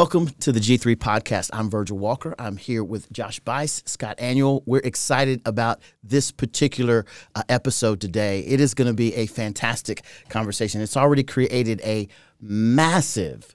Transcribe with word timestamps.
Welcome 0.00 0.28
to 0.40 0.50
the 0.50 0.60
G3 0.60 0.96
podcast. 0.96 1.50
I'm 1.52 1.68
Virgil 1.68 1.98
Walker. 1.98 2.34
I'm 2.38 2.56
here 2.56 2.82
with 2.82 3.12
Josh 3.12 3.38
Buice, 3.38 3.82
Scott 3.84 4.16
Aniol. 4.16 4.62
We're 4.64 4.80
excited 4.82 5.42
about 5.44 5.82
this 6.02 6.30
particular 6.30 7.04
uh, 7.34 7.42
episode 7.50 8.00
today. 8.00 8.40
It 8.40 8.62
is 8.62 8.72
going 8.72 8.88
to 8.88 8.94
be 8.94 9.14
a 9.14 9.26
fantastic 9.26 10.02
conversation. 10.30 10.80
It's 10.80 10.96
already 10.96 11.22
created 11.22 11.82
a 11.84 12.08
massive 12.40 13.54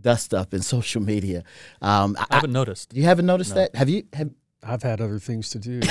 dust 0.00 0.32
up 0.32 0.54
in 0.54 0.62
social 0.62 1.02
media. 1.02 1.44
Um, 1.82 2.16
I, 2.18 2.24
I, 2.30 2.34
haven't 2.36 2.54
noticed. 2.54 2.94
You 2.96 3.02
haven't 3.02 3.26
noticed 3.26 3.50
no. 3.50 3.56
that? 3.56 3.74
Have 3.74 3.90
you? 3.90 4.04
Have, 4.14 4.30
I've 4.62 4.82
had 4.82 5.02
other 5.02 5.18
things 5.18 5.50
to 5.50 5.58
do. 5.58 5.80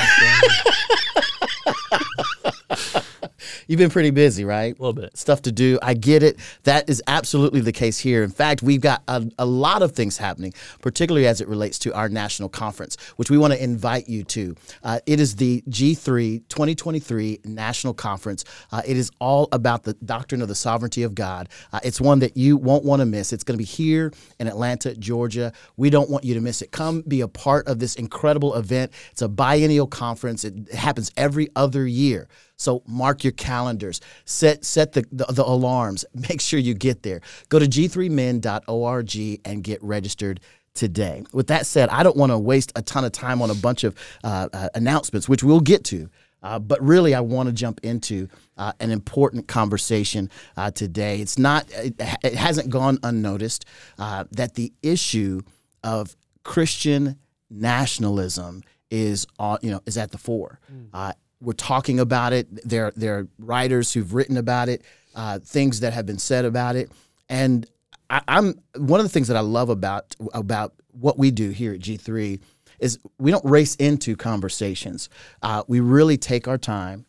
You've 3.71 3.77
been 3.77 3.89
pretty 3.89 4.09
busy, 4.09 4.43
right? 4.43 4.77
A 4.77 4.81
little 4.81 4.91
bit. 4.91 5.16
Stuff 5.16 5.43
to 5.43 5.52
do. 5.53 5.79
I 5.81 5.93
get 5.93 6.23
it. 6.23 6.38
That 6.63 6.89
is 6.89 7.02
absolutely 7.07 7.62
the 7.62 7.71
case 7.71 7.98
here. 7.98 8.21
In 8.21 8.29
fact, 8.29 8.62
we've 8.62 8.81
got 8.81 9.02
a, 9.07 9.25
a 9.39 9.45
lot 9.45 9.81
of 9.81 9.93
things 9.93 10.17
happening, 10.17 10.53
particularly 10.81 11.25
as 11.25 11.39
it 11.39 11.48
relates 11.48 11.79
to 11.79 11.93
our 11.93 12.09
national 12.09 12.49
conference, 12.49 12.98
which 13.15 13.31
we 13.31 13.38
want 13.38 13.53
to 13.53 13.63
invite 13.63 14.09
you 14.09 14.26
to. 14.26 14.57
Uh, 14.84 14.99
it 15.05 15.21
is 15.21 15.38
the 15.38 15.63
G3 15.70 16.43
2023 16.49 17.39
National 17.45 17.93
Conference. 17.93 18.43
Uh, 18.73 18.82
it 18.85 18.98
is 18.98 19.10
all 19.21 19.48
about 19.54 19.84
the 19.84 19.93
doctrine 19.93 20.41
of 20.41 20.49
the 20.49 20.55
sovereignty 20.55 21.04
of 21.04 21.15
God. 21.15 21.48
Uh, 21.71 21.79
it's 21.82 22.01
one 22.01 22.20
that 22.20 22.35
you 22.35 22.57
won't 22.57 22.84
want 22.84 22.99
to 22.99 23.05
miss. 23.05 23.32
It's 23.32 23.45
going 23.45 23.57
to 23.57 23.57
be 23.57 23.63
here 23.63 24.12
in 24.38 24.48
Atlanta, 24.48 24.93
Georgia. 24.95 25.54
We 25.77 25.90
don't 25.90 26.10
want 26.10 26.26
you 26.26 26.34
to 26.34 26.41
miss 26.41 26.62
it. 26.62 26.71
Come 26.71 27.04
be 27.07 27.21
a 27.21 27.27
part 27.29 27.70
of 27.70 27.79
this 27.79 27.95
incredible 27.95 28.54
event. 28.55 28.91
It's 29.12 29.21
a 29.21 29.29
biennial 29.29 29.88
conference, 29.88 30.43
it 30.43 30.73
happens 30.73 31.10
every 31.15 31.48
other 31.55 31.88
year. 31.88 32.27
So 32.62 32.84
mark 32.85 33.23
your 33.23 33.34
calendars. 33.34 34.01
Set 34.26 34.63
set 34.63 34.93
the, 34.93 35.05
the, 35.12 35.26
the 35.26 35.43
alarms. 35.43 36.05
Make 36.29 36.41
sure 36.41 36.59
you 36.59 36.73
get 36.73 37.04
there. 37.04 37.21
Go 37.49 37.59
to 37.59 37.65
g3min.org 37.65 39.40
and 39.45 39.63
get 39.63 39.84
registered 39.84 40.40
today. 40.73 41.23
With 41.34 41.48
that 41.48 41.65
said, 41.65 41.89
I 41.89 42.04
don't 42.04 42.15
want 42.15 42.32
to 42.32 42.37
waste 42.37 42.71
a 42.76 42.82
ton 42.82 43.04
of 43.04 43.12
time 43.12 43.41
on 43.41 43.49
a 43.49 43.55
bunch 43.55 43.84
of 43.84 43.98
uh, 44.23 44.48
uh, 44.54 44.70
announcements, 44.76 45.27
which 45.27 45.43
we'll 45.43 45.59
get 45.59 45.84
to. 45.85 46.09
Uh, 46.43 46.57
but 46.57 46.82
really, 46.82 47.13
I 47.13 47.20
want 47.20 47.48
to 47.48 47.54
jump 47.54 47.79
into 47.84 48.27
uh, 48.57 48.73
an 48.79 48.89
important 48.89 49.48
conversation 49.48 50.29
uh, 50.57 50.71
today. 50.71 51.20
It's 51.20 51.37
not, 51.37 51.70
it, 51.71 51.95
it, 52.23 52.34
hasn't 52.34 52.70
gone 52.70 52.98
unnoticed 53.04 53.65
uh, 53.99 54.23
that 54.32 54.55
the 54.55 54.73
issue 54.82 55.41
of 55.84 56.15
Christian 56.43 57.17
nationalism 57.51 58.63
is, 58.89 59.27
you 59.62 59.70
know, 59.70 59.82
is 59.85 59.98
at 59.98 60.12
the 60.12 60.17
fore. 60.17 60.59
Mm 60.71 61.13
we're 61.41 61.53
talking 61.53 61.99
about 61.99 62.34
it. 62.34 62.47
There, 62.67 62.91
there 62.95 63.20
are 63.20 63.27
writers 63.39 63.91
who've 63.91 64.13
written 64.13 64.38
about 64.38 64.69
it, 64.69 64.84
uh, 65.16 65.39
things 65.39 65.79
that 65.81 65.94
have 65.94 66.06
been 66.06 66.19
said 66.19 66.45
about 66.45 66.75
it, 66.75 66.91
and 67.29 67.67
I, 68.09 68.22
am 68.28 68.61
one 68.75 69.00
of 69.00 69.06
the 69.06 69.09
things 69.09 69.29
that 69.29 69.38
I 69.38 69.41
love 69.41 69.69
about 69.69 70.16
about 70.33 70.73
what 70.91 71.17
we 71.17 71.31
do 71.31 71.50
here 71.50 71.73
at 71.73 71.79
G3 71.79 72.41
is 72.79 73.00
we 73.17 73.31
don't 73.31 73.45
race 73.45 73.75
into 73.75 74.17
conversations. 74.17 75.07
Uh, 75.41 75.63
we 75.67 75.79
really 75.79 76.17
take 76.17 76.47
our 76.47 76.57
time 76.57 77.06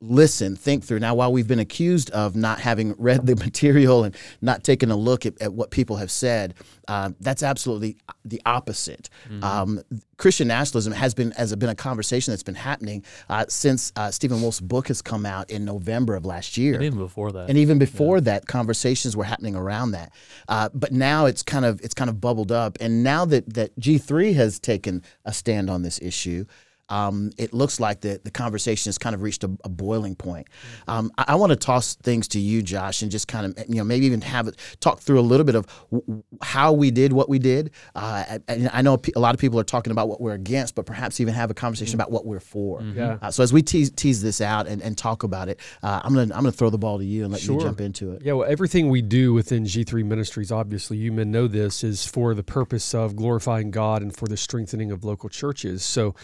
listen, 0.00 0.56
think 0.56 0.84
through. 0.84 0.98
Now, 0.98 1.14
while 1.14 1.32
we've 1.32 1.48
been 1.48 1.58
accused 1.58 2.10
of 2.10 2.36
not 2.36 2.60
having 2.60 2.94
read 2.98 3.26
the 3.26 3.36
material 3.44 4.04
and 4.04 4.14
not 4.40 4.62
taking 4.62 4.90
a 4.90 4.96
look 4.96 5.26
at, 5.26 5.40
at 5.40 5.52
what 5.52 5.70
people 5.70 5.96
have 5.96 6.10
said, 6.10 6.54
uh, 6.88 7.10
that's 7.20 7.42
absolutely 7.42 7.96
the 8.24 8.40
opposite. 8.44 9.08
Mm-hmm. 9.28 9.44
Um, 9.44 9.80
Christian 10.18 10.48
nationalism 10.48 10.92
has 10.92 11.14
been 11.14 11.32
has 11.32 11.54
been 11.56 11.68
a 11.68 11.74
conversation 11.74 12.32
that's 12.32 12.42
been 12.42 12.54
happening 12.54 13.04
uh, 13.28 13.44
since 13.48 13.92
uh, 13.96 14.10
Stephen 14.10 14.40
Wolfe's 14.40 14.60
book 14.60 14.88
has 14.88 15.02
come 15.02 15.26
out 15.26 15.50
in 15.50 15.64
November 15.64 16.14
of 16.14 16.24
last 16.24 16.56
year, 16.56 16.74
and 16.74 16.84
even 16.84 16.98
before 16.98 17.32
that, 17.32 17.48
and 17.48 17.58
even 17.58 17.78
before 17.78 18.16
yeah. 18.18 18.22
that, 18.24 18.46
conversations 18.46 19.16
were 19.16 19.24
happening 19.24 19.54
around 19.54 19.92
that. 19.92 20.12
Uh, 20.48 20.68
but 20.72 20.92
now 20.92 21.26
it's 21.26 21.42
kind 21.42 21.64
of 21.64 21.80
it's 21.82 21.94
kind 21.94 22.08
of 22.08 22.20
bubbled 22.20 22.52
up, 22.52 22.78
and 22.80 23.02
now 23.02 23.24
that 23.24 23.52
that 23.54 23.78
G 23.78 23.98
three 23.98 24.32
has 24.34 24.58
taken 24.58 25.02
a 25.24 25.32
stand 25.32 25.68
on 25.68 25.82
this 25.82 26.00
issue 26.00 26.46
um, 26.88 27.30
it 27.36 27.52
looks 27.52 27.80
like 27.80 28.00
the, 28.00 28.20
the 28.22 28.30
conversation 28.30 28.88
has 28.88 28.98
kind 28.98 29.14
of 29.14 29.22
reached 29.22 29.44
a, 29.44 29.50
a 29.64 29.68
boiling 29.68 30.14
point. 30.14 30.48
Um, 30.86 31.10
I, 31.18 31.24
I 31.28 31.34
want 31.34 31.50
to 31.50 31.56
toss 31.56 31.94
things 31.96 32.28
to 32.28 32.40
you, 32.40 32.62
Josh, 32.62 33.02
and 33.02 33.10
just 33.10 33.28
kind 33.28 33.46
of, 33.46 33.64
you 33.68 33.76
know, 33.76 33.84
maybe 33.84 34.06
even 34.06 34.20
have 34.22 34.48
it 34.48 34.56
talk 34.80 35.00
through 35.00 35.18
a 35.18 35.22
little 35.22 35.44
bit 35.44 35.54
of 35.54 35.66
w- 35.90 36.22
how 36.42 36.72
we 36.72 36.90
did 36.90 37.12
what 37.12 37.28
we 37.28 37.38
did. 37.38 37.70
Uh, 37.94 38.38
and 38.48 38.70
I 38.72 38.82
know 38.82 39.00
a 39.14 39.20
lot 39.20 39.34
of 39.34 39.40
people 39.40 39.58
are 39.58 39.64
talking 39.64 39.90
about 39.90 40.08
what 40.08 40.20
we're 40.20 40.34
against, 40.34 40.74
but 40.74 40.86
perhaps 40.86 41.20
even 41.20 41.34
have 41.34 41.50
a 41.50 41.54
conversation 41.54 41.92
mm-hmm. 41.92 42.02
about 42.02 42.12
what 42.12 42.26
we're 42.26 42.40
for. 42.40 42.80
Mm-hmm. 42.80 42.98
Yeah. 42.98 43.18
Uh, 43.20 43.30
so 43.30 43.42
as 43.42 43.52
we 43.52 43.62
tease, 43.62 43.90
tease 43.90 44.22
this 44.22 44.40
out 44.40 44.66
and, 44.66 44.80
and 44.82 44.96
talk 44.96 45.22
about 45.22 45.48
it, 45.48 45.60
uh, 45.82 46.00
I'm 46.04 46.14
gonna 46.14 46.34
I'm 46.34 46.42
gonna 46.42 46.52
throw 46.52 46.70
the 46.70 46.78
ball 46.78 46.98
to 46.98 47.04
you 47.04 47.24
and 47.24 47.32
let 47.32 47.42
sure. 47.42 47.56
you 47.56 47.60
jump 47.60 47.80
into 47.80 48.12
it. 48.12 48.22
Yeah, 48.24 48.34
well, 48.34 48.48
everything 48.48 48.88
we 48.88 49.02
do 49.02 49.32
within 49.32 49.64
G3 49.64 50.04
Ministries, 50.04 50.52
obviously, 50.52 50.96
you 50.96 51.12
men 51.12 51.30
know 51.30 51.46
this, 51.46 51.82
is 51.82 52.06
for 52.06 52.34
the 52.34 52.42
purpose 52.42 52.94
of 52.94 53.16
glorifying 53.16 53.70
God 53.70 54.02
and 54.02 54.14
for 54.14 54.26
the 54.26 54.36
strengthening 54.36 54.92
of 54.92 55.04
local 55.04 55.28
churches. 55.28 55.84
So 55.84 56.14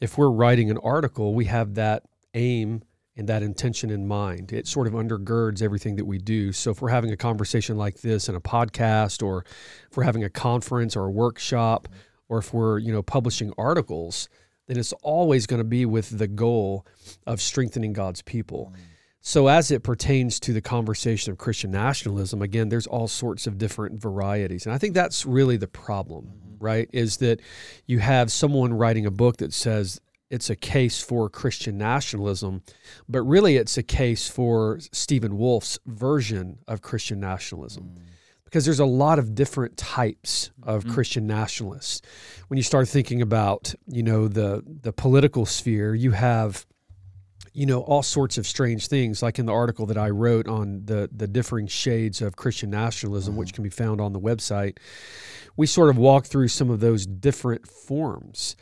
if 0.00 0.16
we're 0.16 0.30
writing 0.30 0.70
an 0.70 0.78
article, 0.78 1.34
we 1.34 1.46
have 1.46 1.74
that 1.74 2.04
aim 2.34 2.82
and 3.16 3.28
that 3.28 3.42
intention 3.42 3.90
in 3.90 4.06
mind. 4.06 4.52
It 4.52 4.68
sort 4.68 4.86
of 4.86 4.92
undergirds 4.92 5.60
everything 5.60 5.96
that 5.96 6.04
we 6.04 6.18
do. 6.18 6.52
So 6.52 6.70
if 6.70 6.80
we're 6.80 6.90
having 6.90 7.10
a 7.10 7.16
conversation 7.16 7.76
like 7.76 8.00
this 8.00 8.28
in 8.28 8.36
a 8.36 8.40
podcast, 8.40 9.26
or 9.26 9.44
if 9.90 9.96
we're 9.96 10.04
having 10.04 10.22
a 10.22 10.30
conference 10.30 10.94
or 10.94 11.06
a 11.06 11.10
workshop, 11.10 11.88
or 12.28 12.38
if 12.38 12.54
we're 12.54 12.78
you 12.78 12.92
know 12.92 13.02
publishing 13.02 13.52
articles, 13.58 14.28
then 14.66 14.78
it's 14.78 14.92
always 15.02 15.46
going 15.46 15.58
to 15.58 15.64
be 15.64 15.84
with 15.84 16.16
the 16.18 16.28
goal 16.28 16.86
of 17.26 17.40
strengthening 17.40 17.92
God's 17.92 18.22
people. 18.22 18.72
So, 19.20 19.48
as 19.48 19.72
it 19.72 19.82
pertains 19.82 20.38
to 20.40 20.52
the 20.52 20.60
conversation 20.60 21.32
of 21.32 21.38
Christian 21.38 21.72
nationalism, 21.72 22.40
again, 22.40 22.68
there's 22.68 22.86
all 22.86 23.08
sorts 23.08 23.48
of 23.48 23.58
different 23.58 24.00
varieties. 24.00 24.64
And 24.64 24.74
I 24.74 24.78
think 24.78 24.94
that's 24.94 25.26
really 25.26 25.56
the 25.56 25.66
problem 25.66 26.47
right? 26.60 26.88
Is 26.92 27.18
that 27.18 27.40
you 27.86 27.98
have 27.98 28.30
someone 28.32 28.74
writing 28.74 29.06
a 29.06 29.10
book 29.10 29.38
that 29.38 29.52
says 29.52 30.00
it's 30.30 30.50
a 30.50 30.56
case 30.56 31.00
for 31.02 31.30
Christian 31.30 31.78
nationalism, 31.78 32.62
but 33.08 33.22
really 33.22 33.56
it's 33.56 33.78
a 33.78 33.82
case 33.82 34.28
for 34.28 34.78
Stephen 34.92 35.38
Wolfe's 35.38 35.78
version 35.86 36.58
of 36.66 36.82
Christian 36.82 37.20
nationalism. 37.20 37.84
Mm. 37.84 38.02
Because 38.44 38.64
there's 38.64 38.80
a 38.80 38.86
lot 38.86 39.18
of 39.18 39.34
different 39.34 39.76
types 39.76 40.50
of 40.62 40.82
mm-hmm. 40.82 40.94
Christian 40.94 41.26
nationalists. 41.26 42.00
When 42.48 42.56
you 42.56 42.62
start 42.62 42.88
thinking 42.88 43.20
about, 43.20 43.74
you 43.86 44.02
know, 44.02 44.26
the 44.26 44.64
the 44.66 44.92
political 44.92 45.44
sphere, 45.44 45.94
you 45.94 46.12
have 46.12 46.64
you 47.58 47.66
know 47.66 47.80
all 47.80 48.02
sorts 48.02 48.38
of 48.38 48.46
strange 48.46 48.86
things 48.86 49.22
like 49.22 49.38
in 49.38 49.46
the 49.46 49.52
article 49.52 49.86
that 49.86 49.98
i 49.98 50.08
wrote 50.08 50.46
on 50.46 50.82
the 50.84 51.08
the 51.10 51.26
differing 51.26 51.66
shades 51.66 52.22
of 52.22 52.36
christian 52.36 52.70
nationalism 52.70 53.32
mm-hmm. 53.32 53.40
which 53.40 53.52
can 53.52 53.64
be 53.64 53.70
found 53.70 54.00
on 54.00 54.12
the 54.12 54.20
website 54.20 54.76
we 55.58 55.66
sort 55.66 55.90
of 55.90 55.98
walk 55.98 56.24
through 56.24 56.48
some 56.48 56.70
of 56.70 56.78
those 56.78 57.04
different 57.04 57.66
forms. 57.66 58.56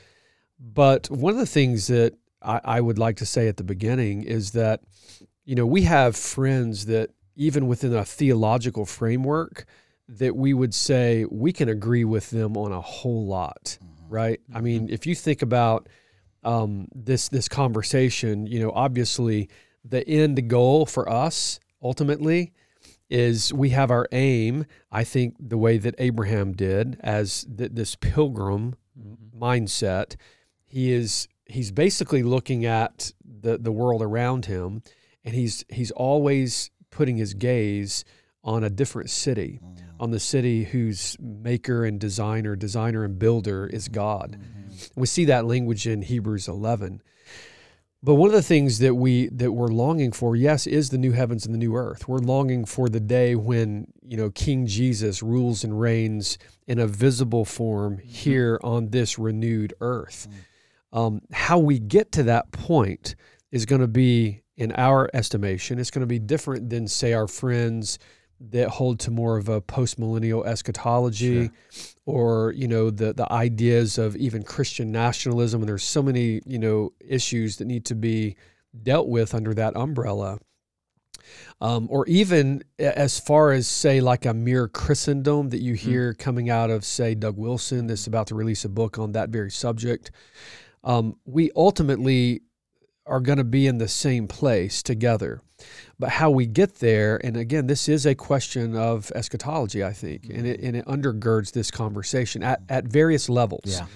But 0.59 1.11
one 1.11 1.35
of 1.35 1.39
the 1.39 1.47
things 1.47 1.89
that 1.89 2.15
I, 2.41 2.61
I, 2.65 2.81
would 2.81 2.99
like 2.99 3.17
to 3.19 3.27
say 3.27 3.49
at 3.49 3.59
the 3.59 3.65
beginning 3.65 4.23
is 4.23 4.53
that, 4.53 4.81
you 5.45 5.55
know, 5.55 5.67
we 5.67 5.83
have 5.83 6.17
friends 6.17 6.87
that 6.87 7.11
even 7.37 7.67
within 7.67 7.95
a 7.95 8.03
theological 8.03 8.87
framework, 8.87 9.67
that 10.09 10.35
we 10.37 10.55
would 10.55 10.73
say 10.73 11.27
we 11.31 11.53
can 11.53 11.69
agree 11.69 12.05
with 12.05 12.31
them 12.31 12.57
on 12.57 12.73
a 12.73 12.81
whole 12.81 13.27
lot, 13.27 13.77
mm-hmm. 13.85 14.15
right? 14.15 14.41
Mm-hmm. 14.45 14.57
I 14.57 14.61
mean, 14.63 14.83
mm-hmm. 14.85 14.95
if 14.95 15.07
you 15.07 15.15
think 15.15 15.43
about 15.43 15.91
um, 16.47 16.89
this 16.95 17.29
this 17.29 17.49
conversation, 17.49 18.47
you 18.47 18.61
know, 18.61 18.71
obviously 18.75 19.51
the 19.85 20.07
end 20.09 20.49
goal 20.49 20.87
for 20.87 21.09
us 21.09 21.61
ultimately 21.83 22.53
is 23.11 23.53
we 23.53 23.71
have 23.71 23.91
our 23.91 24.09
aim, 24.13 24.67
I 24.91 25.05
think, 25.05 25.37
the 25.39 25.59
way 25.59 25.79
that 25.79 25.95
Abraham 25.99 26.53
did 26.53 26.99
as 27.01 27.47
th- 27.57 27.73
this 27.75 27.95
pilgrim 27.97 28.75
mm-hmm. 28.99 29.43
mindset. 29.43 30.17
He 30.67 30.93
is 30.93 31.29
he's 31.47 31.73
basically 31.73 32.23
looking 32.23 32.65
at 32.65 33.13
the 33.25 33.59
the 33.59 33.73
world 33.73 34.03
around 34.03 34.47
him, 34.47 34.83
and 35.25 35.35
he's 35.35 35.65
he's 35.69 35.91
always 35.91 36.71
putting 36.91 37.17
his 37.17 37.35
gaze 37.35 38.05
on 38.45 38.63
a 38.63 38.71
different 38.71 39.11
city, 39.11 39.59
mm-hmm. 39.63 40.01
on 40.01 40.13
the 40.13 40.21
city 40.21 40.65
whose 40.65 41.17
maker 41.21 41.85
and 41.85 41.99
designer, 41.99 42.55
designer 42.55 43.05
and 43.05 43.19
builder 43.19 43.67
is 43.67 43.89
God. 43.89 44.39
Mm-hmm. 44.39 44.66
We 44.95 45.07
see 45.07 45.25
that 45.27 45.47
language 45.47 45.87
in 45.87 46.03
Hebrews 46.03 46.49
11. 46.49 47.03
But 48.03 48.15
one 48.15 48.29
of 48.29 48.35
the 48.35 48.43
things 48.43 48.79
that 48.79 48.95
we 48.95 49.29
that 49.31 49.53
we're 49.53 49.67
longing 49.69 50.13
for, 50.13 50.37
yes, 50.37 50.67
is 50.67 50.91
the 50.91 50.99
new 50.99 51.13
heavens 51.13 51.45
and 51.45 51.55
the 51.55 51.59
new 51.59 51.75
earth. 51.75 52.07
We're 52.07 52.19
longing 52.19 52.65
for 52.65 52.89
the 52.89 53.01
day 53.01 53.35
when 53.35 53.89
you 54.03 54.17
know 54.17 54.31
King 54.31 54.67
Jesus 54.67 55.23
rules 55.23 55.65
and 55.65 55.81
reigns 55.81 56.39
in 56.67 56.79
a 56.79 56.87
visible 56.87 57.45
form 57.45 57.97
mm-hmm. 57.97 58.09
here 58.09 58.61
on 58.63 58.91
this 58.91 59.19
renewed 59.19 59.75
earth. 59.81 60.29
Mm. 60.31 60.99
Um, 60.99 61.21
how 61.33 61.59
we 61.59 61.79
get 61.79 62.13
to 62.13 62.23
that 62.25 62.53
point 62.53 63.17
is 63.51 63.67
going 63.67 63.81
to 63.81 63.89
be, 63.89 64.43
in 64.57 64.73
our 64.73 65.11
estimation, 65.13 65.79
it's 65.79 65.91
going 65.91 66.01
to 66.01 66.07
be 66.07 66.19
different 66.19 66.71
than 66.71 66.87
say 66.87 67.13
our 67.13 67.27
friends 67.27 67.99
that 68.41 68.69
hold 68.69 69.01
to 69.01 69.11
more 69.11 69.37
of 69.37 69.49
a 69.49 69.61
postmillennial 69.61 70.47
eschatology 70.47 71.51
sure. 71.71 71.85
or 72.05 72.53
you 72.53 72.69
know 72.69 72.91
the 72.91 73.13
the 73.13 73.31
ideas 73.33 73.99
of 73.99 74.17
even 74.17 74.43
Christian 74.43 74.93
nationalism 74.93 75.63
and 75.63 75.69
there's 75.69 75.85
so 75.85 76.03
many 76.03 76.41
you 76.45 76.59
know 76.59 76.93
issues 77.01 77.57
that 77.57 77.65
need 77.65 77.85
to 77.87 77.95
be 77.95 78.37
dealt 78.83 79.09
with 79.09 79.35
under 79.35 79.55
that 79.55 79.77
umbrella 79.77 80.39
Um, 81.61 81.89
or 81.91 82.07
even 82.07 82.63
as 82.79 83.19
far 83.19 83.53
as 83.53 83.67
say 83.67 84.01
like 84.01 84.27
a 84.27 84.35
mere 84.35 84.69
Christendom 84.69 85.49
that 85.51 85.61
you 85.61 85.75
mm-hmm. 85.75 85.91
hear 85.91 86.13
mm. 86.13 86.19
coming 86.19 86.51
out 86.51 86.71
of 86.71 86.85
say 86.85 87.15
Doug 87.15 87.37
Wilson 87.39 87.87
that's 87.87 88.07
about 88.07 88.27
to 88.29 88.35
release 88.35 88.65
a 88.65 88.69
book 88.69 88.99
on 88.99 89.13
that 89.13 89.31
very 89.31 89.51
subject. 89.51 90.11
Um, 90.85 91.17
we 91.25 91.51
ultimately 91.57 92.43
are 93.07 93.21
going 93.21 93.39
to 93.39 93.45
be 93.45 93.67
in 93.67 93.79
the 93.79 93.89
same 93.89 94.27
place 94.27 94.83
together. 94.83 95.41
But 95.99 96.11
how 96.11 96.31
we 96.31 96.47
get 96.47 96.77
there, 96.77 97.19
and 97.25 97.37
again, 97.37 97.67
this 97.67 97.89
is 97.89 98.05
a 98.05 98.15
question 98.15 98.77
of 98.77 99.11
eschatology, 99.15 99.83
I 99.83 99.93
think, 99.93 100.27
and 100.29 100.47
it, 100.47 100.61
and 100.61 100.77
it 100.77 100.85
undergirds 100.87 101.53
this 101.53 101.71
conversation 101.71 102.43
at, 102.43 102.61
at 102.69 102.85
various 102.85 103.29
levels. 103.29 103.63
Yeah. 103.65 103.87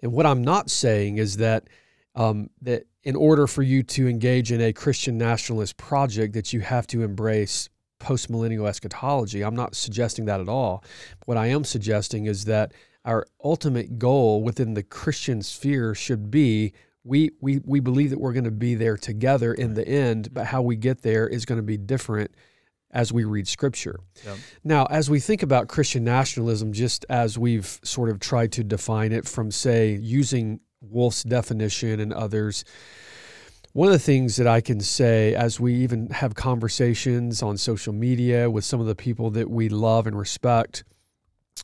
And 0.00 0.12
what 0.12 0.26
I'm 0.26 0.42
not 0.42 0.70
saying 0.70 1.18
is 1.18 1.36
that 1.36 1.68
um, 2.14 2.50
that 2.62 2.86
in 3.02 3.16
order 3.16 3.46
for 3.46 3.62
you 3.62 3.82
to 3.82 4.08
engage 4.08 4.52
in 4.52 4.60
a 4.60 4.72
Christian 4.72 5.18
nationalist 5.18 5.76
project, 5.76 6.34
that 6.34 6.52
you 6.52 6.60
have 6.60 6.86
to 6.88 7.02
embrace 7.02 7.68
postmillennial 8.00 8.68
eschatology. 8.68 9.42
I'm 9.42 9.54
not 9.54 9.74
suggesting 9.74 10.24
that 10.26 10.40
at 10.40 10.48
all. 10.48 10.84
What 11.24 11.36
I 11.36 11.46
am 11.46 11.64
suggesting 11.64 12.26
is 12.26 12.44
that 12.46 12.72
our 13.04 13.26
ultimate 13.42 13.98
goal 13.98 14.42
within 14.42 14.74
the 14.74 14.82
Christian 14.82 15.42
sphere 15.42 15.94
should 15.94 16.30
be 16.30 16.72
we 17.04 17.32
we 17.40 17.60
we 17.64 17.80
believe 17.80 18.10
that 18.10 18.20
we're 18.20 18.32
going 18.32 18.44
to 18.44 18.50
be 18.50 18.74
there 18.74 18.96
together 18.96 19.52
in 19.52 19.74
the 19.74 19.86
end, 19.86 20.32
but 20.32 20.42
mm-hmm. 20.42 20.50
how 20.50 20.62
we 20.62 20.76
get 20.76 21.02
there 21.02 21.26
is 21.26 21.44
going 21.44 21.58
to 21.58 21.62
be 21.62 21.76
different 21.76 22.32
as 22.92 23.12
we 23.12 23.24
read 23.24 23.48
scripture. 23.48 24.00
Yep. 24.24 24.36
Now, 24.64 24.86
as 24.86 25.08
we 25.08 25.18
think 25.18 25.42
about 25.42 25.68
Christian 25.68 26.04
nationalism, 26.04 26.72
just 26.72 27.06
as 27.08 27.38
we've 27.38 27.80
sort 27.82 28.10
of 28.10 28.20
tried 28.20 28.52
to 28.52 28.64
define 28.64 29.12
it 29.12 29.26
from, 29.26 29.50
say, 29.50 29.94
using 29.94 30.60
Wolfe's 30.82 31.22
definition 31.22 32.00
and 32.00 32.12
others, 32.12 32.64
one 33.72 33.88
of 33.88 33.92
the 33.92 33.98
things 33.98 34.36
that 34.36 34.46
I 34.46 34.60
can 34.60 34.80
say 34.80 35.34
as 35.34 35.58
we 35.58 35.74
even 35.76 36.10
have 36.10 36.34
conversations 36.34 37.42
on 37.42 37.56
social 37.56 37.94
media 37.94 38.50
with 38.50 38.64
some 38.64 38.80
of 38.80 38.86
the 38.86 38.94
people 38.94 39.30
that 39.30 39.48
we 39.48 39.70
love 39.70 40.06
and 40.06 40.18
respect, 40.18 40.84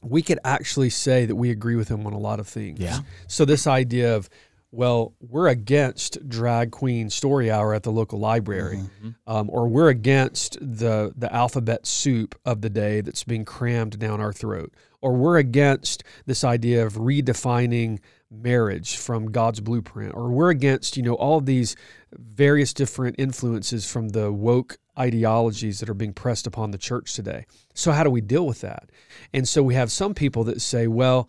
we 0.03 0.23
could 0.23 0.39
actually 0.45 0.91
say 0.91 1.27
that 1.27 1.37
we 1.37 1.51
agree 1.51 1.77
with 1.77 1.89
them 1.89 2.07
on 2.07 2.15
a 2.15 2.19
lot 2.19 2.41
of 2.41 2.49
things. 2.49 2.81
Yeah. 2.81 3.01
So, 3.27 3.45
this 3.45 3.67
idea 3.67 4.17
of 4.17 4.31
well, 4.71 5.15
we're 5.21 5.49
against 5.49 6.29
drag 6.29 6.73
queen 6.73 7.09
story 7.09 7.51
hour 7.51 7.73
at 7.73 7.85
the 7.85 7.93
local 7.93 8.19
library, 8.19 8.77
mm-hmm. 8.77 9.11
um, 9.27 9.49
or 9.51 9.67
we're 9.67 9.89
against 9.89 10.59
the 10.61 11.13
the 11.17 11.33
alphabet 11.35 11.87
soup 11.87 12.35
of 12.45 12.61
the 12.61 12.69
day 12.69 13.01
that's 13.01 13.25
being 13.25 13.45
crammed 13.45 13.99
down 13.99 14.21
our 14.21 14.33
throat, 14.33 14.75
or 15.01 15.15
we're 15.15 15.39
against 15.39 16.05
this 16.27 16.45
idea 16.45 16.85
of 16.85 16.95
redefining 16.95 17.99
marriage 18.31 18.97
from 18.97 19.33
God's 19.33 19.61
blueprint, 19.61 20.15
or 20.15 20.31
we're 20.31 20.51
against 20.51 20.99
you 20.99 21.03
know 21.03 21.15
all 21.15 21.41
these 21.41 21.75
various 22.13 22.75
different 22.75 23.17
influences 23.19 23.91
from 23.91 24.11
the 24.11 24.31
woke 24.31 24.77
ideologies 24.99 25.81
that 25.81 25.89
are 25.89 25.95
being 25.95 26.13
pressed 26.13 26.47
upon 26.47 26.73
the 26.73 26.79
church 26.79 27.15
today. 27.15 27.47
So 27.73 27.93
how 27.93 28.05
do 28.05 28.11
we 28.11 28.21
deal 28.21 28.47
with 28.47 28.61
that? 28.63 28.91
And 29.33 29.49
so 29.49 29.63
we 29.63 29.75
have 29.75 29.93
some 29.93 30.13
people 30.13 30.45
that 30.45 30.61
say, 30.61 30.89
well 30.89 31.29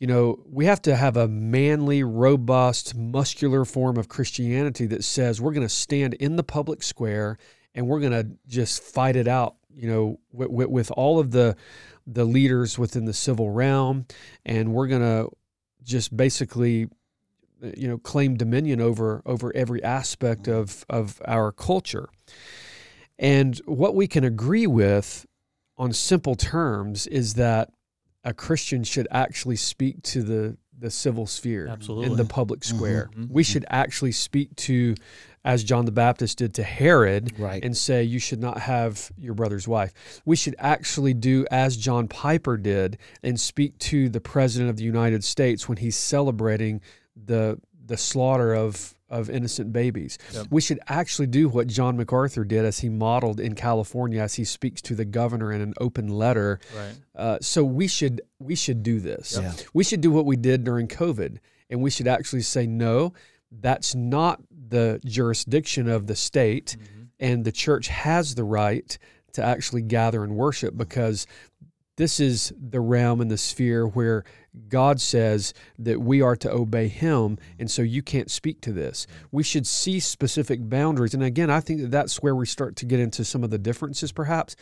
you 0.00 0.06
know, 0.06 0.42
we 0.46 0.66
have 0.66 0.82
to 0.82 0.96
have 0.96 1.16
a 1.16 1.28
manly, 1.28 2.02
robust, 2.02 2.94
muscular 2.94 3.64
form 3.64 3.96
of 3.96 4.08
Christianity 4.08 4.86
that 4.86 5.04
says 5.04 5.40
we're 5.40 5.52
going 5.52 5.66
to 5.66 5.72
stand 5.72 6.14
in 6.14 6.36
the 6.36 6.42
public 6.42 6.82
square 6.82 7.38
and 7.74 7.86
we're 7.86 8.00
going 8.00 8.12
to 8.12 8.28
just 8.46 8.82
fight 8.82 9.16
it 9.16 9.28
out, 9.28 9.56
you 9.74 9.88
know, 9.88 10.20
with, 10.32 10.68
with, 10.68 10.90
all 10.92 11.18
of 11.18 11.30
the 11.30 11.56
the 12.06 12.24
leaders 12.24 12.78
within 12.78 13.06
the 13.06 13.14
civil 13.14 13.50
realm, 13.50 14.06
and 14.44 14.74
we're 14.74 14.86
going 14.88 15.00
to 15.00 15.30
just 15.82 16.14
basically, 16.14 16.86
you 17.62 17.88
know, 17.88 17.96
claim 17.96 18.36
dominion 18.36 18.80
over 18.80 19.22
over 19.24 19.54
every 19.56 19.82
aspect 19.82 20.48
of 20.48 20.84
of 20.90 21.20
our 21.26 21.50
culture. 21.50 22.08
And 23.18 23.56
what 23.64 23.94
we 23.94 24.06
can 24.06 24.24
agree 24.24 24.66
with 24.66 25.26
on 25.78 25.92
simple 25.92 26.34
terms 26.34 27.06
is 27.06 27.34
that 27.34 27.70
a 28.24 28.34
Christian 28.34 28.84
should 28.84 29.08
actually 29.10 29.56
speak 29.56 30.02
to 30.02 30.22
the 30.22 30.56
the 30.78 30.90
civil 30.90 31.26
sphere 31.26 31.68
Absolutely. 31.68 32.10
in 32.10 32.16
the 32.16 32.24
public 32.24 32.60
mm-hmm. 32.60 32.76
square. 32.76 33.10
Mm-hmm. 33.12 33.32
We 33.32 33.42
should 33.42 33.64
actually 33.70 34.12
speak 34.12 34.54
to, 34.56 34.94
as 35.44 35.62
John 35.62 35.84
the 35.84 35.92
Baptist 35.92 36.38
did 36.38 36.54
to 36.54 36.62
Herod, 36.62 37.38
right. 37.38 37.64
and 37.64 37.76
say, 37.76 38.02
You 38.02 38.18
should 38.18 38.40
not 38.40 38.58
have 38.58 39.10
your 39.16 39.34
brother's 39.34 39.68
wife. 39.68 39.92
We 40.24 40.36
should 40.36 40.56
actually 40.58 41.14
do 41.14 41.46
as 41.50 41.76
John 41.76 42.08
Piper 42.08 42.56
did 42.56 42.98
and 43.22 43.38
speak 43.38 43.78
to 43.78 44.08
the 44.08 44.20
President 44.20 44.70
of 44.70 44.76
the 44.76 44.84
United 44.84 45.24
States 45.24 45.68
when 45.68 45.78
he's 45.78 45.96
celebrating 45.96 46.80
the 47.16 47.60
the 47.86 47.96
slaughter 47.96 48.54
of 48.54 48.93
of 49.08 49.28
innocent 49.30 49.72
babies. 49.72 50.18
Yep. 50.32 50.46
We 50.50 50.60
should 50.60 50.80
actually 50.88 51.26
do 51.26 51.48
what 51.48 51.66
John 51.66 51.96
MacArthur 51.96 52.44
did 52.44 52.64
as 52.64 52.80
he 52.80 52.88
modeled 52.88 53.38
in 53.38 53.54
California 53.54 54.20
as 54.20 54.34
he 54.34 54.44
speaks 54.44 54.80
to 54.82 54.94
the 54.94 55.04
governor 55.04 55.52
in 55.52 55.60
an 55.60 55.74
open 55.78 56.08
letter. 56.08 56.58
Right. 56.76 56.94
Uh, 57.14 57.38
so 57.40 57.64
we 57.64 57.86
should 57.86 58.22
we 58.38 58.54
should 58.54 58.82
do 58.82 59.00
this. 59.00 59.38
Yep. 59.40 59.54
We 59.72 59.84
should 59.84 60.00
do 60.00 60.10
what 60.10 60.26
we 60.26 60.36
did 60.36 60.64
during 60.64 60.88
COVID, 60.88 61.38
and 61.70 61.82
we 61.82 61.90
should 61.90 62.08
actually 62.08 62.42
say 62.42 62.66
no. 62.66 63.12
That's 63.50 63.94
not 63.94 64.40
the 64.50 65.00
jurisdiction 65.04 65.88
of 65.88 66.06
the 66.06 66.16
state, 66.16 66.76
mm-hmm. 66.78 67.04
and 67.20 67.44
the 67.44 67.52
church 67.52 67.88
has 67.88 68.34
the 68.34 68.44
right 68.44 68.98
to 69.34 69.44
actually 69.44 69.82
gather 69.82 70.24
and 70.24 70.34
worship 70.34 70.76
because 70.76 71.26
this 71.96 72.18
is 72.18 72.52
the 72.58 72.80
realm 72.80 73.20
and 73.20 73.30
the 73.30 73.38
sphere 73.38 73.86
where 73.86 74.24
God 74.68 75.00
says 75.00 75.54
that 75.78 76.00
we 76.00 76.20
are 76.20 76.36
to 76.36 76.50
obey 76.50 76.88
Him, 76.88 77.38
and 77.58 77.70
so 77.70 77.82
you 77.82 78.02
can't 78.02 78.30
speak 78.30 78.60
to 78.62 78.72
this. 78.72 79.06
We 79.30 79.42
should 79.42 79.66
see 79.66 80.00
specific 80.00 80.68
boundaries, 80.68 81.14
and 81.14 81.22
again, 81.22 81.50
I 81.50 81.60
think 81.60 81.80
that 81.80 81.90
that's 81.90 82.22
where 82.22 82.34
we 82.34 82.46
start 82.46 82.76
to 82.76 82.86
get 82.86 83.00
into 83.00 83.24
some 83.24 83.44
of 83.44 83.50
the 83.50 83.58
differences, 83.58 84.12
perhaps. 84.12 84.56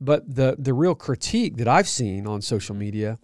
But 0.00 0.34
the 0.34 0.56
the 0.58 0.74
real 0.74 0.94
critique 0.94 1.56
that 1.56 1.68
I've 1.68 1.88
seen 1.88 2.26
on 2.26 2.42
social 2.42 2.74
media 2.74 3.18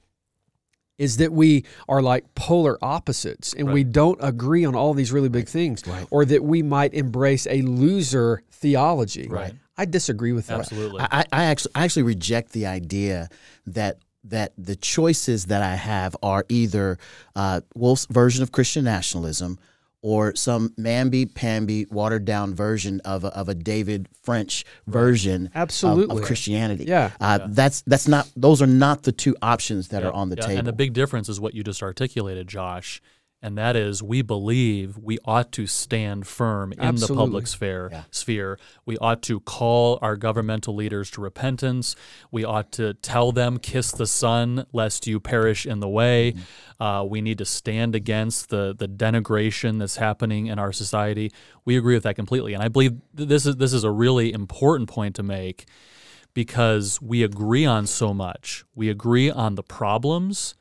is 0.98 1.16
that 1.16 1.32
we 1.32 1.64
are 1.88 2.02
like 2.02 2.34
polar 2.34 2.76
opposites 2.82 3.54
and 3.54 3.68
right. 3.68 3.72
we 3.72 3.84
don't 3.84 4.18
agree 4.22 4.66
on 4.66 4.74
all 4.74 4.92
these 4.92 5.10
really 5.10 5.30
big 5.30 5.48
things, 5.48 5.86
right. 5.86 6.06
or 6.10 6.26
that 6.26 6.44
we 6.44 6.62
might 6.62 6.92
embrace 6.92 7.46
a 7.48 7.62
loser 7.62 8.42
theology. 8.50 9.26
Right. 9.26 9.54
I 9.80 9.86
disagree 9.86 10.32
with 10.32 10.48
that. 10.48 10.58
Absolutely. 10.58 11.00
I, 11.00 11.24
I 11.32 11.44
actually 11.44 11.72
I 11.74 11.84
actually 11.84 12.02
reject 12.02 12.52
the 12.52 12.66
idea 12.66 13.28
that 13.66 13.98
that 14.24 14.52
the 14.58 14.76
choices 14.76 15.46
that 15.46 15.62
I 15.62 15.76
have 15.76 16.14
are 16.22 16.44
either 16.50 16.98
uh, 17.34 17.62
Wolfe's 17.74 18.06
version 18.10 18.42
of 18.42 18.52
Christian 18.52 18.84
nationalism 18.84 19.58
or 20.02 20.34
some 20.34 20.70
mamby-pamby, 20.78 21.86
watered-down 21.90 22.54
version 22.54 23.00
of 23.04 23.24
a, 23.24 23.28
of 23.28 23.48
a 23.48 23.54
David 23.54 24.08
French 24.22 24.64
version 24.86 25.50
Absolutely. 25.54 26.14
Of, 26.14 26.22
of 26.22 26.26
Christianity. 26.26 26.84
Yeah. 26.84 27.12
Uh, 27.20 27.38
yeah. 27.40 27.46
that's 27.48 27.80
that's 27.82 28.08
not; 28.08 28.30
those 28.36 28.60
are 28.60 28.66
not 28.66 29.04
the 29.04 29.12
two 29.12 29.34
options 29.40 29.88
that 29.88 30.02
yeah. 30.02 30.08
are 30.08 30.12
on 30.12 30.28
the 30.28 30.36
yeah. 30.36 30.46
table. 30.46 30.58
And 30.58 30.66
the 30.68 30.74
big 30.74 30.92
difference 30.92 31.30
is 31.30 31.40
what 31.40 31.54
you 31.54 31.64
just 31.64 31.82
articulated, 31.82 32.48
Josh 32.48 33.00
and 33.42 33.56
that 33.56 33.76
is 33.76 34.02
we 34.02 34.22
believe 34.22 34.98
we 34.98 35.18
ought 35.24 35.50
to 35.52 35.66
stand 35.66 36.26
firm 36.26 36.72
in 36.72 36.80
Absolutely. 36.80 37.16
the 37.16 37.22
public 37.22 37.46
sphere 37.46 37.88
yeah. 37.90 38.02
sphere. 38.10 38.58
We 38.84 38.98
ought 38.98 39.22
to 39.22 39.40
call 39.40 39.98
our 40.02 40.16
governmental 40.16 40.74
leaders 40.74 41.10
to 41.12 41.20
repentance. 41.20 41.96
We 42.30 42.44
ought 42.44 42.70
to 42.72 42.94
tell 42.94 43.32
them 43.32 43.58
kiss 43.58 43.92
the 43.92 44.06
son 44.06 44.66
lest 44.72 45.06
you 45.06 45.20
perish 45.20 45.66
in 45.66 45.80
the 45.80 45.88
way. 45.88 46.32
Mm-hmm. 46.32 46.82
uh, 46.82 47.04
we 47.04 47.20
need 47.20 47.38
to 47.38 47.44
stand 47.44 47.94
against 47.94 48.50
the 48.50 48.74
the 48.76 48.88
denigration 48.88 49.78
that's 49.78 49.96
happening 49.96 50.46
in 50.46 50.58
our 50.58 50.72
society. 50.72 51.30
We 51.64 51.76
agree 51.76 51.94
with 51.94 52.04
that 52.04 52.16
completely. 52.16 52.54
And 52.54 52.62
i 52.62 52.68
believe 52.68 53.00
this 53.14 53.46
is 53.46 53.56
this 53.56 53.72
is 53.72 53.84
a 53.84 53.90
really 53.90 54.32
important 54.32 54.88
point 54.88 55.16
to 55.16 55.22
make 55.22 55.66
because 56.34 57.00
we 57.02 57.22
agree 57.22 57.66
on 57.66 57.86
so 57.86 58.14
much. 58.14 58.64
We 58.74 58.88
agree 58.88 59.30
on 59.30 59.54
the 59.54 59.62
problems 59.62 60.54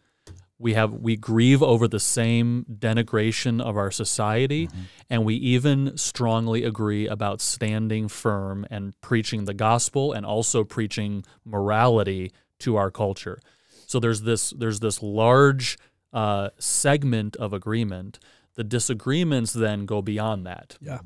we 0.59 0.73
have 0.73 0.93
we 0.93 1.15
grieve 1.15 1.63
over 1.63 1.87
the 1.87 1.99
same 1.99 2.65
denigration 2.69 3.61
of 3.61 3.77
our 3.77 3.89
society 3.89 4.67
mm-hmm. 4.67 4.81
and 5.09 5.25
we 5.25 5.35
even 5.35 5.97
strongly 5.97 6.63
agree 6.63 7.07
about 7.07 7.41
standing 7.41 8.07
firm 8.07 8.67
and 8.69 8.99
preaching 9.01 9.45
the 9.45 9.53
gospel 9.53 10.11
and 10.11 10.25
also 10.25 10.63
preaching 10.63 11.23
morality 11.45 12.31
to 12.59 12.75
our 12.75 12.91
culture 12.91 13.39
so 13.87 13.99
there's 13.99 14.21
this 14.21 14.51
there's 14.51 14.81
this 14.81 15.01
large 15.01 15.77
uh, 16.11 16.49
segment 16.59 17.35
of 17.37 17.53
agreement 17.53 18.19
the 18.55 18.63
disagreements 18.63 19.53
then 19.53 19.85
go 19.85 20.01
beyond 20.01 20.45
that 20.45 20.77
yeah 20.81 20.99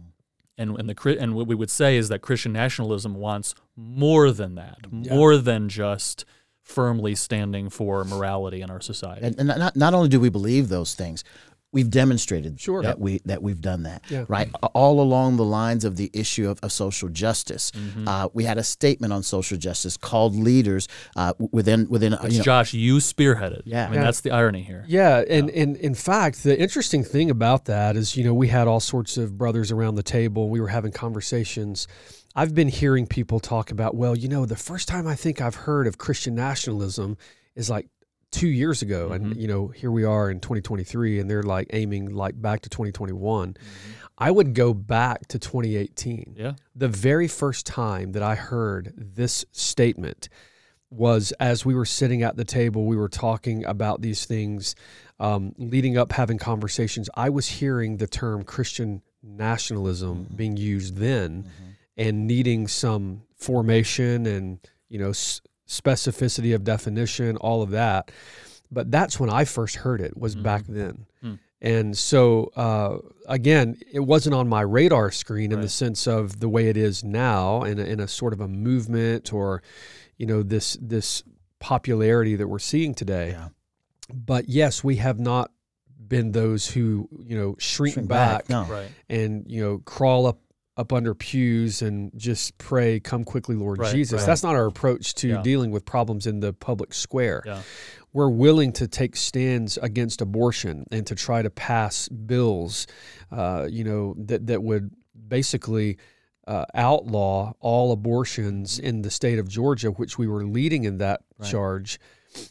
and 0.57 0.77
and 0.79 0.89
the 0.89 1.17
and 1.19 1.35
what 1.35 1.47
we 1.47 1.55
would 1.55 1.69
say 1.69 1.97
is 1.97 2.09
that 2.09 2.19
Christian 2.19 2.53
nationalism 2.53 3.15
wants 3.15 3.55
more 3.75 4.31
than 4.31 4.55
that, 4.55 4.77
yeah. 4.91 5.13
more 5.13 5.37
than 5.37 5.67
just 5.69 6.25
firmly 6.63 7.13
standing 7.15 7.69
for 7.69 8.03
morality 8.03 8.61
in 8.61 8.69
our 8.71 8.81
society. 8.81 9.25
And, 9.25 9.37
and 9.37 9.47
not, 9.47 9.75
not 9.75 9.93
only 9.93 10.09
do 10.09 10.19
we 10.19 10.29
believe 10.29 10.69
those 10.69 10.95
things, 10.95 11.23
we've 11.73 11.89
demonstrated 11.89 12.59
Sure. 12.61 12.83
that 12.83 12.99
we 12.99 13.19
that 13.25 13.41
we've 13.41 13.59
done 13.59 13.81
that 13.83 14.03
Yeah. 14.07 14.25
right 14.27 14.47
all 14.75 15.01
along 15.01 15.37
the 15.37 15.43
lines 15.43 15.83
of 15.83 15.97
the 15.97 16.11
issue 16.13 16.47
of, 16.47 16.59
of 16.61 16.71
social 16.71 17.09
justice. 17.09 17.71
Mm-hmm. 17.71 18.07
Uh, 18.07 18.27
we 18.31 18.43
had 18.43 18.57
a 18.59 18.63
statement 18.63 19.11
on 19.11 19.23
social 19.23 19.57
justice 19.57 19.97
called 19.97 20.35
leaders 20.35 20.87
uh, 21.15 21.33
within 21.51 21.89
within 21.89 22.15
you 22.29 22.37
know, 22.37 22.43
Josh, 22.43 22.73
you 22.75 22.97
spearheaded. 22.97 23.63
Yeah. 23.65 23.87
I 23.87 23.89
mean 23.89 23.95
Yeah. 23.99 24.03
that's 24.05 24.21
the 24.21 24.29
irony 24.31 24.61
here. 24.61 24.85
Yeah, 24.87 25.23
and, 25.27 25.49
and 25.49 25.75
in 25.77 25.95
fact, 25.95 26.43
the 26.43 26.57
interesting 26.57 27.03
thing 27.03 27.31
about 27.31 27.65
that 27.65 27.95
is, 27.97 28.15
you 28.15 28.23
know, 28.23 28.35
we 28.35 28.49
had 28.49 28.67
all 28.67 28.79
sorts 28.79 29.17
of 29.17 29.35
brothers 29.37 29.71
around 29.71 29.95
the 29.95 30.03
table. 30.03 30.49
We 30.49 30.61
were 30.61 30.67
having 30.69 30.91
conversations. 30.91 31.87
I've 32.35 32.55
been 32.55 32.67
hearing 32.67 33.05
people 33.05 33.39
talk 33.39 33.71
about, 33.71 33.95
well, 33.95 34.17
you 34.17 34.27
know, 34.27 34.45
the 34.45 34.55
first 34.55 34.87
time 34.87 35.07
I 35.07 35.15
think 35.15 35.39
I've 35.39 35.55
heard 35.55 35.85
of 35.87 35.97
Christian 35.97 36.33
nationalism 36.33 37.17
is 37.55 37.69
like 37.69 37.87
two 38.31 38.47
years 38.47 38.81
ago, 38.81 39.11
and 39.11 39.27
mm-hmm. 39.27 39.39
you 39.39 39.47
know, 39.47 39.67
here 39.67 39.91
we 39.91 40.03
are 40.03 40.29
in 40.29 40.39
2023, 40.39 41.19
and 41.19 41.29
they're 41.29 41.43
like 41.43 41.67
aiming 41.71 42.13
like 42.13 42.39
back 42.41 42.61
to 42.61 42.69
2021. 42.69 43.53
Mm-hmm. 43.53 43.91
I 44.17 44.31
would 44.31 44.53
go 44.53 44.73
back 44.73 45.27
to 45.29 45.39
2018 45.39 46.35
Yeah. 46.37 46.53
the 46.75 46.87
very 46.87 47.27
first 47.27 47.65
time 47.65 48.11
that 48.11 48.23
I 48.23 48.35
heard 48.35 48.93
this 48.95 49.45
statement 49.51 50.29
was 50.89 51.31
as 51.39 51.65
we 51.65 51.73
were 51.73 51.85
sitting 51.85 52.21
at 52.21 52.35
the 52.35 52.45
table, 52.45 52.85
we 52.85 52.95
were 52.95 53.09
talking 53.09 53.65
about 53.65 54.01
these 54.01 54.25
things, 54.25 54.75
um, 55.19 55.53
leading 55.57 55.97
up, 55.97 56.11
having 56.11 56.37
conversations. 56.37 57.09
I 57.15 57.29
was 57.29 57.47
hearing 57.47 57.97
the 57.97 58.05
term 58.05 58.43
Christian 58.43 59.01
nationalism 59.23 60.25
mm-hmm. 60.25 60.35
being 60.35 60.57
used 60.57 60.97
then 60.97 61.49
and 61.97 62.27
needing 62.27 62.67
some 62.67 63.23
formation 63.35 64.25
and, 64.25 64.59
you 64.89 64.99
know, 64.99 65.11
specificity 65.67 66.53
of 66.55 66.63
definition, 66.63 67.37
all 67.37 67.61
of 67.61 67.71
that. 67.71 68.11
But 68.71 68.91
that's 68.91 69.19
when 69.19 69.29
I 69.29 69.45
first 69.45 69.77
heard 69.77 70.01
it, 70.01 70.17
was 70.17 70.35
back 70.35 70.65
then. 70.67 71.05
Mm. 71.23 71.39
And 71.61 71.97
so, 71.97 72.51
uh, 72.55 72.97
again, 73.27 73.77
it 73.91 74.01
wasn't 74.01 74.35
on 74.35 74.49
my 74.49 74.61
radar 74.61 75.11
screen 75.11 75.51
in 75.51 75.61
the 75.61 75.69
sense 75.69 76.07
of 76.07 76.39
the 76.39 76.49
way 76.49 76.67
it 76.67 76.75
is 76.75 77.03
now, 77.03 77.63
in 77.63 77.79
a, 77.79 77.83
in 77.83 77.99
a 77.99 78.07
sort 78.07 78.33
of 78.33 78.41
a 78.41 78.47
movement 78.47 79.31
or, 79.31 79.61
you 80.17 80.25
know, 80.25 80.43
this 80.43 80.77
this 80.81 81.23
popularity 81.59 82.35
that 82.35 82.47
we're 82.47 82.59
seeing 82.59 82.93
today. 82.93 83.29
Yeah. 83.29 83.49
But 84.13 84.49
yes, 84.49 84.83
we 84.83 84.97
have 84.97 85.19
not 85.19 85.51
been 86.05 86.33
those 86.33 86.69
who 86.69 87.07
you 87.25 87.37
know 87.37 87.55
shrink, 87.59 87.93
shrink 87.93 88.09
back, 88.09 88.49
No. 88.49 88.65
Right. 88.65 88.89
and 89.09 89.45
you 89.47 89.61
know 89.61 89.77
crawl 89.79 90.25
up 90.27 90.39
up 90.75 90.91
under 90.91 91.13
pews 91.13 91.81
and 91.81 92.11
just 92.17 92.57
pray, 92.57 92.99
"Come 92.99 93.23
quickly, 93.23 93.55
Lord 93.55 93.77
Right, 93.79 93.93
Jesus." 93.93 94.21
right. 94.21 94.25
That's 94.27 94.41
not 94.43 94.55
our 94.55 94.65
approach 94.65 95.13
to 95.15 95.27
Yeah. 95.27 95.41
dealing 95.43 95.69
with 95.71 95.85
problems 95.85 96.25
in 96.25 96.39
the 96.39 96.51
public 96.53 96.93
square 96.93 97.43
Yeah. 97.45 97.61
we're 98.11 98.29
willing 98.29 98.71
to 98.73 98.87
take 98.87 99.15
stands 99.15 99.77
against 99.77 100.21
abortion 100.21 100.85
and 100.91 101.05
to 101.07 101.15
try 101.15 101.41
to 101.43 101.49
pass 101.49 102.07
bills, 102.09 102.87
uh, 103.31 103.67
you 103.69 103.83
know, 103.83 104.15
that 104.17 104.47
that 104.47 104.63
would 104.63 104.91
basically 105.27 105.97
uh, 106.45 106.65
outlaw 106.75 107.53
all 107.61 107.93
abortions 107.93 108.77
in 108.77 109.01
the 109.01 109.09
state 109.09 109.39
of 109.39 109.47
Georgia, 109.47 109.89
which 109.91 110.17
we 110.17 110.27
were 110.27 110.43
leading 110.45 110.83
in 110.83 110.97
that 110.97 111.21
Right. 111.39 111.49
charge, 111.49 111.99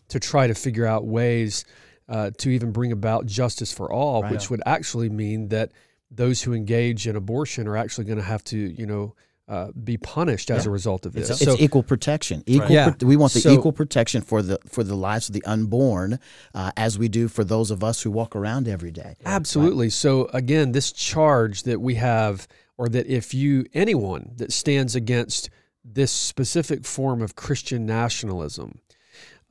to 0.08 0.18
try 0.18 0.46
to 0.46 0.54
figure 0.54 0.86
out 0.86 1.04
ways 1.06 1.64
uh, 2.08 2.30
to 2.38 2.50
even 2.50 2.72
bring 2.72 2.90
about 2.92 3.26
justice 3.26 3.72
for 3.72 3.90
all, 3.92 4.22
which 4.24 4.48
would 4.50 4.60
actually 4.66 5.08
mean 5.10 5.48
that 5.48 5.72
those 6.14 6.42
who 6.42 6.52
engage 6.52 7.06
in 7.06 7.16
abortion 7.16 7.66
are 7.66 7.76
actually 7.76 8.04
going 8.04 8.18
to 8.18 8.24
have 8.24 8.44
to, 8.44 8.56
you 8.56 8.86
know. 8.86 9.14
Uh, 9.48 9.70
be 9.72 9.98
punished 9.98 10.50
as 10.52 10.66
a 10.66 10.70
result 10.70 11.04
of 11.04 11.12
this. 11.12 11.28
It's, 11.28 11.42
it's 11.42 11.60
equal 11.60 11.82
protection. 11.82 12.44
Equal. 12.46 12.70
Yeah. 12.70 12.92
pro- 12.92 13.08
we 13.08 13.16
want 13.16 13.32
the 13.32 13.40
So- 13.40 13.50
equal 13.52 13.72
protection 13.72 14.22
for 14.22 14.40
the 14.40 14.58
for 14.66 14.84
the 14.84 14.94
lives 14.94 15.28
of 15.28 15.34
the 15.34 15.44
unborn, 15.44 16.20
uh, 16.54 16.70
as 16.76 16.96
we 16.96 17.08
do 17.08 17.26
for 17.28 17.42
those 17.42 17.70
of 17.72 17.82
us 17.82 18.00
who 18.02 18.10
walk 18.10 18.36
around 18.36 18.68
every 18.68 18.92
day. 18.92 19.16
Absolutely. 19.26 19.90
So 19.90 20.26
again, 20.32 20.72
this 20.72 20.92
charge 20.92 21.64
that 21.64 21.80
we 21.80 21.96
have, 21.96 22.46
or 22.78 22.88
that 22.90 23.08
if 23.08 23.34
you 23.34 23.66
anyone 23.74 24.30
that 24.36 24.52
stands 24.52 24.94
against 24.94 25.50
this 25.84 26.12
specific 26.12 26.86
form 26.86 27.20
of 27.20 27.34
Christian 27.34 27.84
nationalism 27.84 28.78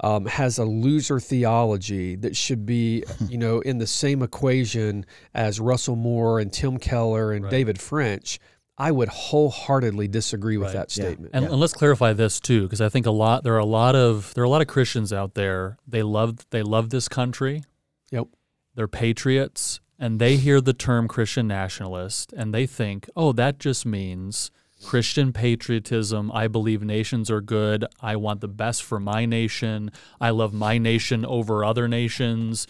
um, 0.01 0.25
has 0.25 0.57
a 0.57 0.65
loser 0.65 1.19
theology 1.19 2.15
that 2.17 2.35
should 2.35 2.65
be, 2.65 3.03
you 3.29 3.37
know, 3.37 3.59
in 3.61 3.77
the 3.77 3.87
same 3.87 4.21
equation 4.23 5.05
as 5.33 5.59
Russell 5.59 5.95
Moore 5.95 6.39
and 6.39 6.51
Tim 6.51 6.77
Keller 6.77 7.31
and 7.31 7.45
Right. 7.45 7.51
David 7.51 7.79
French, 7.79 8.39
I 8.77 8.91
would 8.91 9.09
wholeheartedly 9.09 10.07
disagree 10.07 10.57
with 10.57 10.69
Right. 10.69 10.73
that 10.87 10.97
Yeah. 10.97 11.03
statement. 11.05 11.31
And, 11.35 11.45
and 11.45 11.53
let's 11.59 11.73
clarify 11.73 12.13
this 12.13 12.39
too, 12.39 12.63
because 12.63 12.81
I 12.81 12.89
think 12.89 13.05
a 13.05 13.11
lot 13.11 13.43
there 13.43 13.53
are 13.53 13.59
a 13.59 13.65
lot 13.65 13.95
of 13.95 14.33
there 14.33 14.41
are 14.43 14.45
a 14.45 14.49
lot 14.49 14.61
of 14.61 14.67
Christians 14.67 15.13
out 15.13 15.35
there. 15.35 15.77
They 15.87 16.01
love 16.03 16.45
they 16.49 16.63
love 16.63 16.89
this 16.89 17.07
country. 17.07 17.63
Yep. 18.11 18.27
They're 18.73 18.87
patriots, 18.87 19.81
and 19.99 20.19
they 20.19 20.37
hear 20.37 20.61
the 20.61 20.73
term 20.73 21.07
Christian 21.07 21.47
nationalist, 21.47 22.33
and 22.33 22.53
they 22.53 22.65
think, 22.65 23.07
oh, 23.15 23.33
that 23.33 23.59
just 23.59 23.85
means 23.85 24.49
Christian 24.83 25.33
patriotism. 25.33 26.31
I 26.33 26.47
believe 26.47 26.81
nations 26.83 27.29
are 27.29 27.41
good. 27.41 27.85
I 28.01 28.15
want 28.15 28.41
the 28.41 28.47
best 28.47 28.83
for 28.83 28.99
my 28.99 29.25
nation. 29.25 29.91
I 30.19 30.31
love 30.31 30.53
my 30.53 30.77
nation 30.77 31.25
over 31.25 31.63
other 31.63 31.87
nations. 31.87 32.67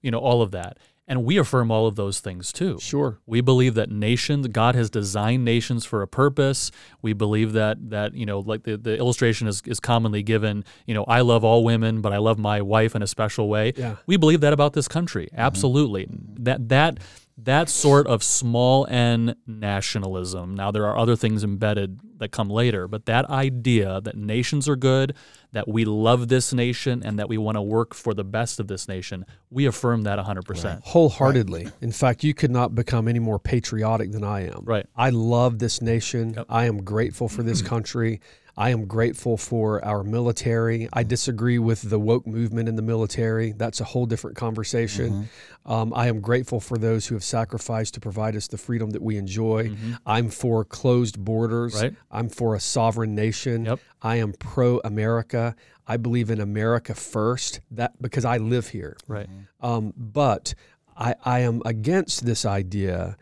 You 0.00 0.10
know, 0.10 0.18
all 0.18 0.42
of 0.42 0.50
that. 0.50 0.78
And 1.08 1.24
we 1.24 1.36
affirm 1.36 1.70
all 1.70 1.86
of 1.86 1.96
those 1.96 2.20
things 2.20 2.52
too. 2.52 2.78
Sure. 2.80 3.18
We 3.26 3.40
believe 3.40 3.74
that 3.74 3.90
nations, 3.90 4.46
God 4.48 4.76
has 4.76 4.88
designed 4.88 5.44
nations 5.44 5.84
for 5.84 6.00
a 6.00 6.06
purpose. 6.06 6.70
We 7.02 7.12
believe 7.12 7.52
that 7.52 7.90
that 7.90 8.14
you 8.14 8.24
know, 8.24 8.38
like 8.38 8.62
the, 8.62 8.76
the 8.76 8.96
illustration 8.96 9.48
is, 9.48 9.62
is 9.66 9.80
commonly 9.80 10.22
given. 10.22 10.64
You 10.86 10.94
know, 10.94 11.04
I 11.04 11.22
love 11.22 11.44
all 11.44 11.64
women, 11.64 12.02
but 12.02 12.12
I 12.12 12.18
love 12.18 12.38
my 12.38 12.62
wife 12.62 12.94
in 12.94 13.02
a 13.02 13.06
special 13.06 13.48
way. 13.48 13.72
Yeah. 13.76 13.96
We 14.06 14.16
believe 14.16 14.40
that 14.42 14.52
about 14.52 14.74
this 14.74 14.86
country. 14.86 15.26
Mm-hmm. 15.26 15.40
Absolutely. 15.40 16.06
That 16.38 16.68
that 16.68 16.98
that 17.38 17.68
sort 17.68 18.06
of 18.06 18.22
small 18.22 18.86
n 18.88 19.34
nationalism. 19.46 20.54
Now 20.54 20.70
there 20.70 20.86
are 20.86 20.96
other 20.96 21.16
things 21.16 21.42
embedded 21.42 22.00
that 22.18 22.30
come 22.30 22.48
later, 22.48 22.86
but 22.86 23.06
that 23.06 23.28
idea 23.30 24.00
that 24.02 24.16
nations 24.16 24.68
are 24.68 24.76
good, 24.76 25.14
that 25.52 25.66
we 25.66 25.84
love 25.84 26.28
this 26.28 26.52
nation, 26.52 27.02
and 27.04 27.18
that 27.18 27.28
we 27.28 27.36
want 27.38 27.56
to 27.56 27.62
work 27.62 27.94
for 27.94 28.14
the 28.14 28.24
best 28.24 28.60
of 28.60 28.68
this 28.68 28.86
nation, 28.86 29.26
we 29.50 29.66
affirm 29.66 30.02
that 30.02 30.18
100%. 30.18 30.82
wholeheartedly. 30.82 31.68
In 31.80 31.90
fact, 31.92 32.22
you 32.22 32.32
could 32.34 32.50
not 32.50 32.74
become 32.74 33.08
any 33.08 33.18
more 33.18 33.38
patriotic 33.38 34.12
than 34.12 34.24
I 34.24 34.46
am. 34.46 34.62
Right. 34.64 34.86
I 34.94 35.10
love 35.10 35.58
this 35.58 35.82
nation. 35.82 36.36
I 36.48 36.66
am 36.66 36.84
grateful 36.84 37.28
for 37.28 37.42
this 37.42 37.60
country. 37.72 38.20
I 38.56 38.70
am 38.70 38.86
grateful 38.86 39.36
for 39.36 39.82
our 39.84 40.02
military. 40.02 40.88
I 40.92 41.04
disagree 41.04 41.58
with 41.58 41.88
the 41.88 41.98
woke 41.98 42.26
movement 42.26 42.68
in 42.68 42.76
the 42.76 42.82
military. 42.82 43.52
That's 43.52 43.80
a 43.80 43.84
whole 43.84 44.04
different 44.06 44.36
conversation. 44.36 45.30
Um, 45.64 45.92
I 45.94 46.08
am 46.08 46.20
grateful 46.20 46.60
for 46.60 46.76
those 46.76 47.06
who 47.06 47.14
have 47.14 47.24
sacrificed 47.24 47.94
to 47.94 48.00
provide 48.00 48.36
us 48.36 48.48
the 48.48 48.58
freedom 48.58 48.90
that 48.90 49.02
we 49.02 49.16
enjoy. 49.16 49.74
I'm 50.04 50.28
for 50.28 50.64
closed 50.64 51.24
borders. 51.24 51.80
Right. 51.80 51.94
I'm 52.10 52.28
for 52.28 52.54
a 52.54 52.60
sovereign 52.60 53.14
nation. 53.14 53.64
Yep. 53.64 53.80
I 54.02 54.16
am 54.16 54.32
pro 54.34 54.80
America. 54.84 55.56
I 55.86 55.96
believe 55.96 56.30
in 56.30 56.40
America 56.40 56.94
first. 56.94 57.60
That 57.70 58.00
because 58.02 58.24
I 58.24 58.36
live 58.36 58.68
here. 58.68 58.96
Right. 59.06 59.28
Um, 59.60 59.94
but 59.96 60.54
I, 60.96 61.14
I 61.24 61.40
am 61.40 61.62
against 61.64 62.26
this 62.26 62.44
idea 62.44 63.16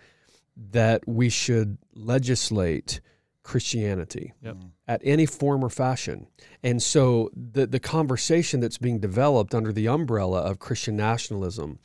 that 0.72 1.06
we 1.06 1.28
should 1.28 1.78
legislate 1.94 3.00
Christianity 3.50 4.32
Yep. 4.42 4.54
Mm. 4.54 4.70
at 4.86 5.00
any 5.02 5.26
form 5.26 5.64
or 5.64 5.70
fashion. 5.70 6.28
And 6.62 6.80
so 6.80 7.30
the, 7.34 7.66
the 7.66 7.80
conversation 7.80 8.60
that's 8.60 8.78
being 8.78 9.00
developed 9.00 9.56
under 9.56 9.72
the 9.72 9.88
umbrella 9.88 10.38
of 10.42 10.60
Christian 10.60 10.94
nationalism 10.94 11.80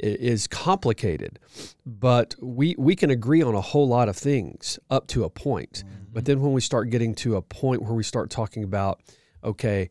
is 0.00 0.48
complicated, 0.48 1.38
but 1.86 2.34
we, 2.40 2.74
we 2.76 2.96
can 2.96 3.10
agree 3.10 3.40
on 3.40 3.54
a 3.54 3.60
whole 3.60 3.86
lot 3.86 4.08
of 4.08 4.16
things 4.16 4.80
up 4.90 5.06
to 5.06 5.22
a 5.22 5.30
point. 5.30 5.84
Mm-hmm. 5.86 6.12
But 6.12 6.24
then 6.24 6.40
when 6.40 6.52
we 6.52 6.60
start 6.60 6.90
getting 6.90 7.14
to 7.16 7.36
a 7.36 7.42
point 7.42 7.82
where 7.82 7.94
we 7.94 8.02
start 8.02 8.28
talking 8.28 8.64
about, 8.64 9.00
okay, 9.44 9.88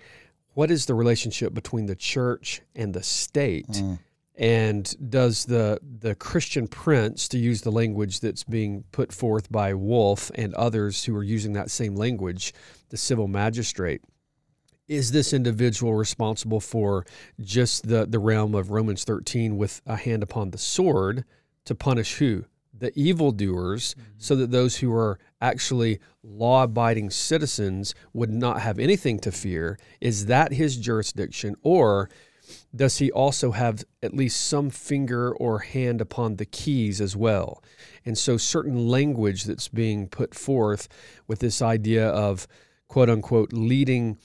what 0.54 0.70
is 0.70 0.86
the 0.86 0.96
relationship 0.96 1.54
between 1.54 1.86
the 1.86 1.96
church 1.96 2.62
and 2.76 2.94
the 2.94 3.04
state? 3.04 3.70
Mm. 3.70 4.00
And 4.38 5.10
does 5.10 5.46
the 5.46 5.80
the 5.82 6.14
Christian 6.16 6.68
prince, 6.68 7.28
to 7.30 7.38
use 7.38 7.62
the 7.62 7.72
language 7.72 8.20
that's 8.20 8.44
being 8.44 8.84
put 8.92 9.14
forth 9.14 9.52
by 9.52 9.74
Wolfe 9.74 10.30
and 10.36 10.54
others 10.56 11.06
who 11.06 11.16
are 11.16 11.24
using 11.24 11.54
that 11.54 11.72
same 11.72 11.96
language, 11.96 12.54
the 12.90 12.98
civil 12.98 13.30
magistrate, 13.30 14.02
is 14.88 15.12
this 15.12 15.34
individual 15.34 15.96
responsible 15.96 16.60
for 16.60 17.06
just 17.42 17.88
the, 17.88 18.06
the 18.06 18.20
realm 18.20 18.54
of 18.54 18.72
Romans 18.72 19.04
13 19.04 19.58
with 19.58 19.82
a 19.86 19.96
hand 19.96 20.22
upon 20.22 20.52
the 20.52 20.58
sword 20.58 21.26
to 21.66 21.76
punish 21.76 22.18
who? 22.18 22.46
The 22.78 22.92
evildoers, 23.00 23.94
mm-hmm. 23.94 24.12
so 24.18 24.36
that 24.36 24.52
those 24.52 24.78
who 24.78 24.94
are 24.94 25.18
actually 25.42 26.00
law 26.22 26.64
abiding 26.64 27.10
citizens 27.10 27.96
would 28.14 28.30
not 28.30 28.62
have 28.62 28.78
anything 28.78 29.18
to 29.20 29.32
fear? 29.32 29.80
Is 30.02 30.26
that 30.26 30.52
his 30.52 30.76
jurisdiction? 30.78 31.56
Or 31.64 32.10
does 32.76 32.98
he 32.98 33.12
also 33.12 33.52
have 33.52 33.84
at 34.04 34.14
least 34.14 34.46
some 34.46 34.70
finger 34.70 35.34
or 35.34 35.60
hand 35.60 36.02
upon 36.02 36.36
the 36.36 36.46
keys 36.46 37.00
as 37.00 37.16
well? 37.16 37.64
And 38.06 38.18
so, 38.18 38.38
certain 38.38 38.88
language 38.88 39.46
that's 39.46 39.68
being 39.68 40.08
put 40.08 40.36
forth 40.36 40.88
with 41.28 41.40
this 41.40 41.62
idea 41.62 42.08
of 42.10 42.48
quote 42.88 43.10
unquote 43.10 43.54
leading 43.54 44.18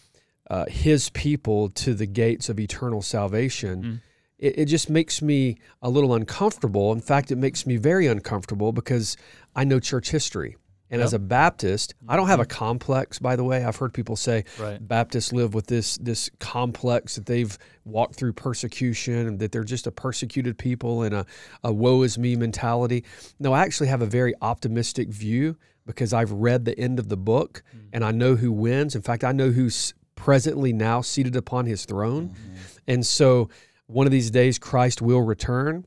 uh, 0.50 0.66
his 0.66 1.10
people 1.10 1.68
to 1.68 1.94
the 1.94 2.06
gates 2.06 2.48
of 2.48 2.58
eternal 2.58 3.02
salvation 3.02 4.00
it, 4.40 4.60
it 4.60 4.64
just 4.64 4.90
makes 4.90 5.22
me 5.22 5.58
a 5.80 5.88
little 5.88 6.14
uncomfortable. 6.14 6.92
In 6.92 7.00
fact, 7.00 7.30
it 7.30 7.36
makes 7.36 7.66
me 7.66 7.76
very 7.76 8.06
uncomfortable 8.06 8.72
because 8.72 9.16
I 9.54 9.64
know 9.64 9.78
church 9.78 10.10
history. 10.10 10.56
And 10.90 11.00
as 11.00 11.14
a 11.14 11.18
Baptist, 11.18 11.94
I 12.08 12.16
don't 12.16 12.26
have 12.26 12.40
a 12.40 12.44
mm-hmm. 12.44 12.58
complex. 12.58 13.18
By 13.18 13.36
the 13.36 13.44
way, 13.44 13.64
I've 13.64 13.76
heard 13.76 13.94
people 13.94 14.16
say 14.16 14.44
Right. 14.58 14.86
Baptists 14.86 15.32
live 15.32 15.54
with 15.54 15.66
this 15.66 15.96
this 15.98 16.30
complex 16.40 17.14
that 17.14 17.26
they've 17.26 17.56
walked 17.84 18.16
through 18.16 18.32
persecution 18.32 19.26
and 19.26 19.38
that 19.38 19.52
they're 19.52 19.64
just 19.64 19.86
a 19.86 19.92
persecuted 19.92 20.58
people 20.58 21.02
and 21.02 21.14
a, 21.14 21.26
a 21.62 21.72
woe 21.72 22.02
is 22.02 22.18
me 22.18 22.36
mentality. 22.36 23.04
No, 23.38 23.52
I 23.52 23.62
actually 23.62 23.88
have 23.88 24.02
a 24.02 24.06
very 24.06 24.34
optimistic 24.42 25.08
view 25.08 25.56
because 25.86 26.12
I've 26.12 26.32
read 26.32 26.64
the 26.64 26.78
end 26.78 26.98
of 26.98 27.08
the 27.08 27.16
book 27.16 27.62
mm. 27.74 27.88
and 27.92 28.04
I 28.04 28.10
know 28.10 28.36
who 28.36 28.52
wins. 28.52 28.94
In 28.94 29.02
fact, 29.02 29.24
I 29.24 29.32
know 29.32 29.50
who's 29.50 29.94
presently 30.14 30.72
now 30.72 31.00
seated 31.00 31.36
upon 31.36 31.66
his 31.66 31.84
throne. 31.84 32.28
Mm-hmm. 32.28 32.54
And 32.88 33.06
so 33.06 33.48
one 33.86 34.06
of 34.06 34.12
these 34.12 34.30
days 34.30 34.58
Christ 34.58 35.00
will 35.00 35.22
return 35.22 35.86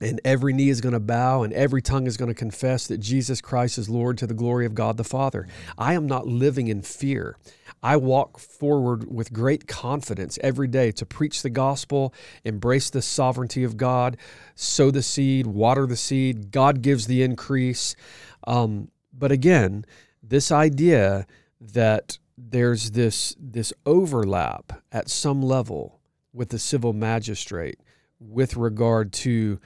and 0.00 0.20
every 0.24 0.52
knee 0.52 0.68
is 0.68 0.80
going 0.80 0.92
to 0.92 1.00
bow 1.00 1.42
and 1.42 1.52
every 1.52 1.80
tongue 1.80 2.06
is 2.06 2.16
going 2.16 2.28
to 2.28 2.34
confess 2.34 2.86
that 2.86 2.98
Jesus 2.98 3.40
Christ 3.40 3.78
is 3.78 3.88
Lord 3.88 4.18
to 4.18 4.26
the 4.26 4.34
glory 4.34 4.66
of 4.66 4.74
God 4.74 4.96
the 4.96 5.04
Father. 5.04 5.46
I 5.78 5.94
am 5.94 6.06
not 6.06 6.26
living 6.26 6.68
in 6.68 6.82
fear. 6.82 7.36
I 7.82 7.96
walk 7.96 8.38
forward 8.38 9.12
with 9.12 9.32
great 9.32 9.66
confidence 9.68 10.38
every 10.42 10.68
day 10.68 10.90
to 10.92 11.06
preach 11.06 11.42
the 11.42 11.50
gospel, 11.50 12.14
embrace 12.44 12.90
the 12.90 13.02
sovereignty 13.02 13.62
of 13.62 13.76
God, 13.76 14.16
sow 14.54 14.90
the 14.90 15.02
seed, 15.02 15.46
water 15.46 15.86
the 15.86 15.96
seed. 15.96 16.50
God 16.50 16.82
gives 16.82 17.06
the 17.06 17.22
increase. 17.22 17.94
Um, 18.46 18.90
but 19.12 19.30
again, 19.30 19.84
this 20.22 20.50
idea 20.50 21.26
that 21.60 22.18
there's 22.36 22.92
this 22.92 23.36
this 23.38 23.72
overlap 23.86 24.82
at 24.90 25.08
some 25.08 25.40
level 25.40 26.00
with 26.32 26.48
the 26.48 26.58
civil 26.58 26.92
magistrate 26.92 27.78
with 28.18 28.56
regard 28.56 29.12
to 29.12 29.60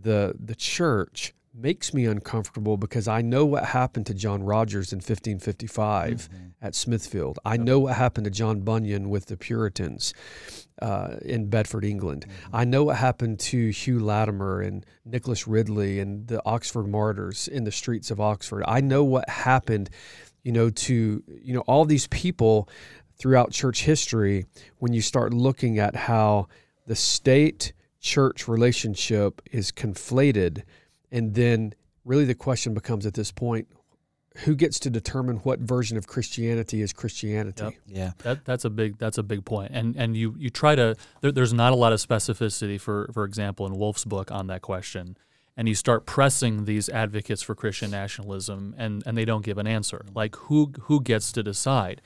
the 0.00 0.34
the 0.38 0.54
church 0.54 1.34
makes 1.54 1.92
me 1.92 2.06
uncomfortable 2.06 2.76
because 2.76 3.06
I 3.06 3.20
know 3.20 3.44
what 3.44 3.64
happened 3.66 4.06
to 4.06 4.14
John 4.14 4.42
Rogers 4.42 4.92
in 4.92 4.98
1555 4.98 6.30
at 6.62 6.74
Smithfield. 6.74 7.38
I 7.44 7.58
know 7.58 7.78
what 7.80 7.94
happened 7.94 8.24
to 8.24 8.30
John 8.30 8.60
Bunyan 8.60 9.10
with 9.10 9.26
the 9.26 9.36
Puritans 9.36 10.14
uh, 10.80 11.16
in 11.22 11.50
Bedford, 11.50 11.84
England. 11.84 12.24
I 12.52 12.64
know 12.64 12.84
what 12.84 12.96
happened 12.96 13.38
to 13.40 13.70
Hugh 13.70 14.00
Latimer 14.00 14.62
and 14.62 14.86
Nicholas 15.04 15.46
Ridley 15.46 16.00
and 16.00 16.26
the 16.26 16.40
Oxford 16.46 16.88
martyrs 16.88 17.48
in 17.48 17.64
the 17.64 17.72
streets 17.72 18.10
of 18.10 18.20
Oxford. 18.20 18.64
I 18.66 18.80
know 18.80 19.04
what 19.04 19.28
happened, 19.28 19.90
you 20.42 20.52
know, 20.52 20.70
to 20.70 21.22
you 21.26 21.54
know 21.54 21.60
all 21.62 21.84
these 21.84 22.06
people 22.06 22.68
throughout 23.18 23.52
church 23.52 23.84
history 23.84 24.46
when 24.78 24.94
you 24.94 25.02
start 25.02 25.34
looking 25.34 25.78
at 25.78 25.94
how 25.94 26.48
the 26.86 26.96
state 26.96 27.72
church 28.02 28.46
relationship 28.48 29.40
is 29.50 29.72
conflated 29.72 30.64
and 31.10 31.34
then 31.34 31.72
really 32.04 32.24
the 32.24 32.34
question 32.34 32.74
becomes 32.74 33.06
at 33.06 33.14
this 33.14 33.32
point 33.32 33.68
who 34.38 34.54
gets 34.54 34.78
to 34.80 34.90
determine 34.90 35.36
what 35.38 35.60
version 35.60 35.98
of 35.98 36.06
Christianity 36.06 36.80
is 36.80 36.92
Christianity? 36.92 37.64
Yep. 37.64 37.74
Yeah. 37.86 38.12
That 38.18 38.44
that's 38.44 38.64
a 38.64 38.70
big 38.70 38.98
that's 38.98 39.18
a 39.18 39.22
big 39.22 39.44
point, 39.44 39.72
and 39.74 39.94
and 39.96 40.16
you 40.16 40.34
you 40.38 40.48
try 40.50 40.74
to 40.74 40.96
there, 41.20 41.32
there's 41.32 41.52
not 41.52 41.72
a 41.72 41.76
lot 41.76 41.92
of 41.92 42.00
specificity 42.00 42.80
for 42.80 43.10
for 43.12 43.24
example 43.24 43.66
in 43.66 43.76
Wolfe's 43.76 44.06
book 44.06 44.30
on 44.30 44.46
that 44.46 44.62
question, 44.62 45.18
and 45.56 45.68
you 45.68 45.74
start 45.74 46.06
pressing 46.06 46.64
these 46.64 46.88
advocates 46.88 47.42
for 47.42 47.54
Christian 47.54 47.90
nationalism, 47.90 48.74
and 48.78 49.02
and 49.04 49.18
they 49.18 49.26
don't 49.26 49.44
give 49.44 49.58
an 49.58 49.66
answer. 49.66 50.06
Like 50.14 50.34
who 50.36 50.72
who 50.82 51.02
gets 51.02 51.30
to 51.32 51.42
decide? 51.42 52.00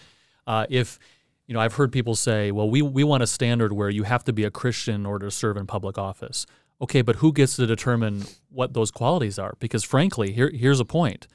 Uh, 0.48 0.66
if 0.68 0.98
you 1.46 1.54
know, 1.54 1.60
I've 1.60 1.74
heard 1.74 1.92
people 1.92 2.14
say, 2.14 2.50
well, 2.50 2.68
we 2.68 2.82
we 2.82 3.04
want 3.04 3.22
a 3.22 3.26
standard 3.26 3.72
where 3.72 3.88
you 3.88 4.02
have 4.02 4.24
to 4.24 4.32
be 4.32 4.44
a 4.44 4.50
Christian 4.50 4.94
in 4.96 5.06
order 5.06 5.26
to 5.26 5.30
serve 5.30 5.56
in 5.56 5.66
public 5.66 5.96
office. 5.98 6.46
Okay, 6.80 7.02
but 7.02 7.16
who 7.16 7.32
gets 7.32 7.56
to 7.56 7.66
determine 7.66 8.24
what 8.50 8.74
those 8.74 8.90
qualities 8.90 9.38
are? 9.38 9.54
Because 9.60 9.84
frankly, 9.84 10.32
here 10.32 10.50
here's 10.52 10.80
a 10.80 10.84
point. 10.84 11.26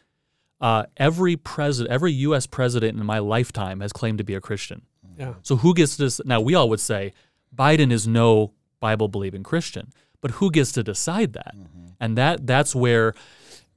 Uh, 0.60 0.84
every 0.98 1.36
president, 1.36 1.92
every 1.92 2.12
U.S. 2.12 2.46
president 2.46 3.00
in 3.00 3.06
my 3.06 3.18
lifetime 3.18 3.80
has 3.80 3.92
claimed 3.92 4.20
to 4.20 4.24
be 4.24 4.36
a 4.36 4.42
Christian. 4.42 4.84
Yeah. 5.18 5.34
So 5.42 5.56
who 5.56 5.74
gets 5.74 5.98
to 5.98 6.04
dec- 6.04 6.26
now? 6.26 6.40
We 6.42 6.54
all 6.54 6.70
would 6.70 6.80
say 6.80 7.14
Biden 7.56 7.92
is 7.92 8.08
no 8.08 8.54
Bible 8.80 9.08
believing 9.08 9.44
Christian, 9.44 9.92
but 10.22 10.32
who 10.32 10.52
gets 10.52 10.72
to 10.74 10.84
decide 10.84 11.34
that? 11.34 11.56
And 12.00 12.18
that 12.18 12.46
that's 12.46 12.76
where 12.76 13.14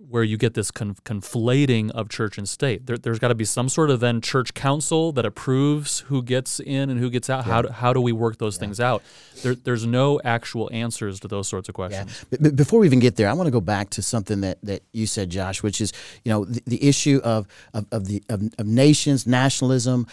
where 0.09 0.23
you 0.23 0.37
get 0.37 0.55
this 0.55 0.71
con- 0.71 0.97
conflating 1.05 1.91
of 1.93 2.09
church 2.09 2.39
and 2.39 2.49
state. 2.49 2.87
There, 2.87 2.97
there's 2.97 3.19
got 3.19 3.29
to 3.29 3.35
be 3.35 3.45
some 3.45 3.69
sort 3.69 3.91
of 3.91 4.01
then 4.01 4.21
church 4.21 4.55
council 4.55 5.13
that 5.13 5.25
approves 5.25 6.01
who 6.09 6.23
gets 6.23 6.61
in 6.61 6.91
and 6.91 6.99
who 7.01 7.11
gets 7.11 7.29
out. 7.31 7.45
How 7.45 7.63
do, 7.63 7.69
how 7.69 7.93
do 7.93 8.01
we 8.01 8.13
work 8.13 8.39
those 8.39 8.57
things 8.57 8.81
out? 8.81 9.03
There, 9.43 9.55
there's 9.55 9.87
no 9.87 10.21
actual 10.25 10.69
answers 10.73 11.21
to 11.21 11.29
those 11.29 11.49
sorts 11.49 11.69
of 11.69 11.75
Yeah. 11.75 11.87
questions. 12.05 12.25
B- 12.31 12.37
b- 12.41 12.51
before 12.51 12.81
we 12.81 12.87
even 12.87 13.01
get 13.01 13.17
there, 13.17 13.29
I 13.29 13.33
want 13.33 13.47
to 13.47 13.51
go 13.51 13.61
back 13.61 13.91
to 13.91 14.03
something 14.03 14.41
that, 14.43 14.59
that 14.63 14.83
you 14.93 15.07
said, 15.07 15.31
Josh, 15.31 15.63
which 15.63 15.81
is 15.81 15.93
you 16.25 16.31
know 16.33 16.45
the, 16.45 16.63
the 16.67 16.87
issue 16.89 17.21
of 17.25 17.47
of, 17.73 17.87
of 17.91 18.07
the 18.07 18.23
of, 18.29 18.43
of 18.59 18.67
nations, 18.67 19.27
nationalism. 19.27 20.07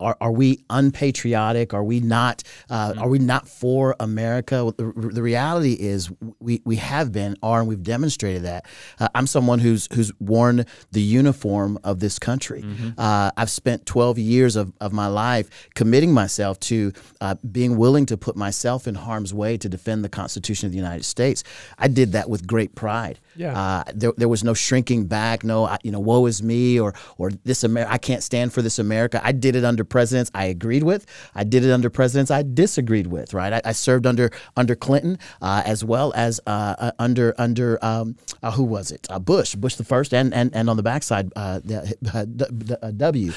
Are, 0.00 0.16
are 0.20 0.32
we 0.32 0.64
unpatriotic? 0.70 1.74
Are 1.74 1.84
we 1.84 2.00
not? 2.00 2.42
Uh, 2.70 2.94
Are 2.98 3.08
we 3.08 3.18
not 3.18 3.48
for 3.48 3.94
America? 4.00 4.72
The, 4.76 4.92
the 5.12 5.22
reality 5.22 5.74
is 5.74 6.10
we, 6.40 6.62
we 6.64 6.76
have 6.76 7.12
been, 7.12 7.36
are, 7.42 7.60
and 7.60 7.68
we've 7.68 7.82
demonstrated 7.82 8.42
that. 8.44 8.66
Uh, 8.98 9.08
I'm 9.14 9.26
someone 9.26 9.58
who's 9.60 9.88
who's 9.94 10.12
worn 10.20 10.64
the 10.92 11.00
uniform 11.02 11.78
of 11.84 12.00
this 12.00 12.18
country. 12.18 12.64
Uh, 12.98 13.30
I've 13.36 13.50
spent 13.50 13.86
12 13.86 14.18
years 14.18 14.56
of, 14.56 14.72
of 14.80 14.92
my 14.92 15.06
life 15.06 15.68
committing 15.74 16.12
myself 16.12 16.58
to 16.60 16.92
uh, 17.20 17.34
being 17.50 17.76
willing 17.76 18.06
to 18.06 18.16
put 18.16 18.36
myself 18.36 18.86
in 18.86 18.94
harm's 18.94 19.32
way 19.34 19.56
to 19.58 19.68
defend 19.68 20.04
the 20.04 20.08
Constitution 20.08 20.66
of 20.66 20.72
the 20.72 20.78
United 20.78 21.04
States. 21.04 21.44
I 21.78 21.88
did 21.88 22.12
that 22.12 22.28
with 22.28 22.46
great 22.46 22.74
pride. 22.74 23.20
Yeah. 23.36 23.58
Uh, 23.58 23.84
there, 23.94 24.12
there 24.16 24.28
was 24.28 24.44
no 24.44 24.54
shrinking 24.54 25.06
back. 25.06 25.44
No, 25.44 25.76
you 25.82 25.90
know, 25.90 26.00
woe 26.00 26.26
is 26.26 26.42
me, 26.42 26.78
or 26.78 26.94
or 27.18 27.30
this 27.44 27.64
America. 27.64 27.92
I 27.92 27.98
can't 27.98 28.22
stand 28.22 28.52
for 28.52 28.62
this 28.62 28.78
America. 28.78 29.20
I 29.22 29.32
did 29.32 29.56
it 29.56 29.64
under 29.64 29.84
presidents 29.84 30.30
I 30.34 30.46
agreed 30.46 30.82
with. 30.82 31.06
I 31.34 31.44
did 31.44 31.64
it 31.64 31.70
under 31.70 31.90
presidents 31.90 32.30
I 32.30 32.42
disagreed 32.42 33.08
with. 33.08 33.34
Right. 33.34 33.52
I, 33.52 33.60
I 33.64 33.72
served 33.72 34.06
under 34.06 34.30
under 34.56 34.74
Clinton 34.74 35.18
uh, 35.40 35.62
as 35.64 35.84
well 35.84 36.12
as 36.14 36.40
uh, 36.46 36.74
uh, 36.78 36.90
under 36.98 37.34
under 37.38 37.84
um, 37.84 38.16
uh, 38.42 38.50
who 38.52 38.64
was 38.64 38.90
it? 38.90 39.06
Uh, 39.10 39.18
Bush, 39.18 39.54
Bush 39.54 39.76
the 39.76 39.84
first, 39.84 40.14
and 40.14 40.32
and 40.34 40.54
and 40.54 40.70
on 40.70 40.76
the 40.76 40.82
backside, 40.82 41.32
uh, 41.36 41.60
the, 41.64 41.96
uh, 42.12 42.86
uh, 42.86 42.90
W. 42.90 43.32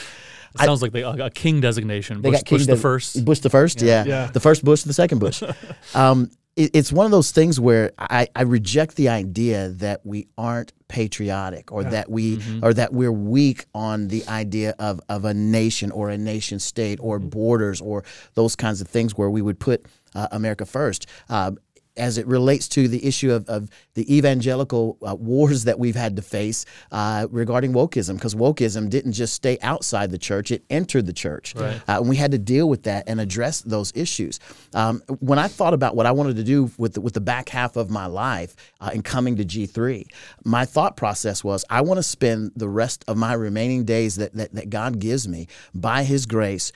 It 0.54 0.66
sounds 0.66 0.82
like 0.82 0.92
they, 0.92 1.02
a, 1.02 1.10
a 1.10 1.30
king 1.30 1.62
designation. 1.62 2.22
They 2.22 2.30
Bush, 2.30 2.40
got 2.40 2.46
King 2.46 2.58
Bush 2.60 2.68
the 2.68 2.78
first. 2.78 3.26
Bush 3.26 3.40
the 3.40 3.50
first, 3.50 3.82
yeah. 3.82 4.06
Yeah. 4.06 4.28
The 4.32 4.40
first 4.40 4.66
Bush, 4.66 4.84
the 4.84 4.94
second 4.94 5.20
Bush. 5.20 5.44
um, 5.94 6.32
it, 6.58 6.72
it's 6.74 6.91
one 6.91 7.06
of 7.06 7.12
those 7.12 7.32
things 7.32 7.60
where 7.60 7.91
I, 7.98 8.28
I 8.36 8.41
reject 8.41 8.96
the 8.96 9.10
idea 9.10 9.70
that 9.70 10.06
we 10.06 10.28
aren't 10.38 10.74
patriotic 10.88 11.72
or 11.72 11.84
that 11.84 12.10
we 12.10 12.41
or 12.63 12.74
that 12.74 12.91
we're 12.91 13.12
weak 13.12 13.65
on 13.74 14.08
the 14.08 14.26
idea 14.28 14.74
of, 14.80 15.00
of 15.08 15.24
a 15.26 15.34
nation 15.34 15.91
or 15.91 16.10
a 16.10 16.17
nation 16.17 16.60
state 16.60 17.00
or 17.02 17.20
borders 17.20 17.80
or 17.80 18.04
those 18.34 18.56
kinds 18.56 18.82
of 18.82 18.88
things 18.88 19.15
where 19.15 19.30
we 19.30 19.41
would 19.41 19.60
put 19.60 19.86
uh, 20.15 20.28
America 20.32 20.65
first. 20.65 21.06
Um, 21.30 21.58
as 21.98 22.18
it 22.18 22.28
relates 22.28 22.68
to 22.70 22.88
the 22.88 23.06
issue 23.06 23.32
of, 23.32 23.48
of 23.50 23.70
the 23.94 24.16
evangelical 24.16 24.98
uh, 25.06 25.16
wars 25.16 25.66
that 25.66 25.80
we've 25.80 25.96
had 25.96 26.16
to 26.16 26.22
face 26.22 26.66
uh, 26.92 27.28
regarding 27.32 27.74
wokeism, 27.74 28.16
because 28.16 28.36
wokeism 28.36 28.90
didn't 28.90 29.14
just 29.14 29.34
stay 29.34 29.58
outside 29.62 30.12
the 30.12 30.18
church, 30.18 30.52
it 30.52 30.64
entered 30.70 31.06
the 31.06 31.14
church. 31.14 31.56
Right. 31.56 31.82
Uh, 31.88 32.00
and 32.00 32.10
we 32.10 32.16
had 32.16 32.32
to 32.32 32.38
deal 32.38 32.70
with 32.70 32.84
that 32.84 33.08
and 33.08 33.20
address 33.20 33.62
those 33.62 33.92
issues. 33.96 34.40
Um, 34.74 35.02
when 35.20 35.40
I 35.40 35.48
thought 35.48 35.74
about 35.74 35.96
what 35.96 36.06
I 36.06 36.12
wanted 36.12 36.36
to 36.38 36.44
do 36.44 36.72
with 36.78 36.94
the, 36.94 37.02
with 37.02 37.14
the 37.14 37.22
back 37.22 37.50
half 37.50 37.76
of 37.76 37.90
my 37.90 38.06
life 38.06 38.56
uh, 38.80 38.92
in 38.94 39.02
coming 39.02 39.36
to 39.38 39.46
G3, 39.46 40.08
my 40.44 40.66
thought 40.66 40.96
process 40.98 41.44
was 41.44 41.66
I 41.70 41.82
want 41.82 41.98
to 41.98 42.04
spend 42.04 42.52
the 42.56 42.70
rest 42.70 43.04
of 43.08 43.18
my 43.18 43.34
remaining 43.34 43.86
days 43.86 44.18
that, 44.18 44.34
that, 44.34 44.54
that 44.54 44.70
God 44.70 45.00
gives 45.00 45.28
me 45.28 45.48
by 45.74 46.04
His 46.04 46.26
grace 46.26 46.72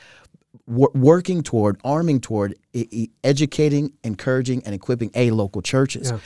wor- 0.71 0.91
working 0.95 1.43
toward, 1.43 1.79
arming 1.83 2.19
toward, 2.21 2.55
e- 2.73 2.87
e- 2.91 3.09
educating, 3.23 3.93
encouraging, 4.03 4.63
and 4.65 4.73
equipping 4.73 5.11
a 5.15 5.31
local 5.31 5.61
churches, 5.61 6.11
Yeah. 6.11 6.19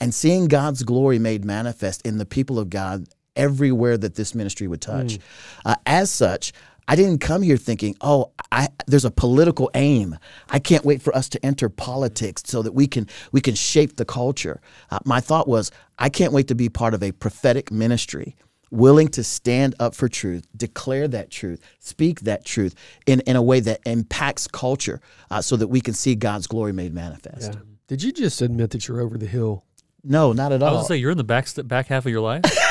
and 0.00 0.14
seeing 0.14 0.46
God's 0.46 0.82
glory 0.82 1.18
made 1.18 1.44
manifest 1.44 2.02
in 2.06 2.18
the 2.18 2.26
people 2.26 2.58
of 2.58 2.70
God 2.70 3.06
everywhere 3.36 3.96
that 3.98 4.14
this 4.14 4.34
ministry 4.34 4.66
would 4.66 4.80
touch. 4.80 5.18
Uh, 5.64 5.74
as 5.86 6.10
such. 6.10 6.52
I 6.90 6.96
didn't 6.96 7.18
come 7.18 7.42
here 7.42 7.58
thinking, 7.58 7.94
"Oh, 8.00 8.30
I, 8.50 8.68
there's 8.86 9.04
a 9.04 9.10
political 9.10 9.70
aim. 9.74 10.16
I 10.48 10.58
can't 10.58 10.86
wait 10.86 11.02
for 11.02 11.14
us 11.14 11.28
to 11.28 11.44
enter 11.44 11.68
politics 11.68 12.42
so 12.46 12.62
that 12.62 12.72
we 12.72 12.86
can 12.86 13.06
we 13.30 13.42
can 13.42 13.54
shape 13.54 13.96
the 13.96 14.06
culture." 14.06 14.60
Uh, 14.90 14.98
my 15.04 15.20
thought 15.20 15.46
was, 15.46 15.70
"I 15.98 16.08
can't 16.08 16.32
wait 16.32 16.48
to 16.48 16.54
be 16.54 16.70
part 16.70 16.94
of 16.94 17.02
a 17.02 17.12
prophetic 17.12 17.70
ministry 17.70 18.36
willing 18.70 19.08
to 19.08 19.24
stand 19.24 19.74
up 19.78 19.94
for 19.94 20.08
truth, 20.08 20.46
declare 20.56 21.08
that 21.08 21.30
truth, 21.30 21.60
speak 21.78 22.20
that 22.20 22.44
truth 22.44 22.74
in, 23.06 23.20
in 23.20 23.36
a 23.36 23.42
way 23.42 23.60
that 23.60 23.80
impacts 23.86 24.46
culture 24.46 25.00
uh, 25.30 25.40
so 25.40 25.56
that 25.56 25.68
we 25.68 25.80
can 25.80 25.94
see 25.94 26.14
God's 26.14 26.46
glory 26.46 26.72
made 26.72 26.92
manifest. 26.92 27.54
Yeah. 27.54 27.60
Did 27.86 28.02
you 28.02 28.12
just 28.12 28.42
admit 28.42 28.70
that 28.70 28.86
you're 28.86 29.00
over 29.00 29.16
the 29.16 29.26
hill? 29.26 29.64
No, 30.04 30.32
not 30.32 30.52
at 30.52 30.62
all. 30.62 30.68
I 30.68 30.72
was 30.72 30.76
all. 30.76 30.82
gonna 30.82 30.88
say 30.88 30.96
you're 30.98 31.10
in 31.10 31.18
the 31.18 31.24
back 31.24 31.46
st- 31.46 31.66
back 31.66 31.86
half 31.86 32.06
of 32.06 32.12
your 32.12 32.20
life. 32.20 32.42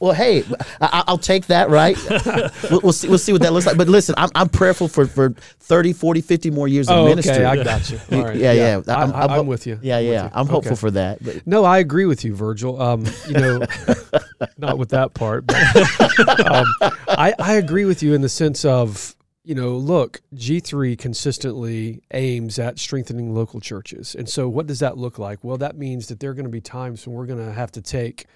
well, 0.00 0.12
hey, 0.12 0.44
I, 0.80 1.04
will 1.08 1.18
take 1.18 1.46
that, 1.46 1.70
right? 1.70 1.96
we'll, 2.70 2.80
we'll, 2.82 2.92
see. 2.92 3.08
We'll 3.08 3.18
see 3.18 3.32
what 3.32 3.42
that 3.42 3.52
looks 3.52 3.66
like. 3.66 3.76
But 3.76 3.88
listen, 3.88 4.14
I'm, 4.18 4.30
I'm 4.34 4.48
prayerful 4.48 4.88
for, 4.88 5.06
for 5.06 5.30
30, 5.30 5.92
40, 5.92 6.20
50 6.20 6.50
more 6.50 6.68
years 6.68 6.88
of 6.88 6.96
oh, 6.96 7.04
ministry. 7.06 7.34
Okay, 7.34 7.44
I 7.44 7.62
got 7.62 7.90
you. 7.90 8.00
All 8.12 8.24
right. 8.24 8.36
Yeah, 8.36 8.52
yeah. 8.52 8.82
yeah. 8.86 8.96
I'm, 8.96 9.12
I'm, 9.12 9.30
I'm, 9.30 9.46
with 9.46 9.66
you. 9.66 9.78
Yeah, 9.82 9.98
I'm 9.98 10.04
yeah. 10.04 10.24
You. 10.24 10.30
I'm 10.34 10.46
hopeful 10.46 10.72
okay. 10.72 10.80
for 10.80 10.90
that. 10.92 11.22
But. 11.22 11.46
No, 11.46 11.64
I 11.64 11.78
agree 11.78 12.06
with 12.06 12.24
you, 12.24 12.34
Virgil. 12.34 12.80
Um, 12.80 13.04
you 13.26 13.34
know, 13.34 13.66
not 14.58 14.78
with 14.78 14.90
that 14.90 15.14
part, 15.14 15.46
but 15.46 15.56
um, 16.50 16.66
I, 17.08 17.34
I 17.38 17.54
agree 17.54 17.84
with 17.84 18.02
you 18.02 18.14
in 18.14 18.20
the 18.20 18.28
sense 18.28 18.64
of 18.64 19.14
you 19.44 19.54
know, 19.54 19.76
look, 19.76 20.22
G3 20.34 20.98
consistently 20.98 22.00
aims 22.12 22.58
at 22.58 22.78
strengthening 22.78 23.34
local 23.34 23.60
churches. 23.60 24.14
And 24.14 24.26
so, 24.26 24.48
what 24.48 24.66
does 24.66 24.78
that 24.78 24.96
look 24.96 25.18
like? 25.18 25.44
Well, 25.44 25.58
that 25.58 25.76
means 25.76 26.08
that 26.08 26.18
there 26.18 26.30
are 26.30 26.34
going 26.34 26.46
to 26.46 26.50
be 26.50 26.62
times 26.62 27.06
when 27.06 27.14
we're 27.14 27.26
going 27.26 27.44
to 27.44 27.52
have 27.52 27.70
to 27.72 27.82
take 27.82 28.26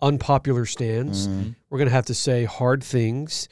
unpopular 0.00 0.66
stands. 0.66 1.28
Mm-hmm. 1.28 1.50
We're 1.70 1.78
going 1.78 1.88
to 1.88 1.94
have 1.94 2.06
to 2.06 2.14
say 2.14 2.44
hard 2.44 2.82
things, 2.82 3.48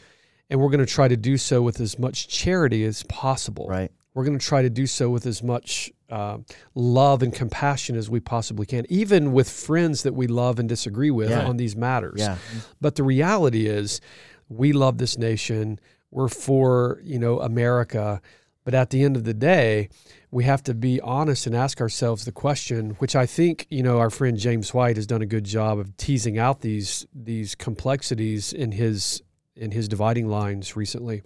and 0.50 0.60
we're 0.60 0.70
going 0.70 0.84
to 0.84 0.86
try 0.86 1.08
to 1.08 1.16
do 1.16 1.36
so 1.36 1.62
with 1.62 1.80
as 1.80 1.98
much 1.98 2.28
charity 2.28 2.84
as 2.84 3.02
possible. 3.04 3.66
Right. 3.68 3.90
We're 4.14 4.24
going 4.24 4.38
to 4.38 4.44
try 4.44 4.62
to 4.62 4.70
do 4.70 4.86
so 4.86 5.10
with 5.10 5.26
as 5.26 5.42
much 5.42 5.92
uh, 6.08 6.38
love 6.74 7.22
and 7.22 7.34
compassion 7.34 7.96
as 7.96 8.08
we 8.08 8.18
possibly 8.20 8.64
can, 8.64 8.86
even 8.88 9.32
with 9.32 9.50
friends 9.50 10.04
that 10.04 10.14
we 10.14 10.26
love 10.26 10.58
and 10.58 10.68
disagree 10.68 11.10
with 11.10 11.28
yeah. 11.28 11.46
on 11.46 11.58
these 11.58 11.76
matters. 11.76 12.20
Yeah. 12.20 12.38
But 12.80 12.94
the 12.94 13.02
reality 13.02 13.66
is, 13.66 14.00
we 14.48 14.72
love 14.72 14.98
this 14.98 15.18
nation 15.18 15.80
we're 16.10 16.28
for 16.28 17.00
you 17.04 17.18
know 17.18 17.40
America, 17.40 18.20
but 18.64 18.74
at 18.74 18.90
the 18.90 19.02
end 19.02 19.16
of 19.16 19.24
the 19.24 19.34
day, 19.34 19.88
we 20.30 20.44
have 20.44 20.62
to 20.64 20.74
be 20.74 21.00
honest 21.00 21.46
and 21.46 21.54
ask 21.54 21.80
ourselves 21.80 22.24
the 22.24 22.32
question, 22.32 22.90
which 22.98 23.16
I 23.16 23.26
think 23.26 23.66
you 23.70 23.82
know 23.82 23.98
our 23.98 24.10
friend 24.10 24.36
James 24.36 24.74
White 24.74 24.96
has 24.96 25.06
done 25.06 25.22
a 25.22 25.26
good 25.26 25.44
job 25.44 25.78
of 25.78 25.96
teasing 25.96 26.38
out 26.38 26.60
these 26.60 27.06
these 27.14 27.54
complexities 27.54 28.52
in 28.52 28.72
his 28.72 29.22
in 29.54 29.70
his 29.70 29.88
dividing 29.88 30.28
lines 30.28 30.76
recently 30.76 31.22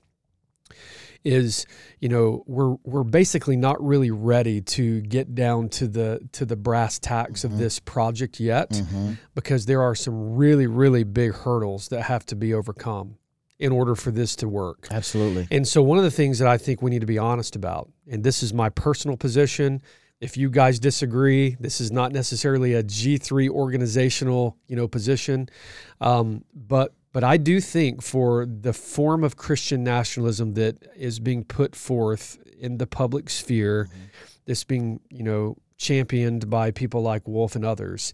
is 1.25 1.67
you 1.99 2.09
know 2.09 2.43
we're 2.47 2.77
we're 2.85 3.05
basically 3.05 3.57
not 3.57 3.83
really 3.85 4.11
ready 4.11 4.61
to 4.61 5.01
get 5.03 5.35
down 5.35 5.69
to 5.69 5.87
the 5.87 6.21
to 6.33 6.47
the 6.47 6.57
brass 6.57 6.99
tacks 6.99 7.43
mm-hmm. 7.45 7.53
of 7.53 7.59
this 7.59 7.79
project 7.79 8.41
yet 8.41 8.71
mm-hmm. 8.71 9.13
because 9.35 9.67
there 9.67 9.83
are 9.83 9.95
some 9.95 10.37
really 10.37 10.67
really 10.67 11.05
big 11.05 11.33
hurdles 11.33 11.89
that 11.89 12.03
have 12.03 12.25
to 12.25 12.35
be 12.35 12.55
overcome 12.55 13.17
in 13.61 13.73
order 13.73 13.94
for 13.94 14.11
this 14.11 14.35
to 14.37 14.49
work. 14.49 14.88
Absolutely. 14.90 15.46
And 15.51 15.68
so, 15.68 15.83
one 15.83 15.99
of 15.99 16.05
the 16.05 16.11
things 16.11 16.38
that 16.38 16.49
I 16.49 16.57
think 16.57 16.83
we 16.83 16.90
need 16.90 17.01
to 17.01 17.07
be 17.07 17.18
honest 17.18 17.55
about, 17.55 17.90
and 18.11 18.25
this 18.25 18.42
is 18.42 18.53
my 18.53 18.70
personal 18.70 19.16
position. 19.16 19.83
If 20.20 20.37
you 20.37 20.51
guys 20.51 20.79
disagree, 20.79 21.57
this 21.61 21.81
is 21.81 21.90
not 21.90 22.12
necessarily 22.12 22.75
a 22.75 22.83
G3 22.83 23.49
organizational, 23.49 24.57
you 24.66 24.77
know, 24.77 24.88
position, 24.88 25.49
um, 26.01 26.44
but 26.55 26.94
but 27.12 27.25
I 27.25 27.37
do 27.37 27.61
think 27.61 28.03
for 28.03 28.46
the 28.46 28.73
form 28.73 29.25
of 29.25 29.37
Christian 29.37 29.83
nationalism 29.83 30.55
that 30.55 30.77
is 30.94 31.18
being 31.18 31.44
put 31.44 31.75
forth 31.75 32.38
in 32.59 32.79
the 32.79 32.87
public 32.87 33.29
sphere, 33.29 33.88
mm-hmm. 33.90 34.05
this 34.46 34.64
being 34.64 35.01
you 35.11 35.23
know 35.23 35.57
championed 35.77 36.49
by 36.49 36.70
people 36.70 37.03
like 37.03 37.29
Wolfe 37.29 37.57
and 37.57 37.64
others, 37.64 38.12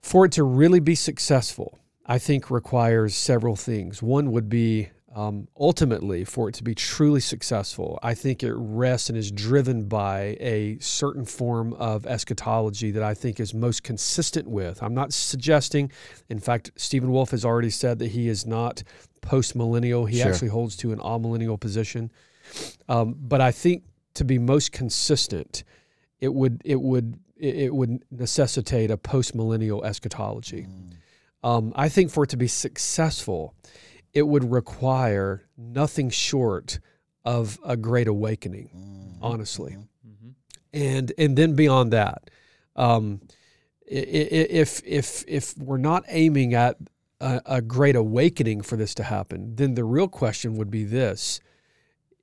for 0.00 0.26
it 0.26 0.32
to 0.32 0.44
really 0.44 0.80
be 0.80 0.94
successful, 0.94 1.78
I 2.08 2.18
think 2.18 2.50
requires 2.50 3.14
several 3.14 3.54
things. 3.54 4.02
One 4.02 4.32
would 4.32 4.48
be 4.48 4.88
um, 5.14 5.48
ultimately 5.58 6.24
for 6.24 6.48
it 6.48 6.54
to 6.56 6.62
be 6.62 6.74
truly 6.74 7.20
successful, 7.20 7.98
I 8.02 8.14
think 8.14 8.42
it 8.42 8.52
rests 8.54 9.08
and 9.08 9.18
is 9.18 9.32
driven 9.32 9.84
by 9.84 10.36
a 10.38 10.78
certain 10.80 11.24
form 11.24 11.72
of 11.74 12.06
eschatology 12.06 12.90
that 12.92 13.02
I 13.02 13.14
think 13.14 13.40
is 13.40 13.52
most 13.52 13.82
consistent 13.82 14.46
with. 14.48 14.82
I'm 14.82 14.94
not 14.94 15.12
suggesting, 15.12 15.90
in 16.28 16.38
fact, 16.38 16.70
Stephen 16.76 17.10
Wolfe 17.10 17.32
has 17.32 17.44
already 17.44 17.70
said 17.70 17.98
that 17.98 18.08
he 18.08 18.28
is 18.28 18.46
not 18.46 18.82
post 19.20 19.56
millennial. 19.56 20.06
He 20.06 20.18
sure. 20.18 20.30
actually 20.30 20.48
holds 20.48 20.76
to 20.78 20.92
an 20.92 20.98
amillennial 21.00 21.58
position. 21.58 22.12
Um, 22.88 23.16
but 23.18 23.40
I 23.40 23.50
think 23.50 23.84
to 24.14 24.24
be 24.24 24.38
most 24.38 24.72
consistent, 24.72 25.64
it 26.20 26.32
would 26.32 26.62
it 26.64 26.80
would 26.80 27.18
it 27.36 27.74
would 27.74 28.04
necessitate 28.10 28.90
a 28.90 28.96
post 28.96 29.34
millennial 29.34 29.84
eschatology. 29.84 30.62
Mm. 30.62 30.94
Um, 31.42 31.72
I 31.76 31.88
think 31.88 32.10
for 32.10 32.24
it 32.24 32.30
to 32.30 32.36
be 32.36 32.48
successful, 32.48 33.54
it 34.12 34.22
would 34.22 34.50
require 34.50 35.44
nothing 35.56 36.10
short 36.10 36.80
of 37.24 37.58
a 37.64 37.76
great 37.76 38.08
awakening, 38.08 38.70
mm-hmm. 38.74 39.22
honestly. 39.24 39.76
Mm-hmm. 40.06 40.30
And 40.72 41.12
and 41.18 41.36
then 41.36 41.54
beyond 41.54 41.92
that, 41.92 42.30
um, 42.76 43.20
if 43.86 44.82
if 44.84 45.24
if 45.26 45.56
we're 45.58 45.78
not 45.78 46.04
aiming 46.08 46.54
at 46.54 46.76
a, 47.20 47.40
a, 47.46 47.62
great 47.62 47.96
awakening 47.96 48.62
for 48.62 48.76
this 48.76 48.94
to 48.94 49.02
happen, 49.02 49.56
then 49.56 49.74
the 49.74 49.84
real 49.84 50.08
question 50.08 50.56
would 50.56 50.70
be 50.70 50.84
this: 50.84 51.40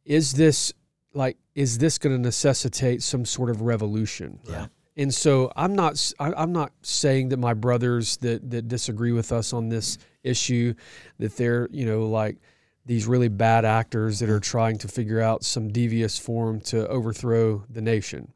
Is 0.05 0.33
this 0.33 0.73
like 1.13 1.37
is 1.55 1.79
this 1.79 1.97
going 1.97 2.15
to 2.15 2.21
necessitate 2.21 3.01
some 3.01 3.25
sort 3.25 3.49
of 3.49 3.61
revolution? 3.61 4.39
Yeah. 4.43 4.67
And 4.97 5.13
so 5.13 5.51
I'm 5.55 5.75
not 5.75 6.13
I'm 6.19 6.53
not 6.53 6.71
saying 6.81 7.29
that 7.29 7.37
my 7.37 7.53
brothers 7.53 8.17
that 8.17 8.49
that 8.51 8.67
disagree 8.67 9.11
with 9.11 9.31
us 9.31 9.51
on 9.53 9.69
this 9.69 9.97
issue 10.23 10.73
that 11.19 11.35
they're 11.35 11.67
you 11.71 11.85
know 11.85 12.07
like 12.07 12.37
these 12.85 13.07
really 13.07 13.27
bad 13.27 13.65
actors 13.65 14.19
that 14.19 14.29
are 14.29 14.39
trying 14.39 14.77
to 14.77 14.87
figure 14.87 15.19
out 15.19 15.43
some 15.43 15.69
devious 15.69 16.17
form 16.17 16.61
to 16.61 16.87
overthrow 16.87 17.63
the 17.69 17.81
nation. 17.81 18.31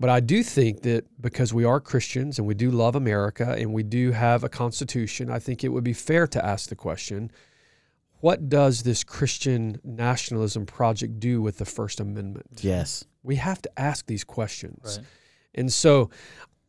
But 0.00 0.10
I 0.10 0.20
do 0.20 0.42
think 0.42 0.82
that 0.82 1.04
because 1.20 1.54
we 1.54 1.64
are 1.64 1.80
Christians 1.80 2.38
and 2.38 2.46
we 2.46 2.54
do 2.54 2.70
love 2.70 2.96
America 2.96 3.54
and 3.58 3.72
we 3.72 3.82
do 3.82 4.10
have 4.12 4.42
a 4.44 4.48
constitution, 4.48 5.30
I 5.30 5.38
think 5.38 5.62
it 5.62 5.68
would 5.68 5.84
be 5.84 5.92
fair 5.92 6.26
to 6.28 6.44
ask 6.44 6.68
the 6.68 6.76
question 6.76 7.30
what 8.20 8.48
does 8.48 8.82
this 8.84 9.04
Christian 9.04 9.78
nationalism 9.84 10.64
project 10.64 11.20
do 11.20 11.42
with 11.42 11.58
the 11.58 11.66
First 11.66 12.00
Amendment? 12.00 12.60
Yes. 12.62 13.04
We 13.22 13.36
have 13.36 13.60
to 13.62 13.78
ask 13.78 14.06
these 14.06 14.24
questions. 14.24 14.98
Right. 14.98 15.06
And 15.54 15.72
so 15.72 16.10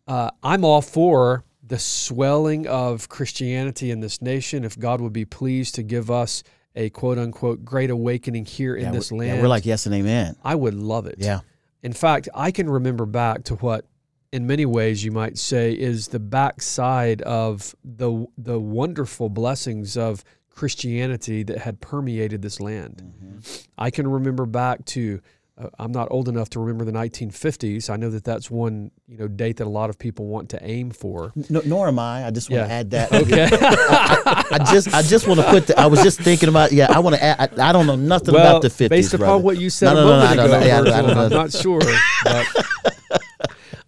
uh, 0.07 0.31
I'm 0.43 0.63
all 0.63 0.81
for 0.81 1.43
the 1.65 1.79
swelling 1.79 2.67
of 2.67 3.09
Christianity 3.09 3.91
in 3.91 3.99
this 3.99 4.21
nation. 4.21 4.63
If 4.63 4.77
God 4.77 5.01
would 5.01 5.13
be 5.13 5.25
pleased 5.25 5.75
to 5.75 5.83
give 5.83 6.11
us 6.11 6.43
a 6.75 6.89
quote 6.89 7.17
unquote 7.17 7.63
great 7.65 7.89
awakening 7.89 8.45
here 8.45 8.75
in 8.75 8.91
this 8.91 9.11
land, 9.11 9.37
yeah, 9.37 9.41
we're 9.41 9.47
like, 9.47 9.65
yes 9.65 9.85
and 9.85 9.95
amen. 9.95 10.35
I 10.43 10.55
would 10.55 10.73
love 10.73 11.07
it. 11.07 11.15
Yeah. 11.17 11.39
In 11.81 11.93
fact, 11.93 12.29
I 12.33 12.51
can 12.51 12.69
remember 12.69 13.05
back 13.05 13.43
to 13.45 13.55
what, 13.55 13.85
in 14.31 14.47
many 14.47 14.65
ways, 14.65 15.03
you 15.03 15.11
might 15.11 15.37
say 15.37 15.71
is 15.71 16.09
the 16.09 16.19
backside 16.19 17.21
of 17.21 17.75
the 17.83 18.25
the 18.37 18.59
wonderful 18.59 19.29
blessings 19.29 19.95
of 19.95 20.23
Christianity 20.49 21.43
that 21.43 21.59
had 21.59 21.81
permeated 21.81 22.41
this 22.41 22.59
land. 22.59 23.03
Mm-hmm. 23.03 23.39
I 23.77 23.91
can 23.91 24.07
remember 24.07 24.45
back 24.45 24.85
to 24.85 25.21
uh, 25.57 25.69
I'm 25.79 25.91
not 25.91 26.09
old 26.11 26.27
enough 26.27 26.49
to 26.51 26.59
remember 26.59 26.83
the 26.83 26.91
1950s. 26.91 27.89
I 27.89 27.95
know 27.95 28.09
that 28.09 28.25
that's 28.25 28.51
one 28.51 28.91
you 29.07 29.17
know 29.17 29.27
date 29.27 29.57
that 29.57 29.67
a 29.67 29.69
lot 29.69 29.89
of 29.89 29.97
people 29.97 30.27
want 30.27 30.49
to 30.49 30.59
aim 30.61 30.91
for. 30.91 31.31
No, 31.49 31.61
nor 31.65 31.87
am 31.87 31.97
I. 31.97 32.25
I 32.25 32.31
just 32.31 32.49
want 32.49 32.63
yeah. 32.63 32.67
to 32.67 32.73
add 32.73 32.91
that. 32.91 33.11
Okay. 33.25 33.47
I, 33.51 34.43
I, 34.51 34.71
just 34.71 34.93
I 34.93 35.01
just 35.01 35.27
want 35.27 35.39
to 35.39 35.49
put. 35.49 35.67
The, 35.67 35.79
I 35.79 35.85
was 35.85 36.03
just 36.03 36.19
thinking 36.19 36.49
about. 36.49 36.71
Yeah, 36.71 36.87
I 36.89 36.99
want 36.99 37.15
to 37.15 37.23
add. 37.23 37.57
I, 37.57 37.69
I 37.69 37.71
don't 37.71 37.87
know 37.87 37.95
nothing 37.95 38.33
well, 38.33 38.57
about 38.57 38.61
the 38.61 38.67
50s. 38.67 38.89
Based 38.89 39.13
upon 39.13 39.27
brother. 39.27 39.43
what 39.43 39.57
you 39.57 39.69
said 39.69 39.93
no, 39.93 39.93
no, 39.93 40.01
a 40.01 40.19
moment 40.19 40.33
ago, 40.33 40.65
yeah, 40.65 40.79
I'm 40.79 41.29
not 41.29 41.51
sure. 41.51 41.81
But, 42.23 42.47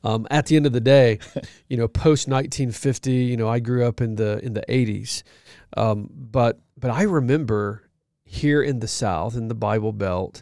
um, 0.04 0.28
at 0.32 0.46
the 0.46 0.56
end 0.56 0.66
of 0.66 0.72
the 0.72 0.80
day, 0.80 1.20
you 1.68 1.78
know, 1.78 1.88
post 1.88 2.28
1950, 2.28 3.12
you 3.12 3.38
know, 3.38 3.50
I 3.50 3.60
grew 3.60 3.86
up 3.86 4.00
in 4.00 4.16
the 4.16 4.40
in 4.44 4.54
the 4.54 4.64
80s, 4.70 5.24
um, 5.76 6.10
but 6.12 6.60
but 6.78 6.92
I 6.92 7.04
remember 7.04 7.84
here 8.24 8.62
in 8.62 8.80
the 8.80 8.88
South 8.88 9.36
in 9.36 9.50
the 9.50 9.56
Bible 9.56 9.92
Belt 9.92 10.42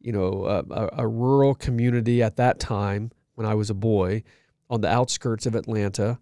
you 0.00 0.12
know, 0.12 0.44
a, 0.44 0.88
a, 1.02 1.06
rural 1.06 1.54
community 1.54 2.22
at 2.22 2.36
that 2.36 2.58
time 2.58 3.10
when 3.34 3.46
I 3.46 3.54
was 3.54 3.70
a 3.70 3.74
boy 3.74 4.22
on 4.68 4.80
the 4.80 4.88
outskirts 4.88 5.46
of 5.46 5.54
Atlanta. 5.54 6.18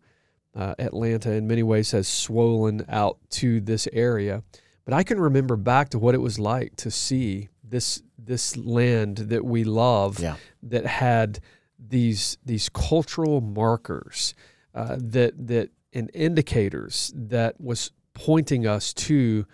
Uh, 0.55 0.75
Atlanta, 0.79 1.33
in 1.33 1.47
many 1.47 1.63
ways, 1.63 1.93
has 1.93 2.09
swollen 2.09 2.85
out 2.89 3.19
to 3.31 3.61
this 3.61 3.87
area. 3.93 4.43
But 4.85 4.95
I 4.95 5.03
can 5.03 5.21
remember 5.21 5.57
back 5.57 5.91
to 5.91 5.99
what 5.99 6.15
it 6.15 6.19
was 6.19 6.39
like 6.39 6.75
to 6.77 6.91
see 6.91 7.49
this 7.63 8.03
this 8.19 8.57
land 8.57 9.19
that 9.19 9.45
we 9.45 9.63
love 9.65 10.19
yeah. 10.19 10.37
that 10.63 10.87
had 10.87 11.41
these 11.79 12.39
these 12.45 12.69
cultural 12.69 13.41
markers 13.41 14.35
uh, 14.75 14.97
that 14.99 15.47
that 15.47 15.71
and 15.93 16.11
indicators 16.15 17.13
that 17.15 17.61
was 17.61 17.93
pointing 18.15 18.67
us 18.67 18.93
to 18.93 19.47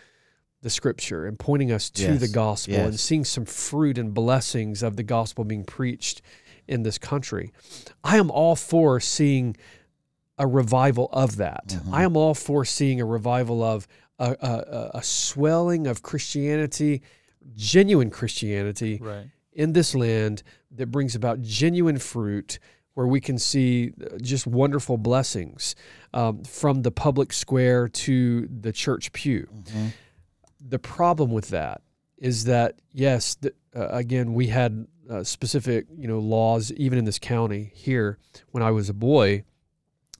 the 0.64 0.70
scripture 0.70 1.27
and 1.27 1.38
pointing 1.38 1.70
us 1.70 1.90
to 1.90 2.05
yes. 2.05 2.20
the 2.20 2.29
gospel 2.29 2.74
yes. 2.74 2.87
and 2.87 2.98
seeing 2.98 3.22
some 3.22 3.44
fruit 3.44 3.98
and 3.98 4.14
blessings 4.14 4.83
of 4.83 4.96
the 4.96 5.03
gospel 5.03 5.44
being 5.44 5.62
preached 5.62 6.22
in 6.66 6.83
this 6.83 6.96
country. 6.96 7.53
I 8.03 8.16
am 8.16 8.31
all 8.31 8.57
for 8.57 8.98
seeing 8.98 9.57
a 10.38 10.46
revival 10.46 11.11
of 11.12 11.37
that. 11.37 11.68
Mm-hmm. 11.68 11.94
I 11.94 12.03
am 12.03 12.16
all 12.16 12.33
for 12.33 12.64
seeing 12.64 12.98
a 12.98 13.05
revival 13.05 13.62
of 13.62 13.87
a, 14.18 14.35
a, 14.40 14.90
a 14.94 15.03
swelling 15.03 15.87
of 15.87 16.03
Christianity, 16.03 17.03
genuine 17.55 18.09
Christianity 18.09 18.98
right. 19.03 19.27
in 19.53 19.74
this 19.74 19.94
land 19.94 20.42
that 20.70 20.87
brings 20.87 21.14
about 21.14 21.42
genuine 21.42 21.98
fruit 21.98 22.59
where 22.94 23.07
we 23.07 23.20
can 23.20 23.37
see 23.38 23.92
uh, 24.00 24.16
just 24.22 24.46
wonderful 24.46 24.96
blessings 24.96 25.74
um, 26.14 26.42
from 26.42 26.83
the 26.83 26.90
public 26.90 27.35
square 27.35 27.87
to 27.87 28.48
the 28.48 28.72
church 28.72 29.12
pew. 29.12 29.46
Mm-hmm. 29.53 29.88
The 30.66 30.79
problem 30.79 31.31
with 31.31 31.48
that 31.50 31.83
is 32.18 32.44
that 32.44 32.79
yes, 32.92 33.35
th- 33.37 33.55
uh, 33.77 33.88
again 33.88 34.35
we 34.35 34.46
had 34.48 34.87
uh, 35.11 35.22
specific 35.22 35.87
you 35.96 36.09
know 36.09 36.18
laws 36.18 36.72
even 36.72 36.98
in 36.98 37.05
this 37.05 37.18
county 37.18 37.70
here 37.74 38.18
when 38.53 38.62
I 38.62 38.70
was 38.70 38.88
a 38.88 38.94
boy 38.94 39.44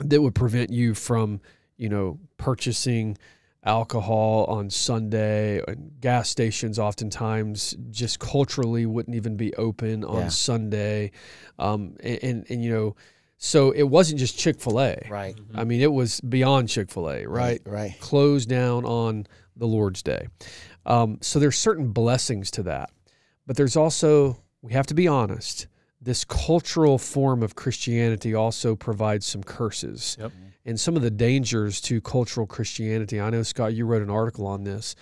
that 0.01 0.21
would 0.21 0.35
prevent 0.35 0.71
you 0.71 0.93
from 0.95 1.41
you 1.79 1.89
know 1.89 2.19
purchasing 2.37 3.17
alcohol 3.65 4.45
on 4.45 4.69
Sunday 4.69 5.63
and 5.67 5.93
gas 6.01 6.29
stations 6.29 6.79
oftentimes 6.79 7.75
just 7.91 8.19
culturally 8.21 8.85
wouldn't 8.85 9.17
even 9.17 9.37
be 9.39 9.55
open 9.55 10.05
on 10.05 10.23
Yeah. 10.25 10.29
Sunday 10.29 11.11
um, 11.59 11.97
and, 12.01 12.19
and 12.23 12.47
and 12.51 12.65
you 12.65 12.71
know 12.71 12.97
so 13.39 13.71
it 13.73 13.85
wasn't 13.85 14.19
just 14.21 14.39
Chick-fil-A 14.39 15.07
Right. 15.11 15.35
I 15.55 15.65
mean 15.65 15.81
it 15.81 15.93
was 15.93 16.21
beyond 16.21 16.69
Chick-fil-A 16.69 17.27
right 17.27 17.63
Right. 17.65 17.95
closed 18.01 18.49
down 18.51 18.85
on 18.85 19.27
the 19.57 19.67
Lord's 19.67 20.03
Day. 20.03 20.29
Um, 20.87 21.19
so 21.21 21.39
there's 21.39 21.57
certain 21.59 21.93
blessings 21.93 22.51
to 22.53 22.63
that, 22.65 22.91
but 23.47 23.57
there's 23.57 23.77
also 23.77 24.39
we 24.63 24.73
have 24.73 24.87
to 24.87 24.95
be 24.95 25.07
honest. 25.09 25.67
This 26.01 26.25
cultural 26.25 26.99
form 26.99 27.43
of 27.43 27.55
Christianity 27.55 28.35
also 28.35 28.77
provides 28.77 29.25
some 29.25 29.43
curses 29.43 30.19
Yep. 30.21 30.33
and 30.67 30.79
some 30.79 30.97
of 30.97 31.03
the 31.03 31.11
dangers 31.11 31.81
to 31.83 32.01
cultural 32.03 32.47
Christianity. 32.47 33.19
I 33.21 33.31
know 33.31 33.43
Scott, 33.43 33.73
you 33.75 33.87
wrote 33.87 34.03
an 34.03 34.11
article 34.11 34.47
on 34.47 34.65
this. 34.65 34.95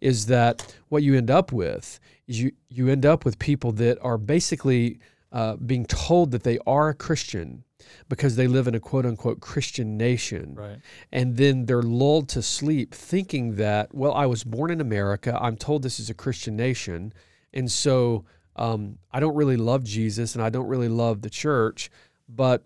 Is 0.00 0.26
that 0.26 0.74
what 0.88 1.04
you 1.04 1.16
end 1.16 1.30
up 1.30 1.52
with? 1.52 2.00
Is 2.26 2.40
you 2.40 2.52
you 2.68 2.88
end 2.88 3.06
up 3.06 3.24
with 3.24 3.38
people 3.38 3.70
that 3.72 3.98
are 4.02 4.18
basically 4.18 4.98
uh, 5.30 5.56
being 5.56 5.84
told 5.86 6.30
that 6.32 6.42
they 6.42 6.58
are 6.66 6.88
a 6.88 6.94
Christian 6.94 7.64
because 8.08 8.36
they 8.36 8.46
live 8.46 8.66
in 8.68 8.74
a 8.74 8.80
quote 8.80 9.06
unquote 9.06 9.40
Christian 9.40 9.96
nation 9.96 10.54
Right. 10.54 10.78
and 11.12 11.36
then 11.36 11.66
they're 11.66 11.82
lulled 11.82 12.28
to 12.30 12.42
sleep 12.42 12.94
thinking 12.94 13.56
that 13.56 13.94
well 13.94 14.12
i 14.14 14.26
was 14.26 14.44
born 14.44 14.70
in 14.70 14.80
america 14.80 15.38
i'm 15.40 15.56
told 15.56 15.82
this 15.82 15.98
is 16.00 16.08
a 16.10 16.14
christian 16.14 16.56
nation 16.56 17.12
and 17.54 17.70
so 17.70 18.24
um, 18.56 18.98
i 19.12 19.20
don't 19.20 19.34
really 19.34 19.56
love 19.56 19.84
jesus 19.84 20.34
and 20.34 20.42
i 20.44 20.50
don't 20.50 20.66
really 20.66 20.88
love 20.88 21.22
the 21.22 21.30
church 21.30 21.90
but 22.28 22.64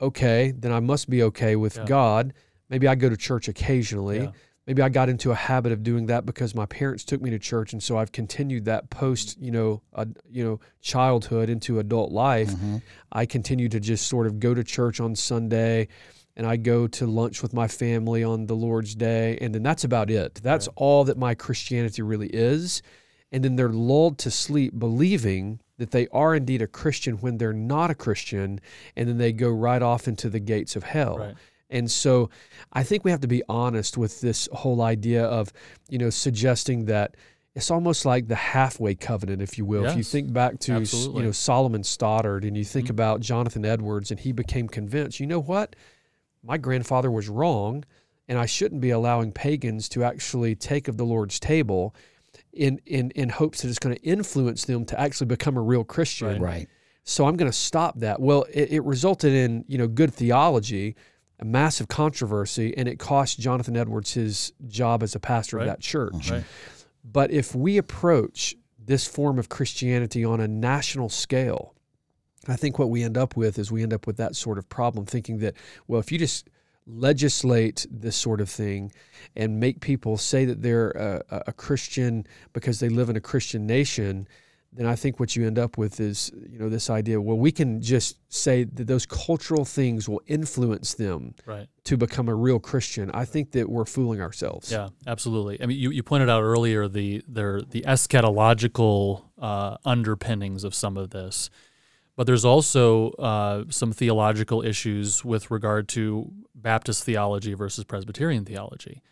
okay 0.00 0.52
then 0.56 0.72
i 0.72 0.80
must 0.80 1.08
be 1.10 1.22
okay 1.22 1.56
with 1.56 1.76
Yeah. 1.76 1.84
god 1.86 2.34
maybe 2.68 2.86
i 2.86 2.94
go 2.94 3.08
to 3.08 3.16
church 3.16 3.48
occasionally 3.48 4.20
Yeah. 4.20 4.30
Maybe 4.68 4.80
i 4.82 4.88
got 4.88 5.08
into 5.08 5.32
a 5.32 5.34
habit 5.34 5.72
of 5.72 5.82
doing 5.82 6.06
that 6.06 6.24
because 6.24 6.54
my 6.54 6.66
parents 6.66 7.02
took 7.02 7.20
me 7.20 7.30
to 7.30 7.38
church 7.38 7.72
and 7.72 7.82
so 7.82 7.98
i've 7.98 8.12
continued 8.12 8.66
that 8.66 8.88
post 8.90 9.36
you 9.40 9.50
know 9.50 9.82
uh, 9.94 10.04
you 10.30 10.44
know 10.44 10.60
childhood 10.80 11.48
into 11.50 11.80
adult 11.80 12.12
life 12.12 12.50
Mhm. 12.50 12.82
I 13.10 13.24
continue 13.26 13.68
to 13.70 13.80
just 13.80 14.06
sort 14.06 14.26
of 14.26 14.38
go 14.38 14.52
to 14.54 14.62
church 14.62 15.00
on 15.00 15.16
Sunday 15.16 15.88
and 16.36 16.46
I 16.46 16.56
go 16.56 16.86
to 16.86 17.06
lunch 17.06 17.42
with 17.42 17.52
my 17.54 17.66
family 17.66 18.22
on 18.22 18.46
the 18.46 18.54
Lord's 18.54 18.94
Day. 18.94 19.38
And 19.40 19.54
then 19.54 19.62
that's 19.62 19.82
about 19.82 20.10
it. 20.10 20.34
That's 20.42 20.68
all 20.76 21.04
that 21.04 21.16
my 21.16 21.34
Christianity 21.34 22.02
really 22.02 22.28
is. 22.28 22.82
And 23.32 23.42
then 23.42 23.56
they're 23.56 23.70
lulled 23.90 24.18
to 24.18 24.30
sleep 24.30 24.78
believing 24.78 25.60
that 25.78 25.90
they 25.90 26.06
are 26.08 26.34
indeed 26.34 26.60
a 26.62 26.66
Christian 26.66 27.14
when 27.16 27.38
they're 27.38 27.52
not 27.74 27.90
a 27.90 27.94
Christian. 27.94 28.60
And 28.94 29.08
then 29.08 29.16
they 29.18 29.32
go 29.32 29.48
right 29.50 29.82
off 29.82 30.06
into 30.06 30.28
the 30.28 30.40
gates 30.40 30.76
of 30.76 30.82
hell. 30.84 31.18
Right. 31.18 31.34
And 31.70 31.90
so 31.90 32.30
I 32.72 32.82
think 32.82 33.04
we 33.04 33.10
have 33.10 33.20
to 33.20 33.28
be 33.28 33.42
honest 33.48 33.98
with 33.98 34.20
this 34.20 34.48
whole 34.52 34.80
idea 34.82 35.24
of, 35.24 35.52
you 35.88 35.98
know, 35.98 36.10
suggesting 36.10 36.86
that 36.86 37.16
it's 37.54 37.70
almost 37.70 38.04
like 38.04 38.28
the 38.28 38.34
halfway 38.36 38.94
covenant, 38.94 39.42
if 39.42 39.58
you 39.58 39.64
will. 39.64 39.84
If 39.84 39.96
you 39.96 40.04
think 40.04 40.32
back 40.32 40.58
to, 40.60 40.72
absolutely. 40.74 41.20
you 41.20 41.26
know, 41.26 41.32
Solomon 41.32 41.82
Stoddard 41.82 42.44
and 42.44 42.56
you 42.56 42.64
think 42.64 42.86
Mhm. 42.86 42.90
about 42.90 43.20
Jonathan 43.20 43.64
Edwards 43.64 44.10
and 44.10 44.20
he 44.20 44.32
became 44.32 44.68
convinced, 44.68 45.18
you 45.20 45.26
know 45.26 45.40
what? 45.40 45.74
My 46.42 46.56
grandfather 46.56 47.10
was 47.10 47.28
wrong 47.28 47.84
and 48.28 48.38
I 48.38 48.46
shouldn't 48.46 48.80
be 48.80 48.90
allowing 48.90 49.32
pagans 49.32 49.88
to 49.90 50.04
actually 50.04 50.54
take 50.54 50.86
of 50.88 50.96
the 50.96 51.04
Lord's 51.04 51.40
table 51.40 51.94
in 52.52 52.80
in 52.86 53.10
in 53.12 53.28
hopes 53.30 53.62
that 53.62 53.68
it's 53.68 53.78
going 53.78 53.96
to 53.96 54.02
influence 54.02 54.64
them 54.64 54.84
to 54.86 55.00
actually 55.00 55.26
become 55.26 55.56
a 55.56 55.62
real 55.62 55.84
Christian. 55.84 56.40
Right. 56.40 56.40
Right. 56.40 56.68
So 57.04 57.26
I'm 57.26 57.36
going 57.36 57.50
to 57.50 57.56
stop 57.56 57.98
that. 58.00 58.20
Well, 58.20 58.44
it, 58.52 58.70
it 58.70 58.84
resulted 58.84 59.32
in 59.32 59.64
you 59.66 59.78
know 59.78 59.88
good 59.88 60.12
theology, 60.14 60.94
a 61.40 61.44
massive 61.44 61.88
controversy, 61.88 62.76
and 62.76 62.88
it 62.88 62.98
cost 62.98 63.38
Jonathan 63.38 63.76
Edwards 63.76 64.14
his 64.14 64.52
job 64.66 65.02
as 65.02 65.14
a 65.14 65.20
pastor 65.20 65.56
Right. 65.58 65.62
of 65.64 65.68
that 65.68 65.80
church. 65.80 66.12
Mm-hmm. 66.14 66.34
Right. 66.34 66.44
But 67.04 67.30
if 67.30 67.54
we 67.54 67.78
approach 67.78 68.56
this 68.78 69.06
form 69.06 69.38
of 69.38 69.48
Christianity 69.48 70.24
on 70.24 70.40
a 70.40 70.48
national 70.48 71.08
scale, 71.08 71.74
I 72.46 72.56
think 72.56 72.78
what 72.78 72.90
we 72.90 73.02
end 73.02 73.16
up 73.18 73.36
with 73.36 73.58
is 73.58 73.70
we 73.70 73.82
end 73.82 73.92
up 73.92 74.06
with 74.06 74.16
that 74.16 74.34
sort 74.34 74.58
of 74.58 74.68
problem, 74.68 75.06
thinking 75.06 75.38
that, 75.38 75.54
well, 75.86 76.00
if 76.00 76.10
you 76.10 76.18
just 76.18 76.48
legislate 76.86 77.86
this 77.90 78.16
sort 78.16 78.40
of 78.40 78.48
thing 78.48 78.90
and 79.36 79.60
make 79.60 79.80
people 79.80 80.16
say 80.16 80.44
that 80.46 80.62
they're 80.62 80.90
a, 80.92 81.22
a- 81.30 81.42
a 81.48 81.52
Christian 81.52 82.26
because 82.52 82.80
they 82.80 82.88
live 82.88 83.10
in 83.10 83.16
a 83.16 83.20
Christian 83.20 83.66
nation, 83.66 84.26
then 84.72 84.84
I 84.86 84.96
think 84.96 85.18
what 85.18 85.34
you 85.34 85.46
end 85.46 85.58
up 85.58 85.78
with 85.78 85.98
is, 85.98 86.30
you 86.48 86.58
know, 86.58 86.68
this 86.68 86.90
idea, 86.90 87.20
well, 87.20 87.38
we 87.38 87.50
can 87.50 87.80
just 87.80 88.18
say 88.28 88.64
that 88.64 88.86
those 88.86 89.06
cultural 89.06 89.64
things 89.64 90.08
will 90.08 90.20
influence 90.26 90.92
them 90.94 91.34
Right. 91.46 91.66
to 91.84 91.96
become 91.96 92.28
a 92.28 92.34
real 92.34 92.58
Christian. 92.60 93.10
I 93.12 93.24
think 93.24 93.52
that 93.52 93.68
we're 93.70 93.86
fooling 93.86 94.20
ourselves. 94.20 94.70
Yeah, 94.70 94.88
absolutely. 95.06 95.60
I 95.62 95.66
mean, 95.66 95.78
you, 95.78 95.90
you 95.90 96.02
pointed 96.02 96.28
out 96.28 96.42
earlier 96.42 96.86
the 96.86 97.22
there 97.26 97.62
the 97.62 97.82
eschatological 97.88 99.24
uh, 99.40 99.76
underpinnings 99.84 100.64
of 100.64 100.74
some 100.74 100.96
of 100.96 101.10
this, 101.10 101.50
but 102.16 102.26
there's 102.26 102.44
also 102.44 103.10
uh, 103.12 103.64
some 103.70 103.92
theological 103.92 104.62
issues 104.64 105.24
with 105.24 105.50
regard 105.50 105.88
to 105.90 106.30
Baptist 106.54 107.04
theology 107.04 107.54
versus 107.54 107.84
Presbyterian 107.84 108.44
theology. 108.44 109.02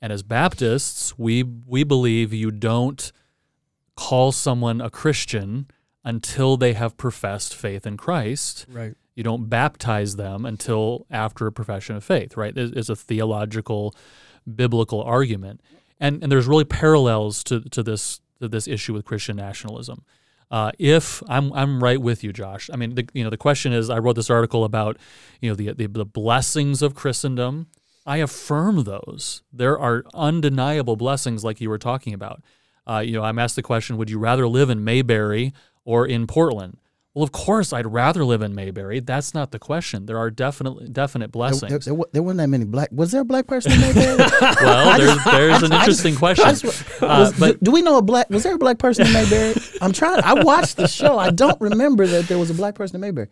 And 0.00 0.12
as 0.12 0.22
Baptists, 0.22 1.18
we 1.18 1.42
we 1.42 1.84
believe 1.84 2.32
you 2.32 2.50
don't 2.50 3.12
call 3.96 4.32
someone 4.32 4.80
a 4.80 4.90
Christian 4.90 5.66
until 6.04 6.56
they 6.56 6.74
have 6.74 6.96
professed 6.96 7.54
faith 7.54 7.86
in 7.86 7.96
Christ 7.96 8.66
Right. 8.70 8.94
you 9.14 9.22
don't 9.24 9.48
baptize 9.48 10.16
them 10.16 10.44
until 10.46 11.06
after 11.10 11.46
a 11.46 11.52
profession 11.52 11.96
of 11.96 12.04
faith, 12.04 12.36
right? 12.36 12.52
It's 12.56 12.88
a 12.88 12.94
theological, 12.96 13.94
biblical 14.54 15.02
argument, 15.02 15.60
and 15.98 16.22
and 16.22 16.30
there's 16.30 16.46
really 16.46 16.64
parallels 16.64 17.42
to 17.44 17.60
to 17.70 17.82
this 17.82 18.20
to 18.40 18.48
this 18.48 18.68
issue 18.68 18.92
with 18.94 19.04
Christian 19.04 19.36
nationalism. 19.36 20.04
Uh, 20.50 20.70
if 20.78 21.22
I'm 21.28 21.52
I'm 21.54 21.82
right 21.82 22.00
with 22.00 22.22
you, 22.22 22.32
Josh. 22.32 22.70
I 22.72 22.76
mean, 22.76 22.94
the, 22.94 23.08
you 23.14 23.24
know, 23.24 23.30
the 23.30 23.36
question 23.36 23.72
is, 23.72 23.90
I 23.90 23.98
wrote 23.98 24.14
this 24.14 24.30
article 24.30 24.62
about 24.64 24.96
you 25.40 25.48
know 25.50 25.56
the, 25.56 25.72
the 25.72 25.86
the 25.88 26.04
blessings 26.04 26.82
of 26.82 26.94
Christendom. 26.94 27.66
I 28.04 28.18
affirm 28.18 28.84
those. 28.84 29.42
There 29.52 29.76
are 29.76 30.04
undeniable 30.14 30.94
blessings, 30.94 31.42
like 31.42 31.60
you 31.60 31.68
were 31.68 31.78
talking 31.78 32.14
about. 32.14 32.40
Uh, 32.86 32.98
you 33.04 33.12
know, 33.12 33.22
I'm 33.22 33.38
asked 33.38 33.56
the 33.56 33.62
question, 33.62 33.96
would 33.96 34.10
you 34.10 34.18
rather 34.18 34.46
live 34.46 34.70
in 34.70 34.84
Mayberry 34.84 35.52
or 35.84 36.06
in 36.06 36.26
Portland? 36.26 36.78
Well, 37.14 37.22
of 37.24 37.32
course, 37.32 37.72
I'd 37.72 37.86
rather 37.86 38.26
live 38.26 38.42
in 38.42 38.54
Mayberry. 38.54 39.00
That's 39.00 39.32
not 39.32 39.50
the 39.50 39.58
question. 39.58 40.04
There 40.04 40.18
are 40.18 40.30
definitely 40.30 40.88
definite 40.90 41.32
blessings. 41.32 41.70
there, 41.70 41.78
there 41.78 41.94
wa- 41.94 42.04
there 42.12 42.22
weren't 42.22 42.36
that 42.36 42.48
many 42.48 42.66
black. 42.66 42.90
Was 42.92 43.10
there 43.10 43.22
a 43.22 43.24
black 43.24 43.46
person 43.46 43.72
in 43.72 43.80
Mayberry? 43.80 44.16
well, 44.60 44.98
there's, 44.98 45.24
there's 45.24 45.62
an 45.62 45.72
interesting 45.72 46.14
question. 46.14 46.44
I 46.46 46.52
just- 46.52 46.84
Uh, 47.02 47.06
was- 47.30 47.38
but 47.40 47.52
do, 47.60 47.64
do 47.64 47.70
we 47.70 47.80
know 47.80 47.96
a 47.96 48.02
black? 48.02 48.28
Was 48.28 48.42
there 48.42 48.54
a 48.54 48.58
black 48.58 48.78
person 48.78 49.06
in 49.06 49.14
Mayberry? 49.14 49.54
I'm 49.80 49.92
trying. 49.92 50.20
I 50.24 50.42
watched 50.42 50.76
the 50.76 50.86
show. 50.86 51.18
I 51.18 51.30
don't 51.30 51.58
remember 51.58 52.06
that 52.06 52.28
there 52.28 52.38
was 52.38 52.50
a 52.50 52.54
black 52.54 52.74
person 52.74 52.96
in 52.96 53.00
Mayberry. 53.00 53.28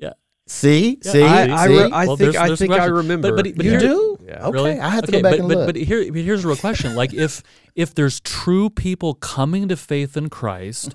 Yeah. 0.00 0.14
See, 0.48 0.98
Yeah, 1.04 1.12
see, 1.12 1.22
I, 1.22 1.44
I, 1.44 1.64
re- 1.66 1.90
I 1.92 2.06
Well, 2.08 2.16
think 2.16 2.32
there's- 2.32 2.36
I 2.36 2.46
there's 2.48 2.58
think 2.58 2.72
I 2.72 2.86
remember. 2.86 3.30
But- 3.36 3.44
but- 3.44 3.54
but 3.56 3.64
you 3.64 3.70
here- 3.70 3.78
do? 3.80 4.18
Yeah. 4.26 4.46
Okay, 4.46 4.50
Really? 4.52 4.80
I 4.80 4.88
have 4.90 5.04
to 5.04 5.08
Okay, 5.12 5.22
go 5.22 5.22
back 5.22 5.32
but, 5.32 5.38
and 5.40 5.48
but, 5.48 5.56
look. 5.58 5.66
But 5.68 5.76
here, 5.76 6.12
but 6.12 6.20
here's 6.22 6.44
a 6.44 6.48
real 6.48 6.56
question: 6.56 6.94
like 6.96 7.14
if 7.14 7.42
if 7.74 7.94
there's 7.94 8.20
true 8.20 8.70
people 8.70 9.14
coming 9.14 9.68
to 9.68 9.76
faith 9.76 10.16
in 10.16 10.28
Christ, 10.28 10.94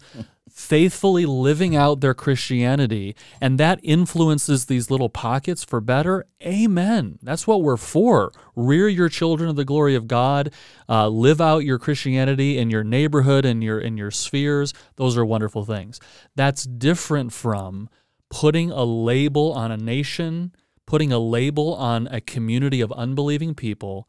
faithfully 0.49 1.25
living 1.25 1.75
out 1.75 1.99
their 1.99 2.13
Christianity, 2.13 3.13
and 3.41 3.59
that 3.59 3.79
influences 3.83 4.65
these 4.65 4.89
little 4.89 5.09
pockets 5.09 5.65
for 5.65 5.81
better, 5.81 6.25
Amen. 6.41 7.19
That's 7.21 7.45
what 7.45 7.61
we're 7.61 7.75
for. 7.75 8.31
Rear 8.55 8.87
your 8.87 9.09
children 9.09 9.49
of 9.49 9.57
the 9.57 9.65
glory 9.65 9.95
of 9.95 10.07
God. 10.07 10.53
Uh, 10.87 11.09
live 11.09 11.41
out 11.41 11.65
your 11.65 11.77
Christianity 11.77 12.57
in 12.57 12.69
your 12.69 12.83
neighborhood 12.83 13.43
and 13.45 13.63
your 13.63 13.79
in 13.79 13.97
your 13.97 14.11
spheres. 14.11 14.73
Those 14.95 15.17
are 15.17 15.25
wonderful 15.25 15.65
things. 15.65 15.99
That's 16.35 16.63
different 16.63 17.33
from 17.33 17.89
putting 18.29 18.71
a 18.71 18.83
label 18.83 19.51
on 19.53 19.71
a 19.71 19.77
nation, 19.77 20.53
putting 20.85 21.11
a 21.11 21.19
label 21.19 21.73
on 21.75 22.07
a 22.07 22.21
community 22.21 22.81
of 22.81 22.91
unbelieving 22.93 23.55
people, 23.55 24.07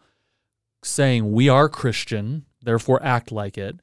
saying 0.83 1.33
we 1.33 1.49
are 1.49 1.69
Christian, 1.69 2.45
therefore 2.67 3.03
act 3.03 3.33
like 3.33 3.57
it. 3.57 3.81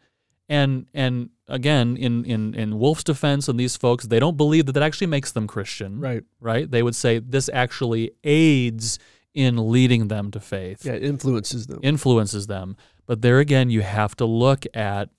And 0.48 0.86
and 0.94 1.30
again, 1.48 1.98
in 1.98 2.26
in 2.26 2.54
in 2.54 2.78
Wolfe's 2.78 3.04
defense 3.04 3.48
and 3.48 3.60
these 3.60 3.76
folks, 3.78 4.06
they 4.06 4.20
don't 4.20 4.38
believe 4.38 4.66
that 4.68 4.74
that 4.74 4.84
actually 4.84 5.08
makes 5.08 5.32
them 5.32 5.48
Christian. 5.48 6.00
Right. 6.00 6.24
Right? 6.40 6.70
They 6.70 6.84
would 6.84 6.96
say 6.96 7.20
this 7.20 7.50
actually 7.52 8.12
aids 8.24 9.00
in 9.34 9.72
leading 9.72 10.10
them 10.10 10.30
to 10.30 10.40
faith 10.40 10.86
Yeah, 10.86 10.94
it 10.94 11.04
influences 11.04 11.66
them. 11.66 11.80
influences 11.82 12.46
them. 12.46 12.78
But 13.08 13.24
there 13.24 13.40
again, 13.40 13.72
you 13.72 13.82
have 13.82 14.16
to 14.18 14.26
look 14.26 14.66
at 14.76 15.10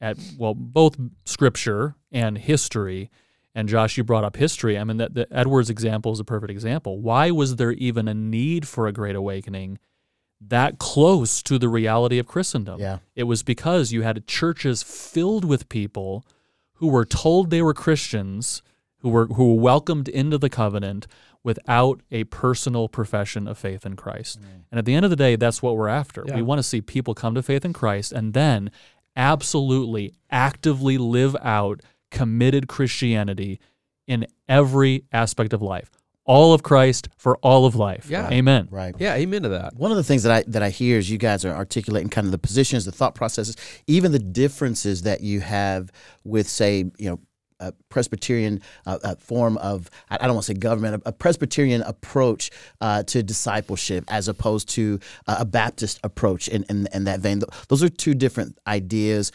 at 0.00 0.18
well 0.38 0.54
both 0.54 0.96
scripture 1.24 1.96
and 2.12 2.38
history 2.38 3.10
And 3.56 3.68
Josh, 3.70 3.96
you 3.96 4.04
brought 4.04 4.22
up 4.24 4.36
history. 4.36 4.76
I 4.78 4.84
mean, 4.84 4.98
that 4.98 5.14
the 5.14 5.26
Edwards 5.32 5.70
example 5.70 6.12
is 6.12 6.20
a 6.20 6.24
perfect 6.24 6.50
example. 6.50 7.00
Why 7.00 7.30
was 7.30 7.56
there 7.56 7.72
even 7.72 8.06
a 8.06 8.12
need 8.14 8.68
for 8.68 8.86
a 8.86 8.92
great 8.92 9.16
awakening 9.16 9.78
that 10.40 10.78
close 10.78 11.42
to 11.42 11.58
the 11.58 11.68
reality 11.68 12.18
of 12.18 12.26
Christendom? 12.26 12.80
Yeah. 12.80 12.98
It 13.14 13.24
was 13.24 13.42
because 13.42 13.92
you 13.92 14.02
had 14.02 14.26
churches 14.26 14.82
filled 14.82 15.44
with 15.44 15.68
people 15.68 16.24
who 16.74 16.88
were 16.88 17.04
told 17.04 17.50
they 17.50 17.62
were 17.62 17.74
Christians, 17.74 18.62
who 18.98 19.08
were 19.08 19.26
who 19.26 19.54
were 19.54 19.60
welcomed 19.60 20.08
into 20.08 20.38
the 20.38 20.50
covenant 20.50 21.06
without 21.42 22.02
a 22.10 22.24
personal 22.24 22.88
profession 22.88 23.46
of 23.46 23.56
faith 23.56 23.86
in 23.86 23.94
Christ. 23.94 24.40
Mm. 24.40 24.64
And 24.72 24.78
at 24.78 24.84
the 24.84 24.94
end 24.94 25.04
of 25.04 25.10
the 25.10 25.16
day, 25.16 25.36
that's 25.36 25.62
what 25.62 25.76
we're 25.76 25.88
after. 25.88 26.24
Yeah. 26.26 26.34
We 26.34 26.42
want 26.42 26.58
to 26.58 26.64
see 26.64 26.80
people 26.80 27.14
come 27.14 27.34
to 27.36 27.42
faith 27.42 27.64
in 27.64 27.72
Christ 27.72 28.12
and 28.12 28.34
then 28.34 28.70
absolutely 29.14 30.12
actively 30.30 30.98
live 30.98 31.36
out 31.40 31.80
committed 32.10 32.68
Christianity 32.68 33.60
in 34.06 34.26
every 34.48 35.04
aspect 35.12 35.52
of 35.52 35.62
life. 35.62 35.90
All 36.26 36.52
of 36.52 36.62
Christ 36.62 37.08
for 37.16 37.36
all 37.38 37.66
of 37.66 37.76
life. 37.76 38.10
Yeah. 38.10 38.28
Amen. 38.30 38.68
Right. 38.70 38.94
Yeah, 38.98 39.14
amen 39.14 39.42
to 39.42 39.48
that. 39.50 39.74
One 39.76 39.92
of 39.92 39.96
the 39.96 40.02
things 40.04 40.24
that 40.24 40.32
I 40.32 40.44
that 40.48 40.62
I 40.62 40.70
hear 40.70 40.98
is 40.98 41.08
you 41.08 41.18
guys 41.18 41.44
are 41.44 41.54
articulating 41.54 42.10
kind 42.10 42.24
of 42.24 42.32
the 42.32 42.38
positions, 42.38 42.84
the 42.84 42.92
thought 42.92 43.14
processes, 43.14 43.56
even 43.86 44.12
the 44.12 44.18
differences 44.18 45.02
that 45.02 45.20
you 45.20 45.40
have 45.40 45.92
with, 46.24 46.48
say, 46.48 46.90
you 46.98 47.10
know, 47.10 47.20
a 47.60 47.72
Presbyterian 47.88 48.60
uh, 48.84 48.98
uh, 49.02 49.14
form 49.16 49.56
of 49.58 49.88
I 50.10 50.16
I 50.16 50.26
don't 50.26 50.34
want 50.34 50.46
to 50.46 50.52
say 50.52 50.58
government, 50.58 51.02
a, 51.04 51.08
a 51.08 51.12
Presbyterian 51.12 51.82
approach 51.82 52.50
uh, 52.80 53.02
to 53.04 53.22
discipleship 53.22 54.04
as 54.08 54.28
opposed 54.28 54.68
to 54.70 55.00
uh, 55.26 55.36
a 55.40 55.44
Baptist 55.44 56.00
approach 56.04 56.48
in, 56.48 56.64
in 56.68 56.88
in 56.92 57.04
that 57.04 57.20
vein. 57.20 57.40
Those 57.68 57.82
are 57.82 57.88
two 57.88 58.14
different 58.14 58.58
ideas. 58.66 59.32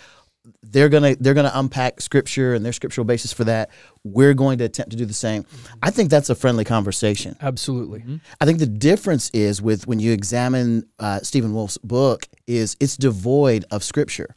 They're 0.63 0.89
gonna 0.89 1.15
they're 1.19 1.35
gonna 1.35 1.51
unpack 1.53 2.01
scripture 2.01 2.55
and 2.55 2.65
their 2.65 2.73
scriptural 2.73 3.05
basis 3.05 3.31
for 3.31 3.43
that. 3.43 3.69
We're 4.03 4.33
going 4.33 4.57
to 4.57 4.63
attempt 4.63 4.89
to 4.91 4.97
do 4.97 5.05
the 5.05 5.13
same. 5.13 5.45
I 5.83 5.91
think 5.91 6.09
that's 6.09 6.31
a 6.31 6.35
friendly 6.35 6.63
conversation. 6.63 7.35
Absolutely. 7.39 8.03
I 8.39 8.45
think 8.45 8.57
the 8.57 8.65
difference 8.65 9.29
is 9.31 9.61
with 9.61 9.85
when 9.85 9.99
you 9.99 10.11
examine 10.11 10.87
uh, 10.97 11.19
Stephen 11.19 11.53
Wolfe's 11.53 11.77
book 11.79 12.25
is 12.47 12.75
it's 12.79 12.97
devoid 12.97 13.65
of 13.69 13.83
scripture, 13.83 14.35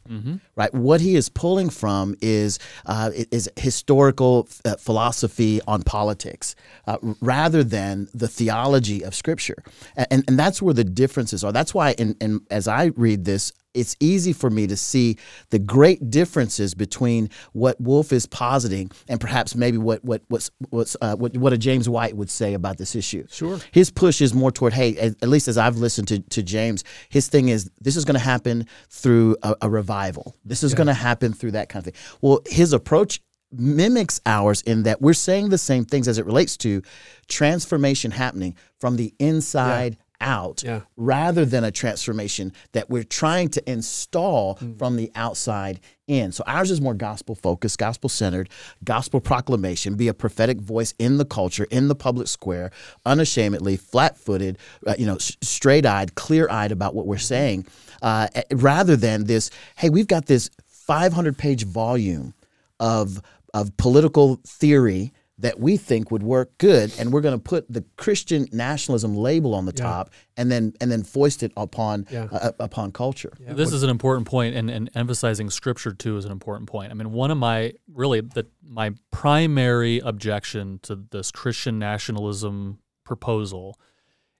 right? 0.55 0.71
What 0.75 1.01
he 1.01 1.15
is 1.15 1.27
pulling 1.29 1.71
from 1.71 2.15
is 2.21 2.59
uh, 2.85 3.09
is 3.31 3.49
historical 3.57 4.47
uh, 4.63 4.75
philosophy 4.75 5.59
on 5.67 5.81
politics 5.81 6.55
uh, 6.85 6.97
rather 7.19 7.63
than 7.63 8.07
the 8.13 8.27
theology 8.27 9.01
of 9.03 9.15
scripture, 9.15 9.63
A- 9.97 10.11
and 10.13 10.23
and 10.27 10.37
that's 10.37 10.61
where 10.61 10.73
the 10.75 10.83
differences 10.83 11.43
are. 11.43 11.51
That's 11.51 11.73
why, 11.73 11.93
in, 11.93 12.15
in 12.21 12.41
as 12.51 12.67
I 12.67 12.91
read 12.95 13.25
this, 13.25 13.51
it's 13.75 13.95
easy 13.99 14.33
for 14.33 14.49
me 14.49 14.67
to 14.67 14.77
see 14.77 15.17
the 15.49 15.59
great 15.59 16.09
differences 16.09 16.73
between 16.73 17.29
what 17.53 17.79
Wolfe 17.79 18.13
is 18.13 18.25
positing 18.25 18.91
and 19.07 19.19
perhaps 19.19 19.55
maybe 19.55 19.77
what 19.77 20.03
what 20.03 20.21
what's, 20.27 20.49
what's 20.69 20.95
uh, 21.01 21.15
what 21.15 21.35
what 21.37 21.53
a 21.53 21.57
James 21.57 21.87
White 21.87 22.15
would 22.15 22.29
say 22.29 22.53
about 22.53 22.77
this 22.77 22.95
issue. 22.95 23.25
Sure. 23.29 23.59
His 23.71 23.91
push 23.91 24.21
is 24.21 24.33
more 24.33 24.51
toward 24.51 24.73
hey, 24.73 24.97
at, 24.97 25.15
at 25.21 25.29
least 25.29 25.47
as 25.47 25.57
I've 25.57 25.77
listened 25.77 26.07
to 26.09 26.19
to 26.19 26.43
James, 26.43 26.83
his 27.09 27.27
thing 27.27 27.49
is 27.49 27.69
this 27.81 27.95
is 27.95 28.05
going 28.05 28.19
to 28.19 28.25
happen 28.25 28.67
through 28.89 29.37
a, 29.43 29.55
a 29.63 29.69
revival. 29.69 30.35
This 30.45 30.63
is 30.63 30.73
going 30.73 30.87
to 30.87 30.93
happen 30.93 31.33
through 31.33 31.51
that 31.51 31.69
kind 31.69 31.85
of 31.85 31.93
thing. 31.93 32.01
Well, 32.21 32.41
his 32.47 32.73
approach 32.73 33.21
mimics 33.51 34.19
ours 34.25 34.61
in 34.63 34.83
that 34.83 35.01
we're 35.01 35.13
saying 35.13 35.49
the 35.49 35.57
same 35.57 35.85
things 35.85 36.07
as 36.07 36.17
it 36.17 36.25
relates 36.25 36.57
to 36.57 36.81
transformation 37.27 38.11
happening 38.11 38.55
from 38.79 38.97
the 38.97 39.13
inside 39.19 39.97
out 40.21 40.63
Yeah. 40.63 40.81
rather 40.95 41.45
than 41.45 41.63
a 41.63 41.71
transformation 41.71 42.53
that 42.71 42.89
we're 42.89 43.03
trying 43.03 43.49
to 43.49 43.71
install 43.71 44.55
from 44.77 44.95
the 44.95 45.11
outside 45.15 45.79
in. 46.07 46.31
So 46.31 46.43
ours 46.45 46.69
is 46.71 46.79
more 46.79 46.93
gospel 46.93 47.35
focused, 47.35 47.77
gospel 47.79 48.09
centered, 48.09 48.49
gospel 48.83 49.19
proclamation, 49.19 49.95
be 49.95 50.07
a 50.07 50.13
prophetic 50.13 50.59
voice 50.61 50.93
in 50.99 51.17
the 51.17 51.25
culture, 51.25 51.65
in 51.71 51.87
the 51.87 51.95
public 51.95 52.27
square, 52.27 52.71
unashamedly, 53.05 53.77
flat 53.77 54.17
footed, 54.17 54.57
uh, 54.85 54.95
you 54.97 55.05
know, 55.05 55.17
straight 55.19 55.85
eyed, 55.85 56.15
clear 56.15 56.47
eyed 56.49 56.71
about 56.71 56.93
what 56.95 57.07
we're 57.07 57.17
saying, 57.17 57.65
uh, 58.01 58.27
rather 58.51 58.95
than 58.95 59.25
this, 59.25 59.49
hey, 59.77 59.89
we've 59.89 60.07
got 60.07 60.27
this 60.27 60.49
500 60.67 61.37
page 61.37 61.65
volume 61.65 62.33
of, 62.79 63.21
of 63.53 63.75
political 63.77 64.39
theory 64.45 65.11
that 65.37 65.59
we 65.59 65.75
think 65.75 66.11
would 66.11 66.23
work 66.23 66.57
good 66.59 66.93
and 66.97 67.11
we're 67.11 67.19
going 67.19 67.35
to 67.37 67.43
put 67.43 67.69
the 67.71 67.83
Christian 67.97 68.47
nationalism 68.53 69.17
label 69.17 69.53
on 69.53 69.65
the 69.65 69.73
top 69.73 70.09
and 70.37 70.49
then 70.49 70.71
and 70.79 70.89
then 70.89 71.03
foist 71.03 71.43
it 71.43 71.51
upon 71.57 72.07
Yeah. 72.09 72.27
uh, 72.31 72.51
upon 72.59 72.91
culture. 72.93 73.33
This 73.39 73.73
is 73.73 73.83
an 73.83 73.89
important 73.89 74.27
point, 74.27 74.55
and, 74.55 74.69
and 74.69 74.89
emphasizing 74.95 75.49
scripture 75.49 75.91
too 75.93 76.15
is 76.17 76.23
an 76.25 76.31
important 76.31 76.69
point. 76.69 76.91
I 76.91 76.93
mean, 76.93 77.11
one 77.11 77.31
of 77.31 77.37
my 77.37 77.73
really 77.93 78.21
the 78.21 78.47
my 78.63 78.91
primary 79.11 79.99
objection 79.99 80.79
to 80.83 80.95
this 81.11 81.31
Christian 81.31 81.79
nationalism 81.79 82.79
proposal 83.03 83.77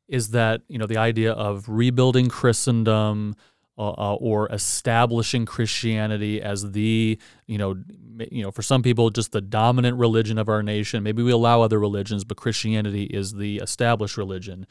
is 0.08 0.30
that 0.30 0.62
you 0.70 0.78
know 0.78 0.86
the 0.88 0.98
idea 0.98 1.34
of 1.34 1.68
rebuilding 1.68 2.30
Christendom 2.30 3.36
uh, 3.78 3.90
uh, 3.90 4.16
or 4.16 4.50
establishing 4.52 5.46
Christianity 5.46 6.42
as 6.42 6.72
the 6.72 7.20
you 7.46 7.58
know 7.58 7.76
you 8.32 8.44
know 8.44 8.52
for 8.52 8.62
some 8.62 8.82
people 8.82 9.10
just 9.10 9.32
the 9.32 9.42
dominant 9.42 9.98
religion 9.98 10.38
of 10.38 10.48
our 10.48 10.64
nation. 10.64 11.04
Maybe 11.04 11.22
we 11.22 11.32
allow 11.32 11.62
other 11.62 11.80
religions, 11.80 12.24
but 12.24 12.38
Christianity 12.38 13.04
is 13.06 13.34
the 13.34 13.58
established 13.58 14.18
religion. 14.18 14.66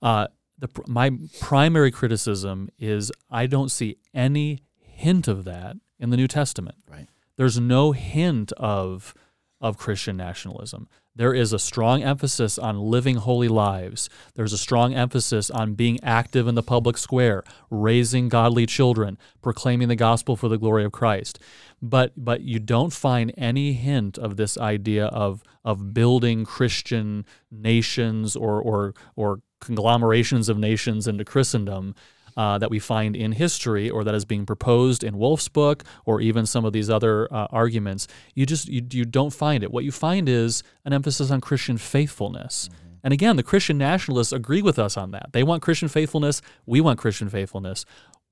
Uh, 0.00 0.26
the 0.58 0.68
my 0.86 1.12
primary 1.40 1.90
criticism 1.90 2.68
is 2.78 3.12
I 3.30 3.46
don't 3.46 3.70
see 3.70 3.98
any 4.12 4.64
hint 4.76 5.28
of 5.28 5.44
that 5.44 5.76
in 5.98 6.10
the 6.10 6.16
New 6.16 6.28
Testament. 6.28 6.76
Right. 6.90 7.08
There's 7.36 7.58
no 7.58 7.92
hint 7.92 8.52
of 8.52 9.14
of 9.60 9.78
Christian 9.78 10.16
nationalism. 10.16 10.88
There 11.14 11.34
is 11.34 11.52
a 11.52 11.58
strong 11.58 12.02
emphasis 12.02 12.58
on 12.58 12.80
living 12.80 13.16
holy 13.16 13.48
lives. 13.48 14.08
There's 14.34 14.54
a 14.54 14.58
strong 14.58 14.94
emphasis 14.94 15.50
on 15.50 15.74
being 15.74 15.98
active 16.02 16.48
in 16.48 16.54
the 16.54 16.62
public 16.62 16.96
square, 16.96 17.44
raising 17.70 18.30
godly 18.30 18.64
children, 18.64 19.18
proclaiming 19.42 19.88
the 19.88 19.96
gospel 19.96 20.36
for 20.36 20.48
the 20.48 20.58
glory 20.58 20.84
of 20.84 20.92
Christ. 20.92 21.38
But 21.82 22.12
but 22.16 22.42
you 22.42 22.58
don't 22.58 22.92
find 22.92 23.32
any 23.36 23.74
hint 23.74 24.16
of 24.16 24.36
this 24.36 24.56
idea 24.56 25.06
of 25.06 25.42
of 25.64 25.92
building 25.92 26.44
Christian 26.46 27.26
nations 27.50 28.34
or 28.34 28.62
or 28.62 28.94
or 29.14 29.40
conglomerations 29.60 30.48
of 30.48 30.58
nations 30.58 31.06
into 31.06 31.24
Christendom 31.24 31.94
uh, 32.36 32.58
that 32.58 32.70
we 32.70 32.78
find 32.78 33.14
in 33.16 33.32
history 33.32 33.88
or 33.90 34.04
that 34.04 34.14
is 34.14 34.24
being 34.24 34.46
proposed 34.46 35.02
in 35.04 35.18
Wolfe's 35.18 35.48
book 35.48 35.84
or 36.04 36.20
even 36.20 36.46
some 36.46 36.64
of 36.64 36.72
these 36.72 36.88
other 36.90 37.32
uh, 37.32 37.46
arguments. 37.50 38.06
You 38.34 38.46
just 38.46 38.68
you, 38.68 38.82
you 38.92 39.04
don't 39.04 39.32
find 39.32 39.62
it. 39.62 39.70
What 39.72 39.84
you 39.84 39.92
find 39.92 40.28
is 40.28 40.62
an 40.84 40.92
emphasis 40.92 41.30
on 41.30 41.40
Christian 41.40 41.78
faithfulness. 41.78 42.68
And 43.04 43.12
again, 43.12 43.36
the 43.36 43.42
Christian 43.42 43.78
nationalists 43.78 44.32
agree 44.32 44.62
with 44.62 44.78
us 44.78 44.96
on 44.96 45.10
that. 45.10 45.32
They 45.32 45.42
want 45.42 45.60
Christian 45.62 45.88
faithfulness. 45.88 46.40
We 46.66 46.80
want 46.80 46.98
Christian 47.00 47.28
faithfulness. 47.28 47.84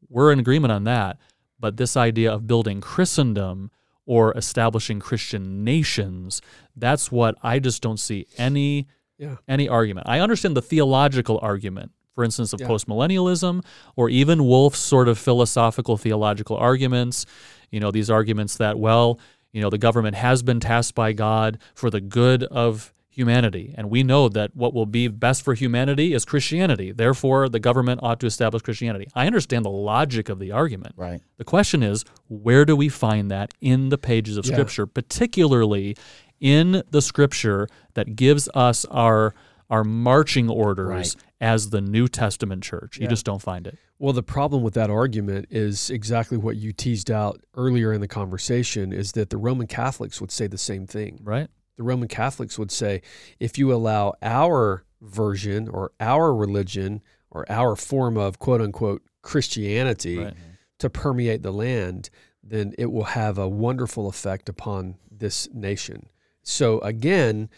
We're 0.09 0.31
in 0.33 0.39
agreement 0.39 0.73
on 0.73 0.85
that. 0.85 1.19
But 1.59 1.77
this 1.77 1.97
idea 1.97 2.33
of 2.33 2.47
building 2.47 2.81
Christendom 2.81 3.71
or 4.07 4.33
establishing 4.37 4.99
Christian 5.01 5.63
nations, 5.65 6.41
that's 6.75 7.11
what 7.13 7.35
I 7.43 7.59
just 7.59 7.83
don't 7.83 7.99
see 8.01 8.27
any 8.39 8.87
Yeah. 9.19 9.37
any 9.47 9.69
argument. 9.69 10.09
I 10.09 10.21
understand 10.21 10.57
the 10.57 10.63
theological 10.63 11.39
argument, 11.43 11.93
for 12.15 12.25
instance, 12.25 12.53
of 12.53 12.61
Yeah. 12.61 12.69
postmillennialism 12.69 13.63
or 13.97 14.09
even 14.09 14.45
Wolfe's 14.47 14.79
sort 14.81 15.09
of 15.09 15.19
philosophical 15.19 15.97
theological 15.97 16.57
arguments. 16.57 17.27
You 17.71 17.81
know, 17.81 17.91
these 17.91 18.11
arguments 18.11 18.57
that, 18.57 18.79
well, 18.79 19.19
you 19.53 19.61
know, 19.61 19.71
the 19.71 19.79
government 19.79 20.17
has 20.17 20.43
been 20.43 20.61
tasked 20.61 20.95
by 20.95 21.13
God 21.13 21.59
for 21.75 21.91
the 21.91 22.01
good 22.01 22.45
of 22.45 22.93
humanity. 23.13 23.75
And 23.77 23.91
we 23.91 24.03
know 24.05 24.29
that 24.29 24.55
what 24.55 24.73
will 24.73 24.87
be 24.87 25.09
best 25.09 25.43
for 25.43 25.55
humanity 25.55 26.15
is 26.15 26.25
Christianity. 26.25 26.93
Therefore, 26.93 27.49
the 27.49 27.59
government 27.59 28.01
ought 28.05 28.21
to 28.21 28.27
establish 28.27 28.63
Christianity. 28.63 29.09
I 29.15 29.27
understand 29.27 29.65
the 29.65 29.71
logic 29.71 30.29
of 30.29 30.39
the 30.39 30.53
argument. 30.53 30.95
Right. 30.97 31.21
The 31.37 31.45
question 31.45 31.83
is, 31.83 32.05
where 32.29 32.65
do 32.65 32.77
we 32.77 32.89
find 32.89 33.31
that 33.31 33.53
in 33.61 33.89
the 33.89 33.99
pages 33.99 34.37
of 34.37 34.47
Yeah. 34.47 34.53
Scripture, 34.55 34.87
particularly 34.87 35.97
in 36.41 36.83
the 36.91 37.03
Scripture 37.03 37.69
that 37.95 38.17
gives 38.17 38.49
us 38.55 38.85
our 38.87 39.35
our 39.69 39.85
marching 39.85 40.49
orders 40.51 40.89
Right. 40.89 41.15
As 41.41 41.71
the 41.71 41.81
New 41.81 42.09
Testament 42.09 42.63
church? 42.63 42.99
You 42.99 43.09
just 43.09 43.25
don't 43.25 43.43
find 43.43 43.67
it. 43.67 43.79
Well, 43.99 44.13
the 44.13 44.23
problem 44.23 44.63
with 44.63 44.75
that 44.75 44.91
argument 44.91 45.47
is 45.51 45.91
exactly 45.91 46.37
what 46.39 46.57
you 46.57 46.73
teased 46.73 47.11
out 47.11 47.41
earlier 47.55 47.93
in 47.93 48.01
the 48.01 48.09
conversation 48.09 48.93
is 48.93 49.13
that 49.13 49.31
the 49.31 49.37
Roman 49.37 49.67
Catholics 49.67 50.21
would 50.21 50.31
say 50.31 50.47
the 50.47 50.59
same 50.59 50.87
thing. 50.87 51.21
Right? 51.23 51.49
The 51.77 51.83
Roman 51.83 52.09
Catholics 52.09 52.59
would 52.59 52.71
say 52.71 53.03
if 53.39 53.59
you 53.59 53.73
allow 53.73 54.15
our 54.23 54.85
version 55.01 55.69
or 55.69 55.93
our 56.01 56.35
religion 56.35 57.03
or 57.31 57.51
our 57.51 57.77
form 57.77 58.17
of 58.17 58.39
quote 58.39 58.61
unquote 58.61 59.03
Christianity 59.23 60.19
Right. 60.19 60.35
to 60.79 60.91
permeate 60.91 61.43
the 61.43 61.53
land, 61.53 62.11
then 62.43 62.75
it 62.79 62.87
will 62.93 63.05
have 63.05 63.39
a 63.39 63.49
wonderful 63.49 64.09
effect 64.09 64.49
upon 64.49 64.97
this 65.11 65.49
nation. 65.53 66.09
So, 66.43 66.81
again, 66.81 67.51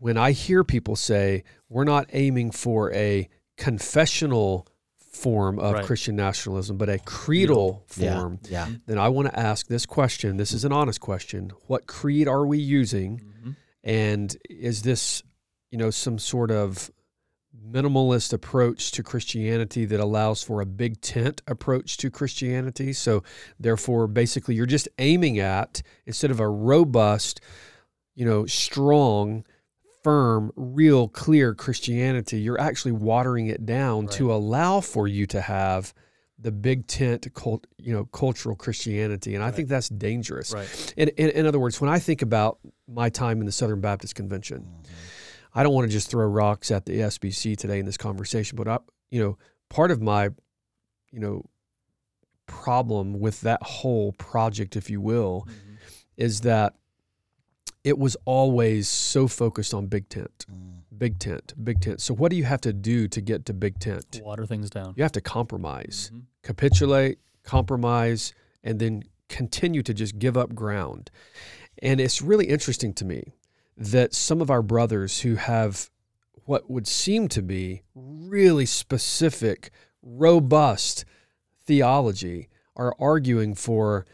when 0.00 0.16
I 0.16 0.32
hear 0.32 0.64
people 0.64 0.96
say 0.96 1.44
we're 1.68 1.84
not 1.84 2.06
aiming 2.12 2.50
for 2.50 2.92
a 2.92 3.28
confessional 3.56 4.66
form 4.98 5.58
of 5.58 5.74
Right. 5.74 5.84
Christian 5.84 6.16
nationalism, 6.16 6.76
but 6.78 6.88
a 6.88 6.98
creedal 6.98 7.84
Yeah. 7.96 8.18
form, 8.18 8.38
Yeah. 8.48 8.68
then 8.86 8.98
I 8.98 9.08
want 9.10 9.28
to 9.28 9.38
ask 9.38 9.66
this 9.68 9.84
question. 9.86 10.36
This 10.38 10.52
is 10.52 10.64
an 10.64 10.72
honest 10.72 11.00
question. 11.00 11.52
What 11.66 11.86
creed 11.86 12.26
are 12.26 12.44
we 12.46 12.58
using? 12.58 13.18
Mm-hmm. 13.20 13.50
And 13.84 14.36
is 14.48 14.82
this, 14.82 15.22
you 15.70 15.78
know, 15.78 15.90
some 15.90 16.18
sort 16.18 16.50
of 16.50 16.90
minimalist 17.62 18.32
approach 18.32 18.92
to 18.92 19.02
Christianity 19.02 19.84
that 19.84 20.00
allows 20.00 20.42
for 20.42 20.60
a 20.60 20.66
big 20.66 21.00
tent 21.00 21.42
approach 21.46 21.96
to 21.98 22.10
Christianity? 22.10 22.92
So, 22.92 23.22
therefore, 23.58 24.06
basically, 24.06 24.54
you're 24.54 24.66
just 24.66 24.88
aiming 24.98 25.38
at, 25.38 25.82
instead 26.06 26.30
of 26.30 26.40
a 26.40 26.48
robust, 26.48 27.40
you 28.14 28.24
know, 28.24 28.46
strong, 28.46 29.44
firm, 30.02 30.52
real, 30.56 31.08
clear 31.08 31.54
Christianity, 31.54 32.40
you're 32.40 32.60
actually 32.60 32.92
watering 32.92 33.46
it 33.48 33.66
down 33.66 34.06
Right. 34.06 34.14
to 34.16 34.32
allow 34.32 34.80
for 34.80 35.06
you 35.08 35.26
to 35.26 35.40
have 35.40 35.92
the 36.38 36.50
big 36.52 36.86
tent 36.86 37.26
cult, 37.34 37.66
you 37.78 37.92
know, 37.92 38.06
cultural 38.06 38.56
Christianity. 38.56 39.34
And 39.34 39.44
I 39.44 39.50
think 39.50 39.68
that's 39.68 39.90
dangerous. 39.90 40.52
Right. 40.54 40.94
In, 40.96 41.08
in, 41.18 41.28
in 41.30 41.46
other 41.46 41.58
words, 41.58 41.80
when 41.82 41.90
I 41.90 41.98
think 41.98 42.22
about 42.22 42.58
my 42.88 43.10
time 43.10 43.40
in 43.40 43.46
the 43.46 43.52
Southern 43.52 43.80
Baptist 43.82 44.14
Convention, 44.14 44.66
I 45.54 45.62
don't 45.62 45.74
want 45.74 45.86
to 45.86 45.92
just 45.92 46.10
throw 46.10 46.26
rocks 46.26 46.70
at 46.70 46.86
the 46.86 47.00
SBC 47.00 47.56
today 47.58 47.78
in 47.78 47.84
this 47.84 47.98
conversation, 47.98 48.56
but 48.56 48.68
I, 48.68 48.78
you 49.10 49.22
know, 49.22 49.36
part 49.68 49.90
of 49.90 50.00
my, 50.00 50.30
you 51.10 51.20
know, 51.20 51.44
problem 52.46 53.20
with 53.20 53.42
that 53.42 53.62
whole 53.62 54.12
project, 54.12 54.76
if 54.76 54.90
you 54.90 55.00
will, 55.00 55.46
Mm-hmm. 55.46 55.74
is 56.16 56.40
that 56.42 56.74
it 57.84 57.98
was 57.98 58.16
always 58.24 58.88
so 58.88 59.26
focused 59.26 59.72
on 59.72 59.86
big 59.86 60.08
tent, 60.08 60.46
Mm. 60.50 60.82
big 60.98 61.18
tent, 61.18 61.54
big 61.62 61.80
tent. 61.80 62.00
So 62.00 62.14
what 62.14 62.30
do 62.30 62.36
you 62.36 62.44
have 62.44 62.60
to 62.62 62.72
do 62.72 63.08
to 63.08 63.20
get 63.20 63.44
to 63.46 63.54
big 63.54 63.78
tent? 63.78 64.20
Water 64.22 64.46
things 64.46 64.70
down. 64.70 64.94
You 64.96 65.02
have 65.02 65.12
to 65.12 65.20
compromise, 65.20 66.10
Mhm. 66.12 66.22
capitulate, 66.42 67.18
compromise, 67.42 68.34
and 68.62 68.78
then 68.78 69.04
continue 69.28 69.82
to 69.82 69.94
just 69.94 70.18
give 70.18 70.36
up 70.36 70.54
ground. 70.54 71.10
And 71.82 72.00
it's 72.00 72.20
really 72.20 72.46
interesting 72.46 72.92
to 72.94 73.04
me 73.04 73.32
that 73.76 74.12
some 74.14 74.42
of 74.42 74.50
our 74.50 74.62
brothers 74.62 75.20
who 75.20 75.36
have 75.36 75.90
what 76.44 76.68
would 76.68 76.86
seem 76.86 77.28
to 77.28 77.40
be 77.42 77.82
really 77.94 78.66
specific, 78.66 79.70
robust 80.02 81.04
theology 81.64 82.48
are 82.76 82.94
arguing 82.98 83.54
for 83.54 84.04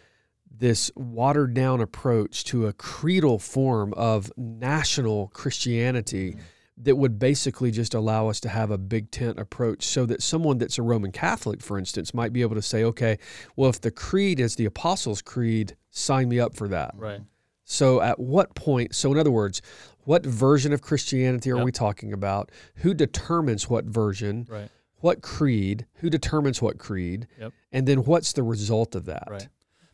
this 0.58 0.90
watered 0.96 1.54
down 1.54 1.80
approach 1.80 2.44
to 2.44 2.66
a 2.66 2.72
creedal 2.72 3.38
form 3.38 3.92
of 3.94 4.32
national 4.36 5.28
Christianity 5.28 6.36
that 6.78 6.96
would 6.96 7.18
basically 7.18 7.70
just 7.70 7.94
allow 7.94 8.28
us 8.28 8.38
to 8.40 8.48
have 8.50 8.70
a 8.70 8.76
big 8.78 9.10
tent 9.10 9.38
approach 9.38 9.82
so 9.84 10.04
that 10.06 10.22
someone 10.22 10.58
that's 10.58 10.78
a 10.78 10.82
Roman 10.82 11.10
Catholic, 11.10 11.62
for 11.62 11.78
instance, 11.78 12.12
might 12.12 12.32
be 12.32 12.42
able 12.42 12.54
to 12.54 12.62
say, 12.62 12.84
okay, 12.84 13.18
well, 13.56 13.70
if 13.70 13.80
the 13.80 13.90
creed 13.90 14.40
is 14.40 14.56
the 14.56 14.66
Apostles' 14.66 15.22
Creed, 15.22 15.74
sign 15.90 16.28
me 16.28 16.38
up 16.38 16.54
for 16.54 16.68
that. 16.68 16.92
Right. 16.94 17.20
So 17.64 18.00
at 18.02 18.18
what 18.20 18.54
point, 18.54 18.94
so 18.94 19.10
in 19.10 19.18
other 19.18 19.30
words, 19.30 19.62
what 20.04 20.24
version 20.24 20.72
of 20.72 20.82
Christianity 20.82 21.50
are 21.50 21.56
Yep. 21.56 21.64
we 21.64 21.72
talking 21.72 22.12
about? 22.12 22.52
Who 22.76 22.94
determines 22.94 23.68
what 23.68 23.86
version? 23.86 24.46
Right. 24.48 24.68
What 25.00 25.20
creed? 25.22 25.86
Who 25.96 26.10
determines 26.10 26.62
what 26.62 26.78
creed? 26.78 27.26
Yep. 27.40 27.52
And 27.72 27.88
then 27.88 28.04
what's 28.04 28.32
the 28.34 28.42
result 28.42 28.94
of 28.94 29.06
that? 29.06 29.24
Right. 29.30 29.48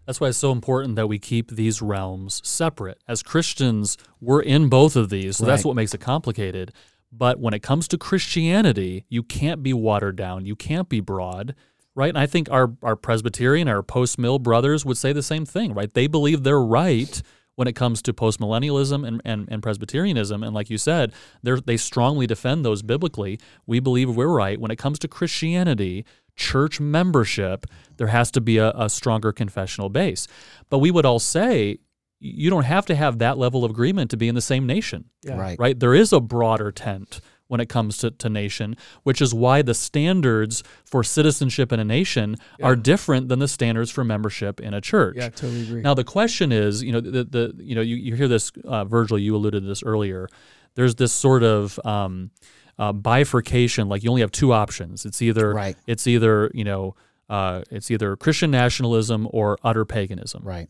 That's 0.07 0.20
why 0.20 0.28
it's 0.28 0.38
so 0.38 0.53
important 0.53 0.96
that 0.96 1.07
we 1.07 1.18
keep 1.18 1.50
these 1.50 1.80
realms 1.80 2.40
separate. 2.44 3.00
As 3.07 3.22
Christians, 3.22 3.96
we're 4.20 4.42
in 4.42 4.68
both 4.68 4.96
of 4.96 5.11
these, 5.11 5.36
so 5.36 5.44
that's 5.44 5.64
what 5.64 5.76
makes 5.76 5.94
it 5.94 6.00
complicated. 6.00 6.72
But 7.12 7.38
when 7.38 7.55
it 7.55 7.62
comes 7.62 7.86
to 7.88 7.98
Christianity, 7.98 9.05
you 9.09 9.22
can't 9.22 9.62
be 9.62 9.72
watered 9.72 10.16
down, 10.16 10.46
you 10.46 10.57
can't 10.57 10.88
be 10.88 11.00
broad, 11.00 11.55
right? 11.94 12.09
And 12.09 12.18
I 12.18 12.26
think 12.26 12.50
our, 12.50 12.72
our 12.82 12.96
Presbyterian, 12.96 13.68
our 13.68 13.82
post 13.82 14.18
mill 14.18 14.38
brothers 14.38 14.84
would 14.84 14.96
say 14.96 15.12
the 15.12 15.22
same 15.22 15.44
thing, 15.44 15.74
right? 15.74 15.92
They 15.92 16.07
believe 16.07 16.42
they're 16.42 16.61
right 16.61 17.22
when 17.55 17.68
it 17.68 17.74
comes 17.74 18.00
to 18.03 18.14
postmillennialism 18.14 19.07
and, 19.07 19.20
and, 19.24 19.46
and 19.50 19.62
Presbyterianism. 19.62 20.42
And 20.42 20.55
like 20.55 20.70
you 20.70 20.78
said, 20.78 21.12
they're, 21.42 21.61
they 21.61 21.76
strongly 21.76 22.26
defend 22.26 22.64
those 22.64 22.82
biblically. 22.82 23.38
We 23.66 23.78
believe 23.78 24.09
we're 24.09 24.26
right. 24.26 24.59
When 24.59 24.70
it 24.70 24.76
comes 24.76 24.98
to 25.00 25.09
Christianity, 25.09 26.07
church 26.37 26.80
membership, 26.80 27.66
there 27.97 28.09
has 28.09 28.30
to 28.33 28.41
be 28.41 28.59
a, 28.59 28.70
a 28.70 28.89
stronger 28.89 29.33
confessional 29.33 29.89
base. 29.89 30.26
But 30.70 30.78
we 30.78 30.91
would 30.91 31.07
all 31.07 31.18
say 31.18 31.78
you 32.18 32.51
don't 32.51 32.64
have 32.64 32.87
to 32.87 32.95
have 32.95 33.18
that 33.18 33.37
level 33.37 33.64
of 33.64 33.70
agreement 33.70 34.11
to 34.12 34.16
be 34.16 34.28
in 34.28 34.35
the 34.35 34.41
same 34.41 34.64
nation 34.66 35.07
Yeah. 35.24 35.37
Right. 35.37 35.59
right? 35.59 35.78
There 35.78 35.95
is 35.95 36.12
a 36.12 36.20
broader 36.20 36.70
tent 36.70 37.20
when 37.49 37.61
it 37.61 37.68
comes 37.68 37.99
to, 37.99 38.11
to 38.11 38.30
nation, 38.30 38.76
which 39.03 39.20
is 39.20 39.35
why 39.35 39.61
the 39.61 39.74
standards 39.74 40.62
for 40.85 41.03
citizenship 41.05 41.70
in 41.70 41.80
a 41.80 41.85
nation 41.85 42.37
are 42.62 42.74
different 42.76 43.28
than 43.28 43.41
the 43.41 43.49
standards 43.49 43.91
for 43.91 44.05
membership 44.05 44.59
in 44.61 44.72
a 44.72 44.80
church. 44.80 45.16
Yeah, 45.18 45.26
I 45.26 45.28
totally 45.28 45.62
agree. 45.62 45.83
Now 45.83 45.93
the 45.93 46.05
question 46.05 46.51
is, 46.51 46.83
you 46.83 46.93
know, 46.93 47.01
the, 47.01 47.24
the 47.24 47.55
you 47.59 47.74
know 47.74 47.83
you, 47.83 47.97
you 47.97 48.14
hear 48.14 48.28
this, 48.28 48.53
uh, 48.64 48.85
Virgil, 48.85 49.18
you 49.18 49.37
alluded 49.37 49.64
to 49.64 49.68
this 49.68 49.83
earlier. 49.83 50.28
There's 50.76 50.95
this 50.95 51.12
sort 51.12 51.43
of 51.43 51.78
um, 51.85 52.30
uh, 52.78 52.92
bifurcation, 52.92 53.88
like 53.88 54.02
you 54.02 54.10
only 54.10 54.22
have 54.22 54.32
two 54.32 54.52
options. 54.52 55.04
It's 55.04 55.20
either 55.22 55.52
Right. 55.52 55.76
it's 55.86 56.06
either 56.06 56.50
you 56.54 56.64
know 56.64 56.94
uh, 57.28 57.62
it's 57.70 57.90
either 57.90 58.16
Christian 58.16 58.50
nationalism 58.50 59.26
or 59.30 59.56
utter 59.64 59.84
paganism 59.84 60.42
Right. 60.44 60.68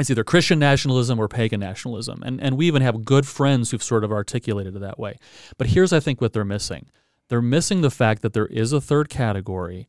it's 0.00 0.10
either 0.10 0.24
Christian 0.24 0.58
nationalism 0.58 1.18
or 1.20 1.28
pagan 1.28 1.60
nationalism. 1.60 2.22
And, 2.24 2.40
and 2.40 2.56
we 2.56 2.66
even 2.66 2.82
have 2.82 3.04
good 3.04 3.26
friends 3.26 3.70
who've 3.70 3.82
sort 3.82 4.02
of 4.02 4.10
articulated 4.10 4.74
it 4.74 4.80
that 4.80 4.98
way. 4.98 5.18
But 5.58 5.68
here's, 5.68 5.92
I 5.92 6.00
think, 6.00 6.20
what 6.20 6.32
they're 6.32 6.44
missing 6.44 6.86
they're 7.28 7.40
missing 7.42 7.80
the 7.80 7.90
fact 7.92 8.22
that 8.22 8.32
there 8.32 8.46
is 8.46 8.72
a 8.72 8.80
third 8.80 9.08
category. 9.08 9.86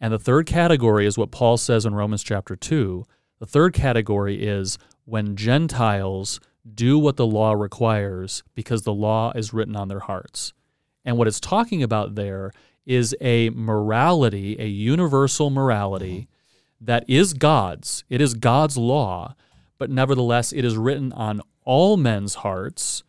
And 0.00 0.12
the 0.12 0.18
third 0.18 0.46
category 0.46 1.06
is 1.06 1.16
what 1.16 1.30
Paul 1.30 1.56
says 1.56 1.86
in 1.86 1.94
Romans 1.94 2.24
chapter 2.24 2.56
2. 2.56 3.04
The 3.38 3.46
third 3.46 3.72
category 3.72 4.42
is 4.44 4.78
when 5.04 5.36
Gentiles 5.36 6.40
do 6.74 6.98
what 6.98 7.16
the 7.16 7.26
law 7.26 7.52
requires 7.52 8.42
because 8.56 8.82
the 8.82 8.92
law 8.92 9.30
is 9.36 9.52
written 9.52 9.76
on 9.76 9.86
their 9.88 10.00
hearts. 10.00 10.52
And 11.04 11.18
what 11.18 11.28
it's 11.28 11.40
talking 11.40 11.82
about 11.82 12.14
there 12.14 12.52
is 12.86 13.14
a 13.20 13.50
morality, 13.50 14.56
a 14.58 14.66
universal 14.66 15.50
morality 15.50 16.12
mm-hmm. 16.22 16.84
that 16.86 17.04
is 17.08 17.34
God's. 17.34 18.04
It 18.08 18.20
is 18.20 18.34
God's 18.34 18.76
law, 18.76 19.34
but 19.78 19.90
nevertheless, 19.90 20.52
it 20.52 20.64
is 20.64 20.76
written 20.76 21.12
on 21.12 21.40
all 21.64 21.96
men's 21.96 22.36
hearts. 22.36 23.02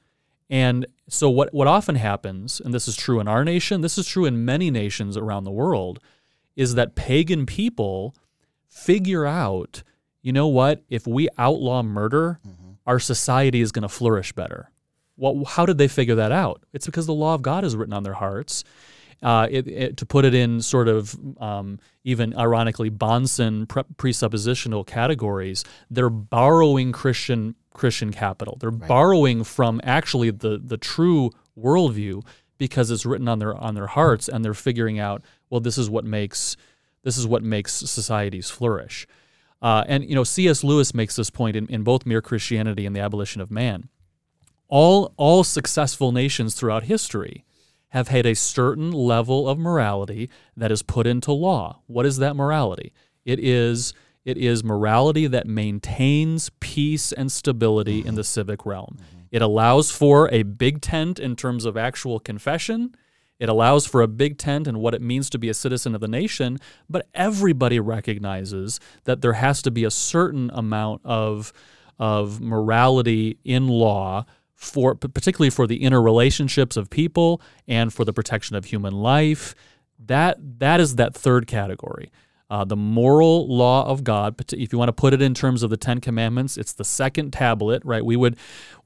And 0.50 0.86
so, 1.10 1.30
what, 1.30 1.54
what 1.54 1.68
often 1.68 1.96
happens, 1.96 2.60
and 2.60 2.74
this 2.74 2.88
is 2.88 2.96
true 2.96 3.20
in 3.20 3.28
our 3.28 3.44
nation, 3.44 3.82
this 3.82 3.98
is 3.98 4.08
true 4.08 4.26
in 4.26 4.46
many 4.46 4.70
nations 4.70 5.18
around 5.18 5.44
the 5.44 5.52
world, 5.52 6.00
is 6.56 6.76
that 6.76 6.96
pagan 6.96 7.46
people 7.46 8.16
figure 8.68 9.26
out, 9.26 9.84
you 10.22 10.32
know 10.32 10.48
what, 10.48 10.84
if 10.90 11.08
we 11.08 11.28
outlaw 11.38 11.82
murder, 11.82 12.40
mm-hmm. 12.48 12.72
our 12.86 13.00
society 13.00 13.62
is 13.62 13.72
going 13.72 13.84
to 13.84 13.90
flourish 13.90 14.34
better. 14.34 14.70
Well, 15.18 15.46
how 15.46 15.66
did 15.66 15.78
they 15.78 15.88
figure 15.88 16.16
that 16.16 16.32
out? 16.32 16.64
It's 16.74 16.86
because 16.86 17.06
the 17.06 17.14
law 17.14 17.36
of 17.36 17.42
God 17.42 17.64
is 17.64 17.76
written 17.76 17.94
on 17.94 18.04
their 18.04 18.14
hearts. 18.14 18.64
Uh, 19.22 19.48
it, 19.50 19.68
it, 19.68 19.98
to 19.98 20.06
put 20.06 20.26
it 20.26 20.34
in 20.34 20.62
sort 20.62 20.90
of 20.90 21.16
um, 21.40 21.80
even 22.04 22.38
ironically 22.38 22.92
Bahnsen 22.92 23.70
pre- 23.70 23.84
presuppositional 23.96 24.86
categories, 24.86 25.64
they're 25.90 26.10
borrowing 26.10 26.92
Christian 26.92 27.56
Christian 27.74 28.12
capital. 28.12 28.58
They're 28.60 28.70
borrowing 28.70 29.46
from 29.46 29.80
actually 29.84 30.32
the 30.32 30.60
the 30.62 30.78
true 30.78 31.32
worldview 31.58 32.26
because 32.58 32.92
it's 32.92 33.06
written 33.06 33.30
on 33.30 33.40
their 33.40 33.56
on 33.56 33.76
their 33.76 33.88
hearts, 33.88 34.28
and 34.28 34.44
they're 34.44 34.54
figuring 34.54 35.00
out, 35.00 35.24
well, 35.50 35.62
this 35.62 35.78
is 35.78 35.90
what 35.90 36.04
makes 36.04 36.58
this 37.04 37.18
is 37.18 37.26
what 37.26 37.44
makes 37.44 37.74
societies 37.74 38.50
flourish. 38.50 39.08
Uh, 39.62 39.86
and 39.88 40.04
you 40.04 40.16
know, 40.16 40.26
C.S. 40.26 40.66
Lewis 40.66 40.94
makes 40.94 41.16
this 41.16 41.30
point 41.30 41.56
in, 41.56 41.68
in 41.68 41.84
both 41.84 42.06
Mere 42.06 42.22
Christianity 42.22 42.86
and 42.86 42.94
the 42.94 43.00
Abolition 43.00 43.40
of 43.40 43.50
Man 43.50 43.88
all 44.74 45.14
all 45.18 45.44
successful 45.44 46.12
nations 46.12 46.56
throughout 46.56 46.86
history 46.86 47.46
have 47.90 48.08
had 48.08 48.26
a 48.26 48.34
certain 48.34 48.92
level 48.92 49.48
of 49.48 49.60
morality 49.60 50.32
that 50.58 50.72
is 50.72 50.82
put 50.82 51.06
into 51.06 51.32
law. 51.32 51.80
What 51.86 52.08
is 52.08 52.18
that 52.18 52.36
morality? 52.36 52.92
It 53.24 53.40
is 53.40 53.94
it 54.26 54.36
is 54.36 54.64
morality 54.64 55.28
that 55.28 55.46
maintains 55.46 56.50
peace 56.60 57.12
and 57.12 57.32
stability 57.32 58.04
in 58.04 58.16
the 58.16 58.24
civic 58.24 58.66
realm. 58.66 58.98
It 59.30 59.44
allows 59.44 59.92
for 59.92 60.28
a 60.34 60.42
big 60.42 60.82
tent 60.82 61.20
in 61.20 61.36
terms 61.36 61.66
of 61.66 61.78
actual 61.78 62.20
confession. 62.20 62.96
It 63.38 63.50
allows 63.50 63.86
for 63.86 64.02
a 64.02 64.08
big 64.08 64.40
tent 64.40 64.66
and 64.66 64.80
what 64.80 64.96
it 64.96 65.04
means 65.04 65.30
to 65.32 65.38
be 65.38 65.50
a 65.50 65.54
citizen 65.54 65.94
of 65.94 66.02
the 66.02 66.08
nation, 66.08 66.58
but 66.90 67.08
everybody 67.14 67.80
recognizes 67.80 68.80
that 69.04 69.22
there 69.22 69.34
has 69.34 69.62
to 69.62 69.70
be 69.70 69.84
a 69.84 69.92
certain 69.92 70.50
amount 70.52 71.02
of 71.06 71.54
of 72.00 72.42
morality 72.42 73.38
in 73.44 73.68
law 73.68 74.26
for 74.56 74.96
particularly 74.96 75.50
for 75.50 75.68
the 75.68 75.82
interrelationships 75.82 76.78
of 76.78 76.90
people 76.90 77.42
and 77.68 77.94
for 77.94 78.06
the 78.06 78.14
protection 78.14 78.56
of 78.56 78.66
human 78.66 78.94
life. 78.94 79.56
That 80.06 80.38
that 80.60 80.80
is 80.80 80.96
that 80.96 81.14
third 81.14 81.48
category. 81.48 82.12
Uh, 82.50 82.64
the 82.64 82.76
moral 82.76 83.48
law 83.48 83.84
of 83.88 84.04
God. 84.04 84.36
If 84.54 84.72
you 84.72 84.78
want 84.78 84.90
to 84.90 84.94
put 84.94 85.14
it 85.14 85.24
in 85.24 85.34
terms 85.34 85.64
of 85.64 85.72
the 85.72 85.78
Ten 85.78 86.00
Commandments, 86.00 86.56
it's 86.56 86.74
the 86.74 86.84
second 86.84 87.32
tablet, 87.32 87.82
right? 87.84 88.06
We 88.06 88.16
would 88.16 88.38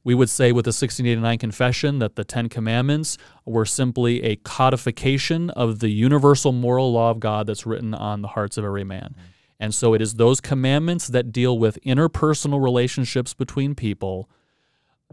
we 0.05 0.15
would 0.15 0.29
say 0.29 0.53
with 0.53 0.63
the 0.63 0.69
1689 0.69 1.37
Confession 1.37 1.99
that 1.99 2.15
the 2.15 2.23
Ten 2.23 2.47
Commandments 2.47 3.17
were 3.45 3.65
simply 3.65 4.23
a 4.23 4.37
codification 4.37 5.49
of 5.49 5.79
the 5.79 5.89
universal 5.89 6.53
moral 6.53 6.93
law 6.93 7.11
of 7.11 7.19
God 7.19 7.45
that's 7.45 7.65
written 7.65 7.93
on 7.93 8.21
the 8.21 8.29
hearts 8.29 8.57
of 8.57 8.63
every 8.63 8.85
man. 8.85 9.15
And 9.59 9.75
so 9.75 9.93
it 9.93 10.01
is 10.01 10.13
those 10.13 10.39
commandments 10.39 11.07
that 11.07 11.31
deal 11.31 11.57
with 11.57 11.77
interpersonal 11.83 12.63
relationships 12.63 13.33
between 13.33 13.75
people 13.75 14.29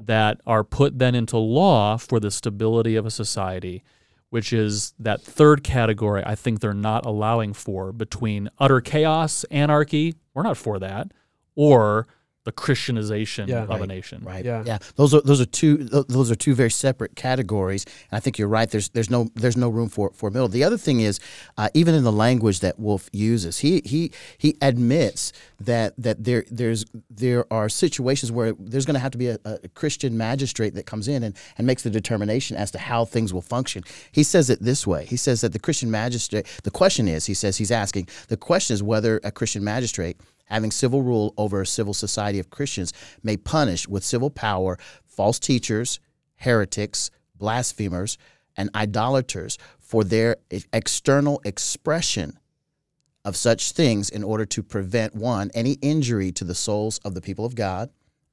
that 0.00 0.40
are 0.46 0.64
put 0.64 0.98
then 0.98 1.14
into 1.14 1.38
law 1.38 1.96
for 1.96 2.18
the 2.20 2.30
stability 2.30 2.96
of 2.96 3.06
a 3.06 3.10
society, 3.10 3.82
which 4.30 4.52
is 4.52 4.92
that 4.98 5.22
third 5.22 5.62
category 5.62 6.22
I 6.26 6.34
think 6.34 6.60
they're 6.60 6.74
not 6.74 7.06
allowing 7.06 7.52
for 7.52 7.92
between 7.92 8.50
utter 8.58 8.80
chaos, 8.80 9.44
anarchy, 9.50 10.14
we're 10.34 10.42
not 10.42 10.56
for 10.56 10.78
that, 10.80 11.12
or 11.54 12.08
the 12.42 12.52
Christianization 12.52 13.48
Yeah. 13.48 13.62
of 13.62 13.68
Right. 13.70 13.80
a 13.80 13.86
nation. 13.86 14.20
Right. 14.22 14.44
Yeah. 14.44 14.62
Yeah. 14.66 14.76
Those 14.96 15.14
are 15.14 15.22
those 15.22 15.40
are 15.40 15.46
two 15.46 15.78
those 15.84 16.30
are 16.30 16.34
two 16.34 16.54
very 16.54 16.70
separate 16.70 17.16
categories, 17.16 17.86
and 18.10 18.18
I 18.18 18.20
think 18.20 18.36
you're 18.38 18.48
right. 18.48 18.68
There's 18.68 18.90
there's 18.90 19.08
no 19.08 19.30
there's 19.34 19.56
no 19.56 19.70
room 19.70 19.88
for 19.88 20.10
for 20.12 20.30
middle. 20.30 20.48
The 20.48 20.62
other 20.62 20.76
thing 20.76 21.00
is, 21.00 21.20
uh, 21.56 21.70
even 21.72 21.94
in 21.94 22.04
the 22.04 22.12
language 22.12 22.60
that 22.60 22.78
Wolfe 22.78 23.08
uses, 23.14 23.60
he 23.60 23.80
he 23.86 24.10
he 24.36 24.58
admits 24.60 25.32
that 25.60 25.94
that 25.96 26.24
there 26.24 26.44
there's 26.50 26.84
there 27.10 27.44
are 27.52 27.68
situations 27.68 28.32
where 28.32 28.52
there's 28.58 28.86
going 28.86 28.94
to 28.94 29.00
have 29.00 29.12
to 29.12 29.18
be 29.18 29.28
a, 29.28 29.38
a 29.44 29.68
Christian 29.68 30.16
magistrate 30.16 30.74
that 30.74 30.86
comes 30.86 31.08
in 31.08 31.22
and, 31.22 31.36
and 31.58 31.66
makes 31.66 31.82
the 31.82 31.90
determination 31.90 32.56
as 32.56 32.70
to 32.72 32.78
how 32.78 33.04
things 33.04 33.32
will 33.32 33.42
function. 33.42 33.84
He 34.12 34.22
says 34.22 34.50
it 34.50 34.60
this 34.62 34.86
way. 34.86 35.06
He 35.06 35.16
says 35.16 35.40
that 35.42 35.52
the 35.52 35.58
Christian 35.58 35.90
magistrate. 35.90 36.46
The 36.64 36.70
question 36.70 37.08
is, 37.08 37.26
he 37.26 37.34
says 37.34 37.56
he's 37.56 37.70
asking. 37.70 38.08
The 38.28 38.36
question 38.36 38.74
is 38.74 38.82
whether 38.82 39.20
a 39.24 39.30
Christian 39.30 39.64
magistrate 39.64 40.20
having 40.46 40.70
civil 40.70 41.02
rule 41.02 41.32
over 41.36 41.62
a 41.62 41.66
civil 41.66 41.94
society 41.94 42.38
of 42.38 42.50
Christians 42.50 42.92
may 43.22 43.36
punish 43.36 43.88
with 43.88 44.04
civil 44.04 44.30
power 44.30 44.78
false 45.06 45.38
teachers, 45.38 46.00
heretics, 46.36 47.10
blasphemers, 47.36 48.18
and 48.56 48.70
idolaters 48.74 49.58
for 49.78 50.04
their 50.04 50.36
external 50.72 51.40
expression 51.44 52.38
of 53.24 53.36
such 53.36 53.72
things 53.72 54.10
in 54.10 54.22
order 54.22 54.44
to 54.44 54.62
prevent 54.62 55.14
one 55.14 55.50
any 55.54 55.72
injury 55.80 56.30
to 56.32 56.44
the 56.44 56.54
souls 56.54 56.98
of 56.98 57.14
the 57.14 57.20
people 57.20 57.44
of 57.44 57.54
God, 57.54 57.90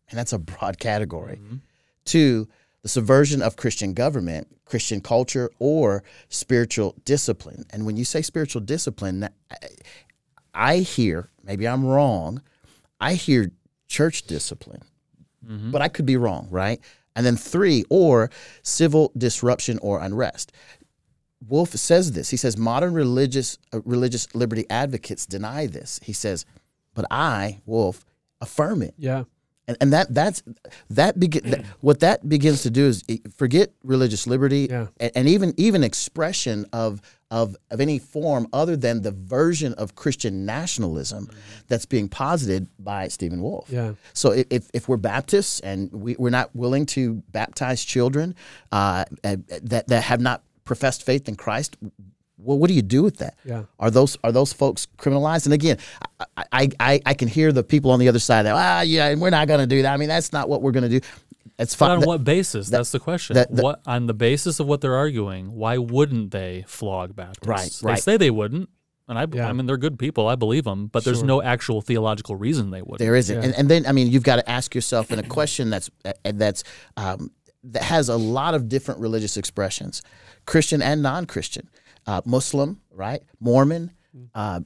and 0.09 0.19
that's 0.19 0.33
a 0.33 0.39
broad 0.39 0.79
category. 0.79 1.35
Mm-hmm. 1.37 1.57
Two, 2.03 2.47
the 2.81 2.89
subversion 2.89 3.41
of 3.41 3.55
Christian 3.55 3.93
government, 3.93 4.47
Christian 4.65 5.01
culture, 5.01 5.49
or 5.59 6.03
spiritual 6.29 6.95
discipline. 7.05 7.63
And 7.69 7.85
when 7.85 7.95
you 7.95 8.03
say 8.03 8.21
spiritual 8.21 8.61
discipline, 8.61 9.29
I 10.53 10.77
hear, 10.77 11.29
maybe 11.43 11.67
I'm 11.67 11.85
wrong, 11.85 12.41
I 12.99 13.13
hear 13.13 13.51
church 13.87 14.23
discipline, 14.23 14.81
mm-hmm. 15.45 15.71
but 15.71 15.81
I 15.81 15.87
could 15.87 16.05
be 16.05 16.17
wrong, 16.17 16.47
right? 16.49 16.79
And 17.15 17.25
then 17.25 17.35
three, 17.35 17.83
or 17.89 18.31
civil 18.63 19.11
disruption 19.17 19.77
or 19.81 19.99
unrest. 19.99 20.51
Wolfe 21.47 21.71
says 21.71 22.11
this. 22.11 22.29
He 22.29 22.37
says 22.37 22.57
modern 22.57 22.93
religious 22.93 23.57
uh, 23.73 23.81
religious 23.83 24.33
liberty 24.35 24.65
advocates 24.69 25.25
deny 25.25 25.67
this. 25.67 25.99
He 26.03 26.13
says, 26.13 26.45
but 26.93 27.05
I, 27.09 27.61
Wolfe, 27.65 28.05
affirm 28.41 28.81
it. 28.81 28.93
Yeah. 28.97 29.23
And, 29.67 29.77
and 29.79 29.93
that 29.93 30.13
that's 30.13 30.43
that 30.89 31.19
begin 31.19 31.49
that, 31.51 31.65
what 31.81 31.99
that 32.01 32.27
begins 32.27 32.63
to 32.63 32.69
do 32.69 32.87
is 32.87 33.03
eh, 33.07 33.17
forget 33.35 33.71
religious 33.83 34.25
liberty 34.27 34.67
Yeah. 34.69 34.87
and, 34.99 35.11
and 35.15 35.27
even 35.29 35.53
even 35.55 35.83
expression 35.83 36.65
of 36.73 37.01
of 37.29 37.55
of 37.69 37.79
any 37.79 37.99
form 37.99 38.47
other 38.51 38.75
than 38.75 39.03
the 39.03 39.11
version 39.11 39.73
of 39.75 39.95
Christian 39.95 40.45
nationalism 40.45 41.29
that's 41.67 41.85
being 41.85 42.09
posited 42.09 42.67
by 42.79 43.07
Stephen 43.07 43.41
Wolfe. 43.41 43.69
Yeah. 43.69 43.93
So 44.13 44.31
if, 44.31 44.69
if, 44.73 44.89
we're 44.89 44.97
Baptists 44.97 45.61
and 45.61 45.91
we, 45.93 46.15
we're 46.19 46.31
not 46.31 46.53
willing 46.55 46.85
to 46.87 47.23
baptize 47.31 47.85
children 47.85 48.35
uh, 48.71 49.05
uh, 49.23 49.37
that 49.63 49.87
that 49.87 50.03
have 50.03 50.19
not 50.19 50.43
professed 50.63 51.03
faith 51.03 51.27
in 51.27 51.35
Christ, 51.35 51.77
well, 52.37 52.57
what 52.57 52.67
do 52.69 52.73
you 52.73 52.81
do 52.81 53.03
with 53.03 53.17
that? 53.17 53.35
Yeah. 53.45 53.63
Are 53.79 53.91
those 53.91 54.17
are 54.23 54.31
those 54.31 54.51
folks 54.53 54.87
criminalized? 54.97 55.45
And 55.45 55.53
again, 55.53 55.77
I 56.37 56.45
I, 56.51 56.69
I, 56.79 57.01
I 57.05 57.13
can 57.13 57.27
hear 57.27 57.51
the 57.51 57.63
people 57.63 57.91
on 57.91 57.99
the 57.99 58.07
other 58.07 58.19
side 58.19 58.43
that 58.45 58.55
ah 58.55 58.81
yeah 58.81 59.13
we're 59.15 59.29
not 59.29 59.47
going 59.47 59.59
to 59.59 59.67
do 59.67 59.81
that. 59.83 59.93
I 59.93 59.97
mean 59.97 60.09
that's 60.09 60.33
not 60.33 60.49
what 60.49 60.61
we're 60.61 60.71
going 60.71 60.89
to 60.89 60.99
do. 60.99 61.05
It's 61.59 61.75
But 61.75 61.85
fine. 61.85 61.91
on 61.91 61.99
That- 61.99 62.07
what 62.07 62.23
basis? 62.23 62.69
That's 62.69 62.91
the 62.91 62.99
question. 62.99 63.35
that- 63.35 63.53
that- 63.55 63.63
what 63.63 63.81
on 63.85 64.07
the 64.07 64.13
basis 64.15 64.59
of 64.59 64.65
what 64.67 64.81
they're 64.81 64.95
arguing? 64.95 65.51
Why 65.53 65.77
wouldn't 65.77 66.31
they 66.31 66.63
flog 66.67 67.15
Baptists? 67.15 67.47
Right, 67.47 67.69
They 67.81 67.87
right. 67.87 68.01
say 68.01 68.17
they 68.17 68.31
wouldn't, 68.31 68.69
and 69.07 69.19
I, 69.19 69.27
Yeah. 69.31 69.47
I 69.47 69.53
mean 69.53 69.67
they're 69.67 69.77
good 69.77 69.99
people. 69.99 70.27
I 70.27 70.33
believe 70.35 70.63
them, 70.63 70.87
but 70.87 71.03
there's 71.03 71.19
Sure. 71.19 71.27
no 71.27 71.43
actual 71.43 71.81
theological 71.81 72.35
reason 72.35 72.71
they 72.71 72.81
wouldn't. 72.81 72.99
There 72.99 73.15
isn't, 73.15 73.35
Yeah. 73.37 73.43
and, 73.43 73.53
and 73.55 73.69
then 73.69 73.85
I 73.85 73.91
mean 73.91 74.07
you've 74.09 74.23
got 74.23 74.37
to 74.37 74.49
ask 74.49 74.73
yourself 74.73 75.11
in 75.11 75.19
a 75.19 75.23
question 75.23 75.69
that's 75.69 75.91
uh, 76.05 76.13
that's 76.33 76.63
um, 76.97 77.29
that 77.65 77.83
has 77.83 78.09
a 78.09 78.17
lot 78.17 78.55
of 78.55 78.67
different 78.67 78.99
religious 78.99 79.37
expressions, 79.37 80.01
Christian 80.45 80.81
and 80.81 81.01
non-Christian, 81.01 81.69
uh, 82.05 82.21
Muslim, 82.25 82.81
right, 82.91 83.23
Mormon, 83.39 83.91
uh, 84.35 84.61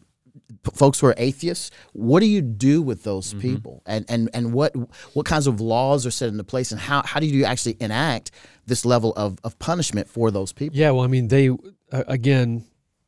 p- 0.64 0.72
folks 0.74 1.00
who 1.00 1.08
are 1.08 1.16
atheists. 1.18 1.72
What 1.94 2.20
do 2.22 2.28
you 2.28 2.42
do 2.42 2.82
with 2.82 3.04
those 3.04 3.34
people, 3.36 3.84
and 3.86 4.06
and 4.10 4.30
and 4.34 4.54
what 4.54 4.74
what 5.14 5.26
kinds 5.26 5.48
of 5.48 5.62
laws 5.62 6.06
are 6.06 6.12
set 6.12 6.30
into 6.30 6.44
place, 6.44 6.72
and 6.72 6.80
how 6.80 7.04
how 7.04 7.20
do 7.20 7.26
you 7.26 7.46
actually 7.46 7.78
enact 7.80 8.32
this 8.66 8.86
level 8.86 9.14
of, 9.14 9.38
of 9.44 9.58
punishment 9.60 10.10
for 10.10 10.32
those 10.32 10.54
people? 10.54 10.78
Yeah, 10.78 10.92
well, 10.92 11.04
I 11.04 11.08
mean, 11.08 11.28
they 11.28 11.50
uh, 11.50 12.04
again, 12.08 12.66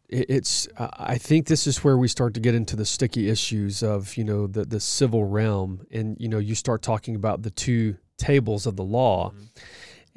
it's. 0.10 0.68
Uh, 0.78 0.90
I 0.94 1.18
think 1.18 1.48
this 1.48 1.68
is 1.68 1.84
where 1.84 1.98
we 1.98 2.08
start 2.08 2.34
to 2.36 2.40
get 2.40 2.56
into 2.56 2.76
the 2.76 2.86
sticky 2.86 3.30
issues 3.30 3.84
of 3.84 4.16
you 4.18 4.24
know 4.24 4.48
the 4.48 4.66
the 4.66 4.80
civil 4.80 5.26
realm, 5.26 5.86
and 5.92 6.18
you 6.20 6.30
know 6.30 6.40
you 6.40 6.56
start 6.56 6.82
talking 6.82 7.16
about 7.16 7.44
the 7.44 7.50
two 7.52 7.98
tables 8.18 8.66
of 8.66 8.76
the 8.76 8.84
law, 8.84 9.32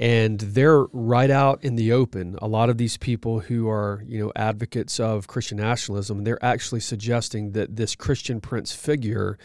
and 0.00 0.40
they're 0.40 0.84
right 0.92 1.30
out 1.30 1.62
in 1.62 1.76
the 1.76 1.92
open. 1.92 2.38
A 2.40 2.48
lot 2.48 2.70
of 2.70 2.78
these 2.78 2.96
people 2.96 3.40
who 3.40 3.68
are 3.68 4.02
you 4.06 4.18
know 4.18 4.32
advocates 4.34 4.98
of 4.98 5.28
Christian 5.28 5.58
nationalism, 5.58 6.24
they're 6.24 6.42
actually 6.44 6.80
suggesting 6.80 7.52
that 7.52 7.76
this 7.76 7.94
Christian 7.94 8.40
prince 8.40 8.72
figure 8.72 9.38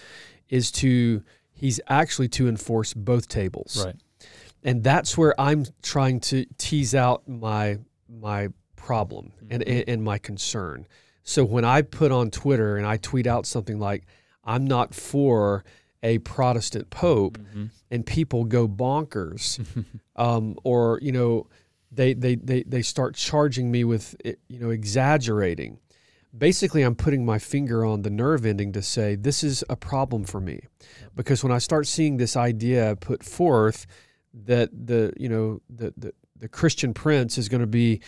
is 0.49 0.71
to 0.71 1.21
he's 1.51 1.79
actually 1.87 2.29
to 2.29 2.47
enforce 2.47 2.93
both 2.93 3.27
tables 3.27 3.83
Right. 3.85 3.95
and 4.63 4.83
that's 4.83 5.17
where 5.17 5.39
I'm 5.39 5.65
trying 5.83 6.21
to 6.21 6.45
tease 6.57 6.95
out 6.95 7.27
my 7.27 7.79
my 8.09 8.49
problem 8.77 9.33
and, 9.49 9.61
mm-hmm. 9.61 9.71
and 9.79 9.89
and 9.89 10.03
my 10.03 10.17
concern. 10.17 10.87
So 11.23 11.43
when 11.43 11.65
I 11.65 11.81
put 11.81 12.11
on 12.11 12.31
Twitter 12.31 12.77
and 12.77 12.87
I 12.87 12.97
tweet 12.97 13.27
out 13.27 13.45
something 13.45 13.77
like 13.77 14.05
I'm 14.45 14.65
not 14.65 14.93
for 14.93 15.65
a 16.05 16.19
Protestant 16.19 16.91
pope, 16.91 17.37
and 17.89 18.05
people 18.05 18.45
go 18.45 18.67
bonkers, 18.67 19.59
um, 20.15 20.55
or 20.63 20.99
you 21.01 21.11
know 21.11 21.47
they, 21.91 22.13
they 22.13 22.35
they 22.35 22.63
they 22.63 22.81
start 22.83 23.15
charging 23.15 23.71
me 23.71 23.83
with 23.83 24.15
eh, 24.23 24.33
you 24.47 24.59
know 24.59 24.69
exaggerating. 24.69 25.79
Basically, 26.37 26.83
I'm 26.83 26.95
putting 26.95 27.25
my 27.25 27.39
finger 27.39 27.83
on 27.83 28.03
the 28.03 28.09
nerve 28.09 28.45
ending 28.45 28.71
to 28.73 28.81
say 28.81 29.15
this 29.15 29.43
is 29.43 29.63
a 29.67 29.75
problem 29.75 30.25
for 30.25 30.39
me, 30.39 30.61
because 31.15 31.43
when 31.43 31.51
I 31.51 31.57
start 31.57 31.87
seeing 31.87 32.17
this 32.17 32.35
idea 32.37 32.95
put 32.95 33.23
forth 33.23 33.87
that 34.33 34.69
the 34.71 35.11
you 35.17 35.27
know 35.27 35.61
the 35.69 35.91
the, 35.97 36.13
the 36.37 36.47
Christian 36.47 36.93
prince 36.93 37.37
is 37.39 37.49
going 37.49 37.61
to 37.61 37.67
be 37.67 37.99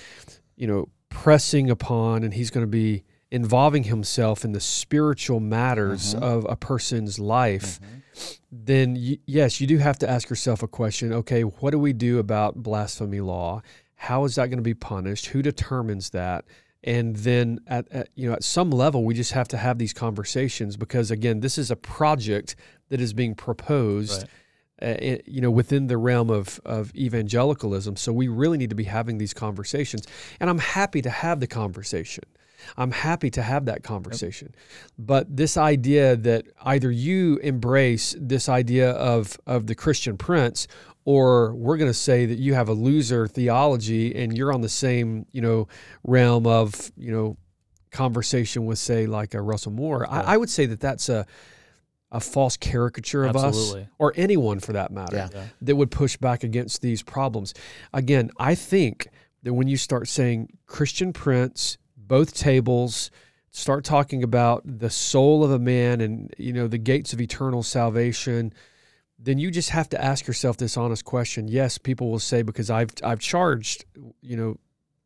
you 0.56 0.68
know 0.68 0.90
pressing 1.10 1.72
upon 1.72 2.24
and 2.24 2.34
he's 2.34 2.52
going 2.52 2.66
to 2.66 2.70
be 2.70 3.04
involving 3.32 3.84
himself 3.84 4.46
in 4.46 4.52
the 4.54 4.60
spiritual 4.60 5.40
matters 5.40 6.14
of 6.16 6.46
a 6.50 6.56
person's 6.56 7.20
life 7.20 7.80
then 8.52 8.96
y- 8.96 9.18
yes 9.26 9.60
you 9.62 9.68
do 9.68 9.78
have 9.78 9.98
to 10.00 10.10
ask 10.10 10.30
yourself 10.30 10.64
a 10.64 10.68
question 10.68 11.12
okay 11.14 11.42
what 11.42 11.72
do 11.72 11.80
we 11.80 11.94
do 11.94 12.20
about 12.20 12.56
blasphemy 12.56 13.20
law 13.20 13.62
how 13.96 14.24
is 14.24 14.36
that 14.36 14.48
going 14.48 14.58
to 14.58 14.64
be 14.64 14.74
punished 14.74 15.28
who 15.28 15.42
determines 15.42 16.12
that 16.12 16.46
and 16.84 17.18
then 17.18 17.60
at, 17.68 17.86
at 17.92 18.08
you 18.16 18.28
know 18.30 18.34
at 18.36 18.44
some 18.44 18.70
level 18.72 19.04
we 19.04 19.14
just 19.14 19.34
have 19.34 19.48
to 19.48 19.58
have 19.58 19.78
these 19.78 19.94
conversations 19.94 20.78
because 20.78 21.12
again 21.12 21.42
this 21.42 21.58
is 21.58 21.70
a 21.70 21.76
project 21.76 22.56
that 22.90 23.02
is 23.02 23.14
being 23.14 23.36
proposed 23.36 24.26
Right. 24.82 25.02
uh, 25.02 25.18
you 25.26 25.42
know, 25.42 25.50
within 25.52 25.88
the 25.88 25.98
realm 25.98 26.30
of, 26.30 26.60
of 26.64 26.94
evangelicalism. 26.96 27.96
So 27.98 28.14
we 28.14 28.28
really 28.28 28.60
need 28.60 28.70
to 28.70 28.76
be 28.76 28.84
having 28.84 29.18
these 29.18 29.34
conversations. 29.34 30.06
And 30.40 30.52
I'm 30.52 30.60
happy 30.60 31.02
to 31.02 31.10
have 31.10 31.40
the 31.40 31.48
conversation. 31.48 32.24
I'm 32.76 32.92
happy 32.92 33.30
to 33.32 33.42
have 33.42 33.66
that 33.66 33.84
conversation. 33.84 34.54
But 34.98 35.36
this 35.36 35.58
idea 35.58 36.16
that 36.18 36.46
either 36.64 36.92
you 36.92 37.38
embrace 37.38 38.16
this 38.20 38.50
idea 38.50 38.92
of, 38.92 39.38
of 39.46 39.68
the 39.68 39.76
Christian 39.76 40.18
prince 40.18 40.68
or 41.06 41.56
we're 41.56 41.78
going 41.78 41.90
to 41.90 41.94
say 41.94 42.26
that 42.26 42.38
you 42.38 42.54
have 42.54 42.68
a 42.68 42.74
loser 42.74 43.28
theology 43.28 44.14
and 44.14 44.38
you're 44.38 44.52
on 44.52 44.60
the 44.60 44.70
same, 44.70 45.26
you 45.32 45.42
know, 45.42 45.68
realm 46.04 46.46
of, 46.46 46.92
you 46.98 47.12
know, 47.12 47.38
conversation 47.92 48.66
with 48.66 48.78
say 48.78 49.06
like 49.06 49.34
a 49.34 49.42
Russell 49.42 49.72
Moore. 49.72 50.06
I, 50.10 50.34
I 50.34 50.38
would 50.38 50.50
say 50.50 50.66
that 50.66 50.82
that's 50.82 51.08
a, 51.08 51.26
a 52.12 52.20
false 52.20 52.58
caricature 52.58 53.26
of 53.26 53.36
Absolutely. 53.36 53.84
us 53.84 53.88
or 53.98 54.14
anyone 54.16 54.60
for 54.60 54.74
that 54.74 54.92
matter 54.92 55.16
Yeah. 55.16 55.30
Yeah. 55.34 55.46
that 55.62 55.76
would 55.76 55.92
push 55.92 56.18
back 56.18 56.44
against 56.44 56.82
these 56.82 57.02
problems. 57.04 57.54
Again, 57.94 58.30
I 58.38 58.56
think 58.56 59.08
that 59.44 59.54
when 59.54 59.68
you 59.68 59.78
start 59.78 60.08
saying 60.08 60.50
Christian 60.66 61.14
Prince, 61.14 61.78
both 62.08 62.34
tables, 62.34 63.12
start 63.52 63.84
talking 63.84 64.24
about 64.24 64.62
the 64.66 64.90
soul 64.90 65.44
of 65.44 65.52
a 65.52 65.60
man 65.60 66.02
and 66.02 66.34
you 66.38 66.54
know 66.54 66.68
the 66.68 66.78
gates 66.78 67.14
of 67.14 67.22
eternal 67.22 67.64
salvation, 67.64 68.54
then 69.20 69.38
you 69.40 69.50
just 69.52 69.70
have 69.72 69.90
to 69.90 70.04
ask 70.04 70.28
yourself 70.28 70.58
this 70.58 70.78
honest 70.78 71.06
question. 71.06 71.48
Yes, 71.48 71.78
people 71.78 72.10
will 72.12 72.20
say 72.20 72.42
because 72.42 72.70
I've 72.70 72.92
I've 73.04 73.20
charged, 73.20 73.86
you 74.22 74.38
know, 74.38 74.58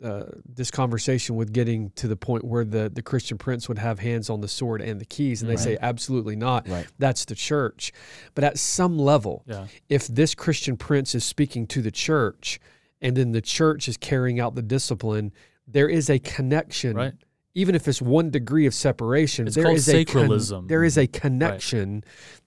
uh, 0.03 0.25
this 0.43 0.71
conversation 0.71 1.35
with 1.35 1.53
getting 1.53 1.91
to 1.91 2.07
the 2.07 2.15
point 2.17 2.43
where 2.43 2.65
the 2.65 2.89
the 2.89 3.01
Christian 3.01 3.37
prince 3.37 3.69
would 3.69 3.77
have 3.77 3.99
hands 3.99 4.29
on 4.29 4.41
the 4.41 4.47
sword 4.47 4.81
and 4.81 4.99
the 4.99 5.05
keys, 5.05 5.41
and 5.41 5.49
they 5.49 5.55
say 5.55 5.77
absolutely 5.79 6.35
not. 6.35 6.67
Right. 6.67 6.87
That's 6.99 7.23
the 7.25 7.35
church. 7.35 7.93
But 8.35 8.43
at 8.43 8.57
some 8.59 8.97
level, 8.97 9.43
Yeah. 9.47 9.67
if 9.89 10.07
this 10.07 10.35
Christian 10.35 10.75
prince 10.75 11.13
is 11.15 11.23
speaking 11.23 11.67
to 11.67 11.81
the 11.81 11.91
church, 11.91 12.59
and 12.99 13.15
then 13.15 13.31
the 13.31 13.41
church 13.41 13.87
is 13.87 13.95
carrying 13.95 14.39
out 14.39 14.55
the 14.55 14.61
discipline, 14.63 15.31
there 15.71 15.89
is 15.89 16.09
a 16.09 16.19
connection. 16.19 16.95
Right. 16.95 17.13
Even 17.53 17.75
if 17.75 17.85
it's 17.87 18.01
one 18.01 18.29
degree 18.29 18.65
of 18.65 18.73
separation, 18.73 19.45
It's 19.45 19.55
there 19.57 19.65
called 19.65 19.75
is 19.77 19.89
a 19.89 20.05
con- 20.05 20.27
sacralism. 20.29 20.67
there 20.69 20.85
is 20.85 20.97
a 20.97 21.05
connection 21.07 22.03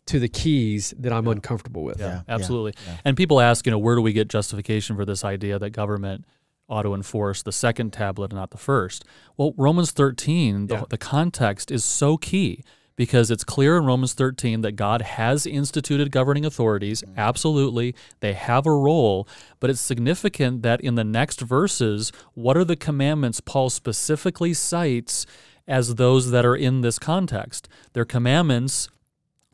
to 0.06 0.18
the 0.18 0.28
keys 0.28 0.94
that 0.98 1.12
I'm 1.12 1.28
uncomfortable 1.28 1.82
with. 1.84 1.98
Yeah, 2.00 2.06
Yeah, 2.06 2.14
yeah, 2.26 2.34
absolutely. 2.34 2.72
yeah. 2.86 2.96
And 3.04 3.14
people 3.16 3.38
ask, 3.40 3.66
you 3.66 3.70
know, 3.72 3.78
where 3.78 3.96
do 3.96 4.00
we 4.00 4.14
get 4.14 4.28
justification 4.28 4.96
for 4.96 5.04
this 5.04 5.22
idea 5.22 5.58
that 5.58 5.70
government 5.70 6.24
ought 6.70 6.82
to 6.84 6.94
enforce 6.94 7.42
the 7.42 7.52
second 7.52 7.92
tablet 7.92 8.30
and 8.30 8.38
not 8.38 8.50
the 8.50 8.56
first? 8.56 9.04
Well, 9.36 9.52
Romans 9.58 9.90
13, 9.90 10.68
the, 10.68 10.74
Yeah. 10.76 10.84
the 10.88 10.96
context 10.98 11.70
is 11.70 11.84
so 11.84 12.16
key 12.16 12.62
because 12.96 13.30
it's 13.30 13.44
clear 13.44 13.76
in 13.76 13.84
Romans 13.86 14.14
13 14.14 14.60
that 14.62 14.72
God 14.72 15.02
has 15.02 15.46
instituted 15.46 16.10
governing 16.12 16.44
authorities. 16.44 17.02
Mm-hmm. 17.02 17.18
Absolutely. 17.18 17.94
They 18.20 18.34
have 18.34 18.66
a 18.66 18.70
role, 18.72 19.26
but 19.60 19.70
it's 19.70 19.80
significant 19.80 20.62
that 20.62 20.80
in 20.80 20.94
the 20.94 21.04
next 21.04 21.40
verses, 21.40 22.12
what 22.34 22.56
are 22.56 22.64
the 22.64 22.76
commandments 22.76 23.40
Paul 23.40 23.70
specifically 23.70 24.54
cites 24.54 25.26
as 25.66 25.96
those 25.96 26.30
that 26.30 26.44
are 26.44 26.56
in 26.56 26.82
this 26.82 26.98
context? 26.98 27.68
They're 27.94 28.04
commandments 28.04 28.88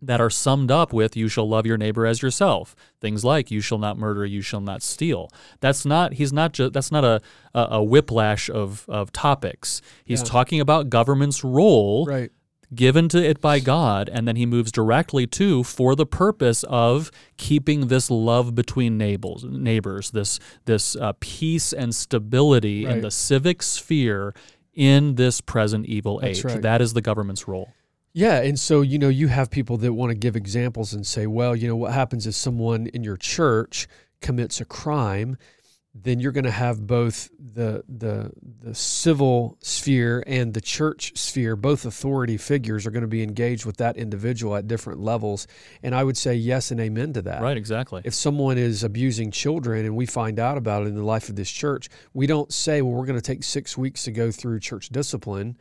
that 0.02 0.18
are 0.20 0.30
summed 0.30 0.70
up 0.70 0.94
with 0.94 1.14
you 1.14 1.28
shall 1.28 1.46
love 1.46 1.66
your 1.66 1.76
neighbor 1.76 2.06
as 2.06 2.22
yourself 2.22 2.74
things 3.02 3.22
like 3.22 3.50
you 3.50 3.60
shall 3.60 3.76
not 3.76 3.98
murder 3.98 4.24
you 4.24 4.40
shall 4.40 4.62
not 4.62 4.80
steal 4.82 5.28
that's 5.60 5.84
not 5.84 6.14
he's 6.14 6.32
not 6.32 6.54
just 6.54 6.72
that's 6.72 6.90
not 6.90 7.04
a, 7.04 7.20
a, 7.54 7.60
a 7.72 7.82
whiplash 7.82 8.48
of, 8.48 8.86
of 8.88 9.12
topics 9.12 9.82
he's 10.06 10.20
Yeah. 10.22 10.28
talking 10.28 10.58
about 10.58 10.88
government's 10.88 11.44
role 11.44 12.06
Right. 12.06 12.32
Given 12.74 13.08
to 13.08 13.22
it 13.22 13.40
by 13.40 13.58
god 13.58 14.08
and 14.08 14.28
then 14.28 14.36
he 14.36 14.46
moves 14.46 14.70
directly 14.70 15.26
to 15.26 15.64
for 15.64 15.96
the 15.96 16.06
purpose 16.06 16.62
of 16.64 17.10
keeping 17.36 17.88
this 17.88 18.10
love 18.10 18.54
between 18.54 18.96
neighbors 18.96 19.44
neighbors 19.44 20.10
this 20.12 20.38
this 20.66 20.94
uh, 20.96 21.12
peace 21.20 21.72
and 21.72 21.94
stability 21.94 22.84
in 22.84 23.00
the 23.00 23.10
civic 23.10 23.62
sphere 23.62 24.32
in 24.74 25.16
this 25.16 25.40
present 25.40 25.86
evil 25.86 26.20
That's 26.20 26.38
age. 26.38 26.44
right. 26.44 26.62
that 26.62 26.80
is 26.80 26.92
the 26.92 27.02
government's 27.02 27.46
role. 27.46 27.72
Yeah, 28.12 28.40
and 28.40 28.58
so 28.58 28.80
you 28.80 28.98
know 28.98 29.08
you 29.08 29.28
have 29.28 29.50
people 29.50 29.76
that 29.78 29.92
want 29.92 30.10
to 30.10 30.14
give 30.16 30.36
examples 30.36 30.92
and 30.92 31.06
say, 31.06 31.26
well, 31.26 31.54
you 31.54 31.68
know 31.68 31.76
what 31.76 31.92
happens 31.92 32.26
if 32.26 32.34
someone 32.34 32.86
in 32.88 33.04
your 33.04 33.16
church 33.16 33.86
commits 34.20 34.60
a 34.60 34.64
crime, 34.64 35.36
then 36.02 36.20
you're 36.20 36.32
going 36.32 36.44
to 36.44 36.50
have 36.50 36.86
both 36.86 37.30
the 37.38 37.82
the 37.88 38.30
the 38.62 38.74
civil 38.74 39.56
sphere 39.60 40.22
and 40.26 40.54
the 40.54 40.60
church 40.60 41.16
sphere, 41.16 41.56
both 41.56 41.84
authority 41.84 42.36
figures 42.36 42.86
are 42.86 42.90
going 42.90 43.02
to 43.02 43.08
be 43.08 43.22
engaged 43.22 43.66
with 43.66 43.76
that 43.78 43.96
individual 43.96 44.56
at 44.56 44.68
different 44.68 45.00
levels, 45.00 45.46
and 45.82 45.94
I 45.94 46.04
would 46.04 46.16
say 46.16 46.34
yes 46.34 46.70
and 46.70 46.80
amen 46.80 47.12
to 47.14 47.22
that. 47.22 47.42
right 47.42 47.56
exactly. 47.56 48.02
If 48.04 48.14
someone 48.14 48.58
is 48.58 48.84
abusing 48.84 49.30
children 49.30 49.84
and 49.84 49.96
we 49.96 50.06
find 50.06 50.38
out 50.38 50.56
about 50.56 50.82
it 50.82 50.86
in 50.86 50.94
the 50.94 51.04
life 51.04 51.28
of 51.28 51.36
this 51.36 51.50
church, 51.50 51.88
we 52.14 52.26
don't 52.26 52.52
say, 52.52 52.82
well, 52.82 52.92
we're 52.92 53.06
going 53.06 53.18
to 53.18 53.22
take 53.22 53.44
six 53.44 53.76
weeks 53.76 54.04
to 54.04 54.12
go 54.12 54.30
through 54.30 54.60
church 54.60 54.88
discipline 54.90 55.56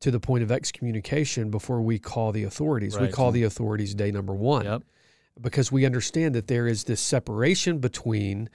to 0.00 0.10
the 0.10 0.20
point 0.20 0.42
of 0.42 0.50
excommunication 0.50 1.50
before 1.50 1.80
we 1.80 1.98
call 1.98 2.32
the 2.32 2.42
authorities. 2.44 2.98
We 2.98 3.08
call 3.08 3.30
the 3.30 3.44
authorities 3.44 3.94
day 3.94 4.10
number 4.10 4.34
one. 4.34 4.64
Yep. 4.64 4.82
Because 5.40 5.72
we 5.72 5.86
understand 5.86 6.34
that 6.34 6.46
there 6.48 6.66
is 6.66 6.84
this 6.84 7.00
separation 7.00 7.78
between 7.78 8.50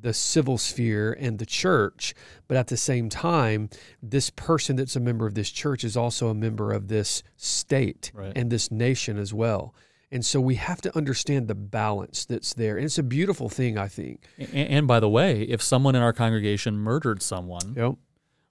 the 0.00 0.12
civil 0.14 0.58
sphere 0.58 1.16
and 1.18 1.38
the 1.38 1.46
church, 1.46 2.14
but 2.46 2.56
at 2.56 2.68
the 2.68 2.76
same 2.76 3.08
time, 3.08 3.68
this 4.02 4.30
person 4.30 4.76
that's 4.76 4.96
a 4.96 5.00
member 5.00 5.26
of 5.26 5.34
this 5.34 5.50
church 5.50 5.82
is 5.84 5.96
also 5.96 6.28
a 6.28 6.34
member 6.34 6.72
of 6.72 6.88
this 6.88 7.22
state 7.36 8.10
Right. 8.14 8.32
and 8.36 8.50
this 8.50 8.70
nation 8.70 9.18
as 9.18 9.32
well. 9.34 9.74
And 10.10 10.24
so 10.24 10.40
we 10.40 10.54
have 10.54 10.80
to 10.82 10.96
understand 10.96 11.48
the 11.48 11.54
balance 11.54 12.24
that's 12.24 12.54
there. 12.54 12.76
And 12.76 12.84
it's 12.86 12.96
a 12.98 13.02
beautiful 13.02 13.48
thing, 13.48 13.76
I 13.76 13.88
think. 13.88 14.24
A- 14.38 14.44
And, 14.54 14.86
by 14.86 15.00
the 15.00 15.08
way, 15.08 15.42
if 15.42 15.60
someone 15.60 15.94
in 15.94 16.00
our 16.02 16.14
congregation 16.14 16.76
murdered 16.78 17.20
someone, 17.22 17.74
Yep. 17.76 17.94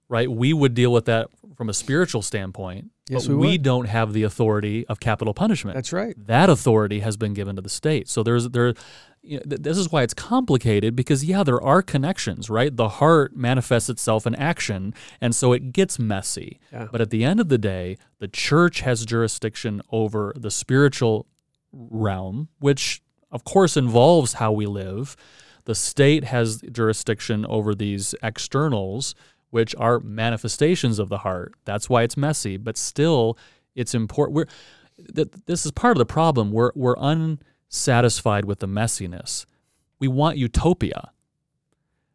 right, 0.08 0.30
we 0.30 0.52
would 0.52 0.74
deal 0.74 0.92
with 0.92 1.06
that 1.06 1.28
from 1.56 1.68
a 1.68 1.74
spiritual 1.74 2.22
standpoint. 2.22 2.92
Yes, 3.08 3.26
but 3.26 3.36
we 3.36 3.52
would. 3.52 3.62
don't 3.62 3.86
have 3.88 4.12
the 4.12 4.22
authority 4.22 4.86
of 4.86 5.00
capital 5.00 5.34
punishment. 5.34 5.74
That's 5.74 5.92
right. 5.92 6.14
that 6.26 6.48
authority 6.50 7.00
has 7.00 7.16
been 7.16 7.32
given 7.34 7.56
to 7.56 7.62
the 7.62 7.68
state. 7.70 8.06
So 8.08 8.22
there's 8.22 8.50
there. 8.50 8.74
You 9.28 9.36
know, 9.38 9.42
th- 9.48 9.62
this 9.62 9.76
is 9.76 9.92
why 9.92 10.02
it's 10.02 10.14
complicated 10.14 10.96
because 10.96 11.24
yeah, 11.24 11.42
there 11.42 11.62
are 11.62 11.82
connections, 11.82 12.48
right? 12.48 12.74
The 12.74 12.88
heart 12.88 13.36
manifests 13.36 13.88
itself 13.88 14.26
in 14.26 14.34
action, 14.34 14.94
and 15.20 15.34
so 15.34 15.52
it 15.52 15.72
gets 15.72 15.98
messy. 15.98 16.58
Yeah. 16.72 16.88
But 16.90 17.00
at 17.00 17.10
the 17.10 17.24
end 17.24 17.38
of 17.38 17.48
the 17.48 17.58
day, 17.58 17.98
the 18.18 18.28
church 18.28 18.80
has 18.80 19.04
jurisdiction 19.04 19.82
over 19.92 20.32
the 20.36 20.50
spiritual 20.50 21.26
realm, 21.72 22.48
which 22.58 23.02
of 23.30 23.44
course 23.44 23.76
involves 23.76 24.34
how 24.34 24.52
we 24.52 24.66
live. 24.66 25.16
The 25.64 25.74
state 25.74 26.24
has 26.24 26.62
jurisdiction 26.72 27.44
over 27.44 27.74
these 27.74 28.14
externals, 28.22 29.14
which 29.50 29.74
are 29.76 30.00
manifestations 30.00 30.98
of 30.98 31.10
the 31.10 31.18
heart. 31.18 31.54
That's 31.66 31.90
why 31.90 32.02
it's 32.02 32.16
messy, 32.16 32.56
but 32.56 32.78
still, 32.78 33.36
it's 33.74 33.94
important. 33.94 34.36
We're 34.36 34.46
th- 35.14 35.28
this 35.46 35.66
is 35.66 35.72
part 35.72 35.96
of 35.96 35.98
the 35.98 36.06
problem. 36.06 36.50
We're 36.50 36.72
we're 36.74 36.96
unsatisfied 37.70 38.44
with 38.44 38.60
the 38.60 38.66
messiness. 38.68 39.44
We 40.00 40.08
want 40.08 40.38
utopia, 40.38 41.10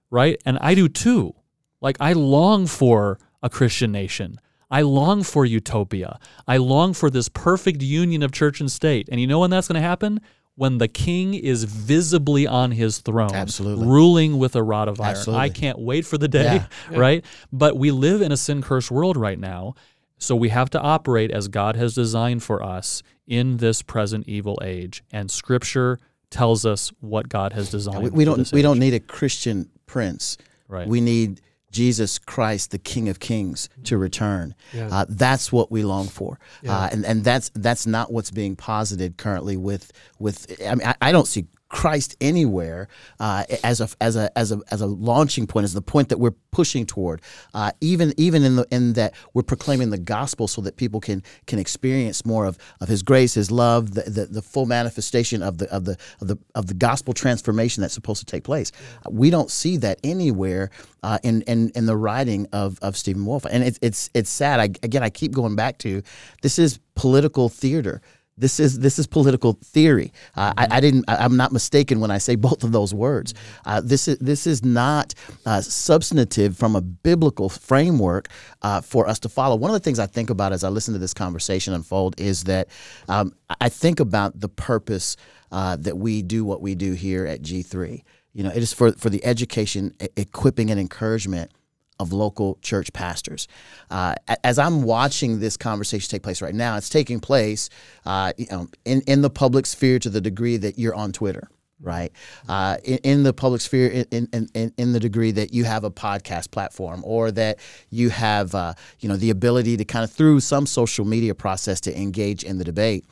right? 0.10 0.42
And 0.46 0.58
I 0.60 0.74
do 0.76 0.88
too. 0.88 1.36
Like 1.82 1.98
I 2.00 2.14
long 2.14 2.66
for 2.66 3.20
a 3.42 3.50
Christian 3.50 3.92
nation. 3.92 4.40
I 4.72 4.82
long 4.82 5.22
for 5.24 5.46
utopia. 5.46 6.18
I 6.48 6.58
long 6.58 6.94
for 6.94 7.10
this 7.10 7.30
perfect 7.30 7.82
union 7.82 8.24
of 8.24 8.32
church 8.32 8.60
and 8.60 8.72
state. 8.72 9.08
And 9.12 9.20
you 9.22 9.28
know 9.28 9.40
when 9.40 9.52
that's 9.52 9.68
going 9.68 9.82
to 9.82 9.88
happen? 9.88 10.22
When 10.56 10.78
the 10.78 10.88
king 10.88 11.34
is 11.34 11.64
visibly 11.64 12.48
on 12.48 12.72
his 12.72 13.00
throne, 13.00 13.34
Absolutely. 13.34 13.88
ruling 13.88 14.38
with 14.40 14.56
a 14.56 14.64
rod 14.64 14.88
of 14.88 15.02
iron. 15.02 15.12
Absolutely. 15.12 15.42
I 15.44 15.50
can't 15.50 15.80
wait 15.80 16.06
for 16.06 16.18
the 16.18 16.28
day, 16.28 16.62
Yeah. 16.92 16.98
right? 16.98 17.26
But 17.52 17.76
we 17.76 17.92
live 17.92 18.22
in 18.22 18.32
a 18.32 18.38
sin 18.38 18.62
cursed 18.62 18.92
world 18.92 19.18
right 19.18 19.38
now. 19.38 19.76
So 20.18 20.36
we 20.36 20.50
have 20.50 20.70
to 20.72 20.80
operate 20.80 21.32
as 21.32 21.48
God 21.48 21.76
has 21.76 21.94
designed 21.96 22.44
for 22.44 22.64
us 22.64 23.04
in 23.28 23.58
this 23.58 23.82
present 23.82 24.28
evil 24.28 24.60
age. 24.64 25.04
And 25.12 25.30
scripture 25.32 26.00
tells 26.30 26.66
us 26.66 26.92
what 27.00 27.30
God 27.30 27.54
has 27.54 27.70
designed. 27.70 28.04
we, 28.04 28.10
we 28.10 28.26
don't 28.26 28.40
this 28.40 28.52
we 28.52 28.60
age. 28.60 28.64
don't 28.64 28.80
need 28.80 28.94
a 28.94 29.00
Christian 29.00 29.70
prince. 29.86 30.38
Right. 30.68 30.88
We 30.88 31.02
need 31.02 31.42
Jesus 31.72 32.20
Christ, 32.20 32.72
the 32.72 32.78
King 32.78 33.10
of 33.10 33.20
Kings, 33.20 33.68
to 33.86 33.98
return. 33.98 34.54
Yeah. 34.74 34.90
Uh, 34.92 35.06
that's 35.10 35.52
what 35.52 35.72
we 35.72 35.84
long 35.84 36.08
for, 36.08 36.40
Yeah. 36.62 36.78
uh, 36.78 36.90
and 36.92 37.06
and 37.06 37.24
that's 37.24 37.50
that's 37.56 37.88
not 37.88 38.12
what's 38.12 38.32
being 38.32 38.56
posited 38.56 39.18
currently. 39.18 39.58
With 39.58 39.92
with 40.20 40.56
I 40.68 40.76
mean, 40.76 40.88
I, 40.88 40.96
I 41.02 41.12
don't 41.12 41.28
see 41.28 41.46
Christ 41.74 42.16
anywhere 42.22 42.88
uh, 43.20 43.46
as 43.64 43.82
a 43.82 43.90
as 44.00 44.16
a 44.16 44.32
as 44.38 44.52
a 44.52 44.62
as 44.70 44.80
a 44.80 44.86
launching 44.86 45.48
point, 45.48 45.64
as 45.64 45.74
the 45.74 45.82
point 45.82 46.10
that 46.10 46.20
we're 46.20 46.36
pushing 46.52 46.86
toward. 46.86 47.20
Uh, 47.56 47.72
even 47.82 48.14
even 48.16 48.44
in 48.44 48.56
the 48.58 48.68
in 48.70 48.94
that 48.94 49.16
we're 49.34 49.42
proclaiming 49.42 49.90
the 49.90 49.98
gospel 49.98 50.48
so 50.48 50.62
that 50.62 50.78
people 50.78 51.00
can 51.00 51.24
can 51.48 51.58
experience 51.58 52.28
more 52.28 52.46
of, 52.46 52.60
of 52.80 52.88
His 52.88 53.02
grace, 53.02 53.34
His 53.34 53.50
love, 53.50 53.96
the, 53.96 54.04
the, 54.04 54.28
the 54.28 54.42
full 54.44 54.68
manifestation 54.68 55.42
of 55.42 55.58
the 55.58 55.68
of 55.72 55.86
the 55.86 55.98
of 56.22 56.28
the 56.28 56.38
of 56.54 56.68
the 56.68 56.76
gospel 56.76 57.12
transformation 57.12 57.82
that's 57.82 57.96
supposed 57.96 58.20
to 58.20 58.26
take 58.28 58.44
place. 58.44 58.72
We 59.10 59.32
don't 59.32 59.50
see 59.50 59.78
that 59.78 60.00
anywhere 60.04 60.70
uh, 61.02 61.18
in, 61.24 61.42
in 61.44 61.72
in 61.74 61.88
the 61.88 61.98
writing 61.98 62.48
of 62.54 62.78
of 62.84 62.96
Stephen 62.96 63.26
Wolfe, 63.26 63.46
and 63.46 63.64
it's 63.64 63.80
it's 63.82 64.12
it's 64.14 64.30
sad. 64.30 64.60
I, 64.60 64.66
again, 64.84 65.02
I 65.02 65.10
keep 65.10 65.32
going 65.32 65.56
back 65.56 65.80
to 65.80 66.04
this 66.44 66.60
is 66.60 66.80
political 66.94 67.50
theater. 67.50 68.04
This 68.36 68.60
is 68.60 68.80
this 68.80 68.98
is 68.98 69.06
political 69.06 69.60
theory. 69.64 70.12
Uh, 70.36 70.54
I, 70.58 70.68
I 70.72 70.80
didn't. 70.80 71.06
I, 71.08 71.18
I'm 71.18 71.38
not 71.38 71.52
mistaken 71.52 72.00
when 72.00 72.10
I 72.10 72.18
say 72.18 72.36
both 72.36 72.64
of 72.64 72.72
those 72.72 72.94
words. 72.94 73.34
Uh, 73.66 73.80
this 73.80 74.08
is 74.08 74.18
this 74.18 74.48
is 74.48 74.64
not 74.64 75.14
uh, 75.46 75.62
substantive 75.62 76.58
from 76.58 76.76
a 76.76 76.82
biblical 76.82 77.48
framework 77.48 78.30
uh, 78.64 78.82
for 78.82 79.08
us 79.08 79.20
to 79.20 79.30
follow. 79.30 79.56
One 79.56 79.70
of 79.70 79.76
the 79.76 79.82
things 79.82 80.00
I 80.00 80.08
think 80.08 80.32
about 80.32 80.52
as 80.52 80.64
I 80.64 80.70
listen 80.70 80.94
to 80.94 81.00
this 81.00 81.14
conversation 81.14 81.74
unfold 81.74 82.20
is 82.20 82.46
that 82.46 82.70
um, 83.08 83.36
I 83.62 83.70
think 83.70 84.00
about 84.00 84.40
the 84.40 84.50
purpose 84.50 85.16
uh, 85.52 85.76
that 85.78 85.98
we 85.98 86.24
do 86.24 86.44
what 86.44 86.62
we 86.62 86.74
do 86.74 86.94
here 86.94 87.28
at 87.28 87.44
G3. 87.44 88.02
You 88.34 88.44
know, 88.44 88.50
it 88.50 88.64
is 88.64 88.74
for 88.74 88.94
for 88.94 89.12
the 89.12 89.24
education, 89.24 89.94
equipping, 90.18 90.72
and 90.72 90.80
encouragement 90.80 91.52
of 92.00 92.14
local 92.14 92.58
church 92.62 92.92
pastors. 92.94 93.48
Uh, 93.90 94.16
as 94.44 94.60
I'm 94.60 94.84
watching 94.84 95.40
this 95.40 95.58
conversation 95.58 96.10
take 96.10 96.24
place 96.24 96.42
right 96.42 96.56
now, 96.56 96.78
it's 96.78 96.90
taking 96.90 97.20
place 97.20 97.70
uh, 98.06 98.34
you 98.38 98.48
know, 98.52 98.68
in, 98.86 99.02
in 99.02 99.22
the 99.22 99.30
public 99.30 99.66
sphere 99.66 100.00
to 100.00 100.10
the 100.10 100.22
degree 100.22 100.58
that 100.58 100.78
you're 100.80 100.96
on 100.96 101.12
Twitter. 101.12 101.50
Right 101.82 102.14
uh, 102.48 102.78
in, 102.86 102.98
in 103.00 103.24
the 103.24 103.34
public 103.34 103.60
sphere, 103.60 104.06
in, 104.10 104.30
in, 104.32 104.74
in, 104.78 104.94
the 104.94 105.02
degree 105.02 105.32
that 105.32 105.54
you 105.54 105.66
have 105.66 105.84
a 105.84 105.92
podcast 105.92 106.50
platform, 106.50 107.02
or 107.04 107.30
that 107.32 107.60
you 107.90 108.10
have, 108.10 108.56
uh, 108.56 108.74
you 109.02 109.10
know, 109.10 109.18
the 109.18 109.32
ability 109.32 109.76
to 109.76 109.84
kind 109.84 110.06
of 110.06 110.10
through 110.12 110.40
some 110.40 110.66
social 110.66 111.04
media 111.04 111.36
process 111.36 111.82
to 111.82 112.00
engage 112.00 112.46
in 112.46 112.58
the 112.58 112.64
debate. 112.64 113.04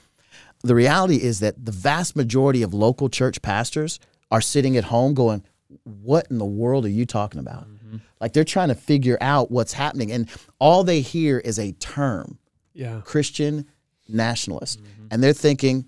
The 0.64 0.74
reality 0.74 1.18
is 1.18 1.42
that 1.42 1.66
the 1.66 1.74
vast 1.74 2.16
majority 2.16 2.64
of 2.64 2.74
local 2.74 3.10
church 3.10 3.42
pastors 3.42 4.00
are 4.30 4.40
sitting 4.40 4.78
at 4.78 4.86
home 4.86 5.16
going, 5.16 5.44
"What 5.84 6.28
in 6.30 6.38
the 6.38 6.46
world 6.46 6.86
are 6.86 6.90
you 6.90 7.06
talking 7.06 7.42
about?" 7.42 7.68
Like 8.20 8.34
they're 8.34 8.44
trying 8.44 8.70
to 8.70 8.76
figure 8.76 9.18
out 9.22 9.52
what's 9.52 9.74
happening, 9.74 10.12
and 10.12 10.30
all 10.60 10.84
they 10.84 11.02
hear 11.02 11.40
is 11.40 11.58
a 11.60 11.72
term, 11.74 12.38
Yeah. 12.74 13.02
Christian 13.04 13.66
nationalist, 14.08 14.80
and 15.10 15.24
they're 15.24 15.34
thinking, 15.34 15.86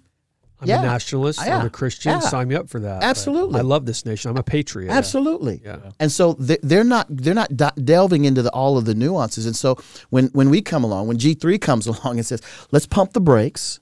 I'm 0.62 0.70
Yeah. 0.70 0.80
a 0.82 0.86
nationalist. 0.86 1.41
I'm 1.41 1.66
a 1.66 1.70
Christian. 1.70 2.14
Yeah. 2.14 2.20
Sign 2.22 2.47
me 2.47 2.56
up 2.56 2.70
for 2.70 2.80
that. 2.80 3.04
Absolutely. 3.04 3.60
I 3.60 3.64
love 3.64 3.86
this 3.86 4.06
nation. 4.06 4.32
I'm 4.32 4.38
a 4.38 4.43
patriot. 4.43 4.91
Absolutely. 4.91 5.60
Yeah. 5.64 5.78
And 5.99 6.10
so 6.10 6.34
they- 6.39 6.60
they're 6.64 6.86
not 6.86 7.08
they're 7.10 7.34
not 7.34 7.51
delving 7.84 8.24
into 8.24 8.41
the, 8.41 8.49
all 8.51 8.78
of 8.78 8.86
the 8.86 8.95
nuances. 8.95 9.45
And 9.45 9.56
so 9.58 9.78
when 10.10 10.28
when 10.28 10.49
we 10.49 10.62
come 10.62 10.86
along, 10.86 11.08
when 11.08 11.18
G 11.18 11.34
three 11.34 11.58
comes 11.58 11.86
along 11.93 12.18
and 12.18 12.26
says, 12.26 12.41
"Let's 12.72 12.86
pump 12.86 13.12
the 13.12 13.20
brakes, 13.20 13.82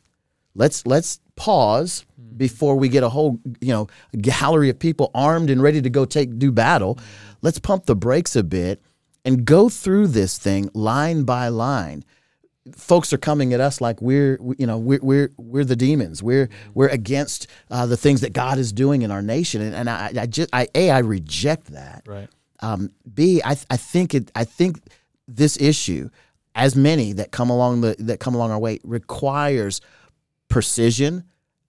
let's 0.56 0.84
let's 0.88 1.20
pause 1.36 2.04
before 2.36 2.76
we 2.76 2.90
get 2.90 3.04
a 3.04 3.10
whole 3.10 3.40
you 3.60 3.74
know 3.74 3.88
gallery 4.20 4.70
of 4.70 4.80
people 4.80 5.12
armed 5.14 5.50
and 5.50 5.62
ready 5.62 5.82
to 5.82 5.90
go 5.90 6.06
take 6.06 6.38
do 6.38 6.52
battle. 6.52 6.98
Let's 7.42 7.60
pump 7.60 7.86
the 7.86 7.96
brakes 7.96 8.36
a 8.36 8.44
bit 8.44 8.82
and 9.26 9.46
go 9.46 9.70
through 9.70 10.08
this 10.08 10.38
thing 10.38 10.70
line 10.74 11.24
by 11.24 11.48
line." 11.50 12.04
folks 12.76 13.12
are 13.12 13.18
coming 13.18 13.54
at 13.54 13.60
us 13.60 13.82
like 13.82 14.02
we're 14.02 14.40
you 14.58 14.68
know 14.68 14.78
we're 14.78 15.00
we're 15.02 15.32
we're 15.38 15.66
the 15.66 15.76
demons. 15.76 16.22
We're 16.22 16.50
we're 16.74 16.90
against 16.90 17.48
uh, 17.70 17.86
the 17.86 17.98
things 17.98 18.22
that 18.22 18.34
God 18.34 18.58
is 18.58 18.72
doing 18.72 19.02
in 19.02 19.12
our 19.12 19.22
nation, 19.22 19.62
and, 19.62 19.76
and 19.76 19.90
I, 19.90 20.12
I 20.18 20.26
just 20.26 20.50
I 20.54 20.68
a 20.76 20.90
I 20.92 21.00
reject 21.00 21.68
that. 21.68 22.04
Right. 22.06 22.30
Um, 22.60 22.92
B 23.12 23.42
I 23.44 23.58
I 23.70 23.78
think 23.78 24.14
it 24.14 24.32
I 24.36 24.44
think 24.44 24.82
this 25.28 25.60
issue, 25.60 26.10
as 26.56 26.76
many 26.76 27.14
that 27.14 27.32
come 27.32 27.50
along 27.50 27.82
the 27.82 27.96
that 28.00 28.20
come 28.20 28.36
along 28.36 28.52
our 28.52 28.60
way, 28.60 28.80
requires 28.84 29.82
precision 30.48 31.24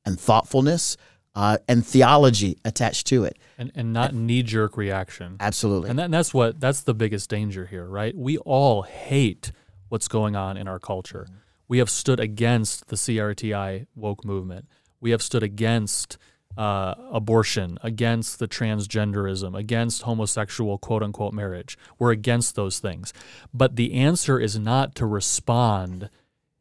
and 0.04 0.18
thoughtfulness 0.18 0.96
uh, 1.34 1.58
and 1.66 1.86
theology 1.86 2.58
attached 2.64 3.06
to 3.08 3.24
it. 3.24 3.38
And 3.58 3.72
and 3.74 3.92
not 3.92 4.14
knee 4.14 4.42
jerk 4.42 4.76
reaction. 4.76 5.36
Absolutely. 5.40 5.90
And, 5.90 5.98
that, 5.98 6.06
and 6.06 6.14
that's 6.14 6.34
what 6.34 6.60
that's 6.60 6.82
the 6.82 6.94
biggest 6.94 7.30
danger 7.30 7.66
here, 7.66 7.86
right? 7.86 8.16
We 8.16 8.38
all 8.38 8.82
hate 8.82 9.52
what's 9.88 10.08
going 10.08 10.36
on 10.36 10.56
in 10.56 10.68
our 10.68 10.78
culture. 10.78 11.26
We 11.68 11.78
have 11.78 11.88
stood 11.90 12.20
against 12.20 12.88
the 12.88 12.96
CRTI 12.96 13.86
woke 13.94 14.24
movement. 14.24 14.68
We 15.00 15.10
have 15.10 15.22
stood 15.22 15.42
against 15.42 16.18
uh, 16.56 16.94
abortion, 17.10 17.78
against 17.82 18.38
the 18.38 18.46
transgenderism, 18.46 19.56
against 19.56 20.02
homosexual 20.02 20.76
quote 20.76 21.02
unquote 21.02 21.32
marriage. 21.32 21.78
We're 21.98 22.10
against 22.10 22.56
those 22.56 22.78
things. 22.78 23.12
But 23.54 23.76
the 23.76 23.94
answer 23.94 24.38
is 24.38 24.58
not 24.58 24.94
to 24.96 25.06
respond 25.06 26.10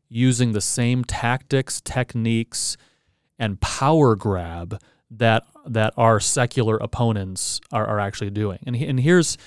using 0.08 0.52
the 0.54 0.62
same 0.62 1.04
tactics, 1.04 1.82
techniques, 1.82 2.78
and 3.42 3.60
power 3.60 4.16
grab 4.16 4.80
that 5.10 5.44
that 5.66 5.94
our 5.98 6.20
secular 6.20 6.78
opponents 6.78 7.60
are, 7.72 7.86
are 7.86 8.00
actually 8.00 8.30
doing. 8.30 8.60
And 8.66 8.76
and 8.76 9.00
here's 9.00 9.38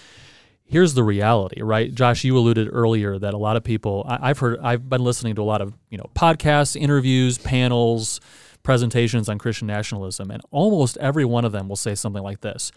here's 0.66 0.94
the 0.94 1.04
reality, 1.04 1.62
right? 1.62 1.94
Josh, 1.94 2.24
you 2.24 2.36
alluded 2.36 2.68
earlier 2.70 3.18
that 3.18 3.32
a 3.32 3.38
lot 3.38 3.56
of 3.56 3.64
people 3.64 4.04
I, 4.06 4.30
I've 4.30 4.38
heard 4.40 4.58
I've 4.60 4.90
been 4.90 5.02
listening 5.02 5.36
to 5.36 5.42
a 5.42 5.44
lot 5.44 5.62
of 5.62 5.72
you 5.88 5.96
know 5.96 6.10
podcasts, 6.14 6.78
interviews, 6.78 7.38
panels, 7.38 8.20
presentations 8.64 9.28
on 9.28 9.38
Christian 9.38 9.68
nationalism, 9.68 10.30
and 10.30 10.42
almost 10.50 10.98
every 10.98 11.24
one 11.24 11.44
of 11.44 11.52
them 11.52 11.68
will 11.68 11.76
say 11.76 11.94
something 11.94 12.22
like 12.22 12.40
this. 12.40 12.72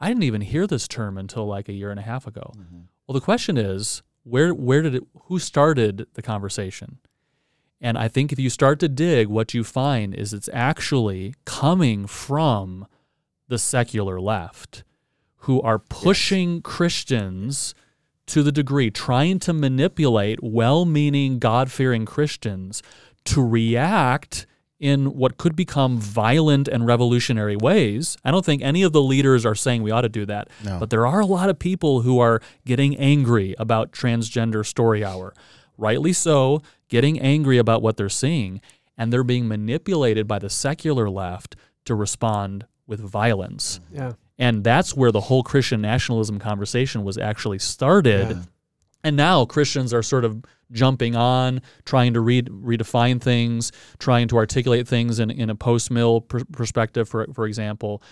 I 0.00 0.08
didn't 0.08 0.24
even 0.24 0.40
hear 0.40 0.66
this 0.66 0.88
term 0.88 1.18
until 1.18 1.46
like 1.46 1.68
a 1.68 1.72
year 1.72 1.90
and 1.90 2.00
a 2.00 2.02
half 2.02 2.26
ago. 2.26 2.52
Mm-hmm. 2.56 2.80
Well, 3.06 3.12
the 3.12 3.20
question 3.20 3.58
is, 3.58 4.02
where 4.24 4.54
where 4.54 4.80
did 4.80 4.94
it 4.94 5.04
who 5.24 5.38
started 5.38 6.06
the 6.14 6.22
conversation? 6.22 6.98
And 7.84 7.98
I 7.98 8.08
think 8.08 8.32
if 8.32 8.38
you 8.38 8.48
start 8.48 8.78
to 8.80 8.88
dig, 8.88 9.28
what 9.28 9.52
you 9.52 9.62
find 9.62 10.14
is 10.14 10.32
it's 10.32 10.48
actually 10.54 11.34
coming 11.44 12.06
from 12.06 12.86
the 13.46 13.58
secular 13.58 14.18
left 14.18 14.84
who 15.40 15.60
are 15.60 15.78
pushing 15.78 16.62
Christians 16.62 17.74
to 18.28 18.42
the 18.42 18.50
degree, 18.50 18.90
trying 18.90 19.38
to 19.40 19.52
manipulate 19.52 20.42
well 20.42 20.86
meaning, 20.86 21.38
God 21.38 21.70
fearing 21.70 22.06
Christians 22.06 22.82
to 23.26 23.46
react 23.46 24.46
in 24.80 25.14
what 25.14 25.36
could 25.36 25.54
become 25.54 25.98
violent 25.98 26.68
and 26.68 26.86
revolutionary 26.86 27.54
ways. 27.56 28.16
I 28.24 28.30
don't 28.30 28.46
think 28.46 28.62
any 28.62 28.82
of 28.82 28.92
the 28.94 29.02
leaders 29.02 29.44
are 29.44 29.54
saying 29.54 29.82
we 29.82 29.90
ought 29.90 30.02
to 30.02 30.08
do 30.08 30.24
that, 30.24 30.48
No. 30.64 30.78
but 30.80 30.88
there 30.88 31.06
are 31.06 31.20
a 31.20 31.26
lot 31.26 31.50
of 31.50 31.58
people 31.58 32.00
who 32.00 32.18
are 32.18 32.40
getting 32.64 32.96
angry 32.96 33.54
about 33.58 33.92
transgender 33.92 34.64
story 34.64 35.04
hour. 35.04 35.34
Rightly 35.76 36.12
so, 36.12 36.62
getting 36.88 37.18
angry 37.20 37.58
about 37.58 37.82
what 37.82 37.96
they're 37.96 38.08
seeing, 38.08 38.60
and 38.96 39.12
they're 39.12 39.24
being 39.24 39.48
manipulated 39.48 40.28
by 40.28 40.38
the 40.38 40.50
secular 40.50 41.10
left 41.10 41.56
to 41.84 41.94
respond 41.94 42.66
with 42.86 43.00
violence. 43.00 43.80
Yeah. 43.92 44.12
And 44.38 44.64
that's 44.64 44.94
where 44.94 45.12
the 45.12 45.20
whole 45.20 45.42
Christian 45.42 45.80
nationalism 45.80 46.38
conversation 46.38 47.04
was 47.04 47.18
actually 47.18 47.58
started. 47.58 48.30
Yeah. 48.30 48.42
And 49.04 49.16
now 49.16 49.44
Christians 49.44 49.92
are 49.92 50.02
sort 50.02 50.24
of 50.24 50.42
jumping 50.72 51.14
on, 51.14 51.60
trying 51.84 52.14
to 52.14 52.20
read, 52.20 52.46
redefine 52.46 53.20
things, 53.20 53.70
trying 53.98 54.28
to 54.28 54.36
articulate 54.36 54.88
things 54.88 55.18
in, 55.20 55.30
in 55.30 55.50
a 55.50 55.54
post 55.54 55.90
mill 55.90 56.22
per- 56.22 56.44
perspective, 56.46 57.08
for, 57.08 57.26
for 57.34 57.46
example, 57.46 58.02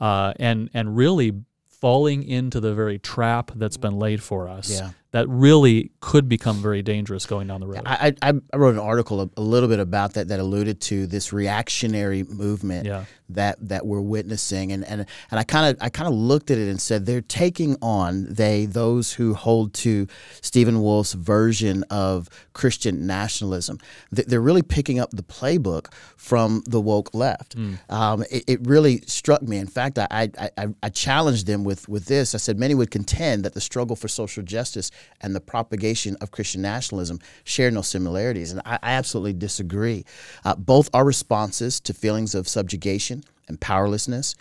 uh, 0.00 0.32
and, 0.38 0.68
and 0.74 0.96
really 0.96 1.32
falling 1.68 2.22
into 2.24 2.60
the 2.60 2.74
very 2.74 2.98
trap 2.98 3.52
that's 3.54 3.76
been 3.76 3.98
laid 3.98 4.22
for 4.22 4.48
us 4.48 4.70
Yeah. 4.70 4.90
That 5.12 5.28
really 5.28 5.90
could 6.00 6.28
become 6.28 6.56
very 6.62 6.82
dangerous 6.82 7.26
going 7.26 7.48
down 7.48 7.60
the 7.60 7.66
road. 7.66 7.82
I, 7.84 8.14
I, 8.22 8.32
I 8.52 8.56
wrote 8.56 8.74
an 8.74 8.80
article 8.80 9.20
a, 9.22 9.30
a 9.36 9.42
little 9.42 9.68
bit 9.68 9.80
about 9.80 10.14
that 10.14 10.28
that 10.28 10.38
alluded 10.38 10.80
to 10.82 11.06
this 11.06 11.32
reactionary 11.32 12.22
movement 12.22 12.86
Yeah. 12.86 13.04
That 13.34 13.68
that 13.68 13.86
we're 13.86 14.00
witnessing. 14.00 14.72
And 14.72 14.84
and, 14.84 15.06
and 15.30 15.40
I 15.40 15.44
kind 15.44 15.74
of 15.74 15.82
I 15.82 15.88
kind 15.88 16.08
of 16.08 16.14
looked 16.14 16.50
at 16.50 16.58
it 16.58 16.68
and 16.68 16.80
said 16.80 17.06
they're 17.06 17.20
taking 17.20 17.76
on 17.82 18.26
they 18.28 18.66
those 18.66 19.12
who 19.12 19.34
hold 19.34 19.74
to 19.74 20.06
Stephen 20.40 20.82
Wolfe's 20.82 21.12
version 21.12 21.84
of 21.90 22.28
Christian 22.52 23.06
nationalism. 23.06 23.78
They're 24.10 24.40
really 24.40 24.62
picking 24.62 24.98
up 24.98 25.10
the 25.10 25.22
playbook 25.22 25.92
from 26.16 26.62
the 26.66 26.80
woke 26.80 27.14
left. 27.14 27.56
Um, 27.88 28.24
it, 28.30 28.44
it 28.46 28.66
really 28.66 29.02
struck 29.06 29.42
me. 29.42 29.58
In 29.58 29.66
fact 29.66 29.98
I, 29.98 30.06
I, 30.10 30.50
I, 30.56 30.66
I 30.82 30.88
challenged 30.88 31.46
them 31.46 31.64
with 31.64 31.88
with 31.88 32.06
this. 32.06 32.34
I 32.34 32.38
said 32.38 32.58
many 32.58 32.74
would 32.74 32.90
contend 32.90 33.44
that 33.44 33.54
the 33.54 33.60
struggle 33.60 33.96
for 33.96 34.08
social 34.08 34.42
justice 34.42 34.90
and 35.20 35.34
the 35.34 35.40
propagation 35.40 36.16
of 36.20 36.30
Christian 36.30 36.62
nationalism 36.62 37.18
share 37.44 37.70
no 37.70 37.82
similarities. 37.82 38.52
And 38.52 38.60
I, 38.64 38.78
I 38.82 38.92
absolutely 38.92 39.34
disagree. 39.34 40.04
Uh, 40.44 40.54
both 40.56 40.90
are 40.92 41.04
responses 41.04 41.80
to 41.80 41.94
feelings 41.94 42.34
of 42.34 42.48
subjugation 42.48 43.19
and 43.50 43.60
powerlessness. 43.60 44.34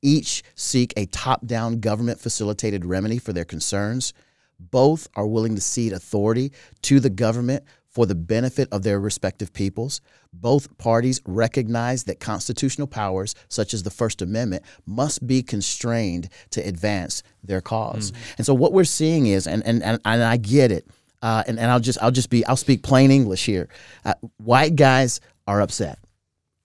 Each 0.00 0.42
seek 0.54 0.94
a 0.96 1.06
top 1.06 1.46
down 1.46 1.80
government 1.80 2.20
facilitated 2.20 2.84
remedy 2.84 3.18
for 3.18 3.32
their 3.32 3.44
concerns. 3.44 4.14
Both 4.58 5.08
are 5.14 5.26
willing 5.26 5.54
to 5.54 5.60
cede 5.60 5.92
authority 5.92 6.52
to 6.82 6.98
the 7.00 7.10
government 7.10 7.64
for 7.92 8.06
the 8.06 8.14
benefit 8.14 8.68
of 8.72 8.82
their 8.82 8.98
respective 8.98 9.52
peoples. 9.52 10.00
Both 10.32 10.78
parties 10.78 11.20
recognize 11.26 12.04
that 12.04 12.20
constitutional 12.20 12.86
powers, 12.86 13.34
such 13.48 13.74
as 13.74 13.82
the 13.82 13.90
First 13.90 14.22
Amendment, 14.22 14.62
must 14.86 15.26
be 15.26 15.42
constrained 15.42 16.30
to 16.50 16.66
advance 16.66 17.22
their 17.44 17.60
cause. 17.60 18.12
And 18.38 18.46
so, 18.46 18.54
what 18.54 18.72
we're 18.72 18.84
seeing 18.84 19.26
is, 19.26 19.46
and 19.46 19.62
and 19.66 19.82
and, 19.82 20.00
and 20.04 20.22
I 20.22 20.38
get 20.38 20.72
it, 20.72 20.88
uh, 21.20 21.44
and 21.46 21.58
and 21.58 21.70
I'll 21.70 21.80
just 21.80 22.02
I'll 22.02 22.10
just 22.10 22.30
be 22.30 22.46
I'll 22.46 22.56
speak 22.56 22.82
plain 22.82 23.10
English 23.10 23.44
here. 23.44 23.68
Uh, 24.04 24.14
white 24.38 24.74
guys 24.74 25.20
are 25.46 25.60
upset. 25.60 25.98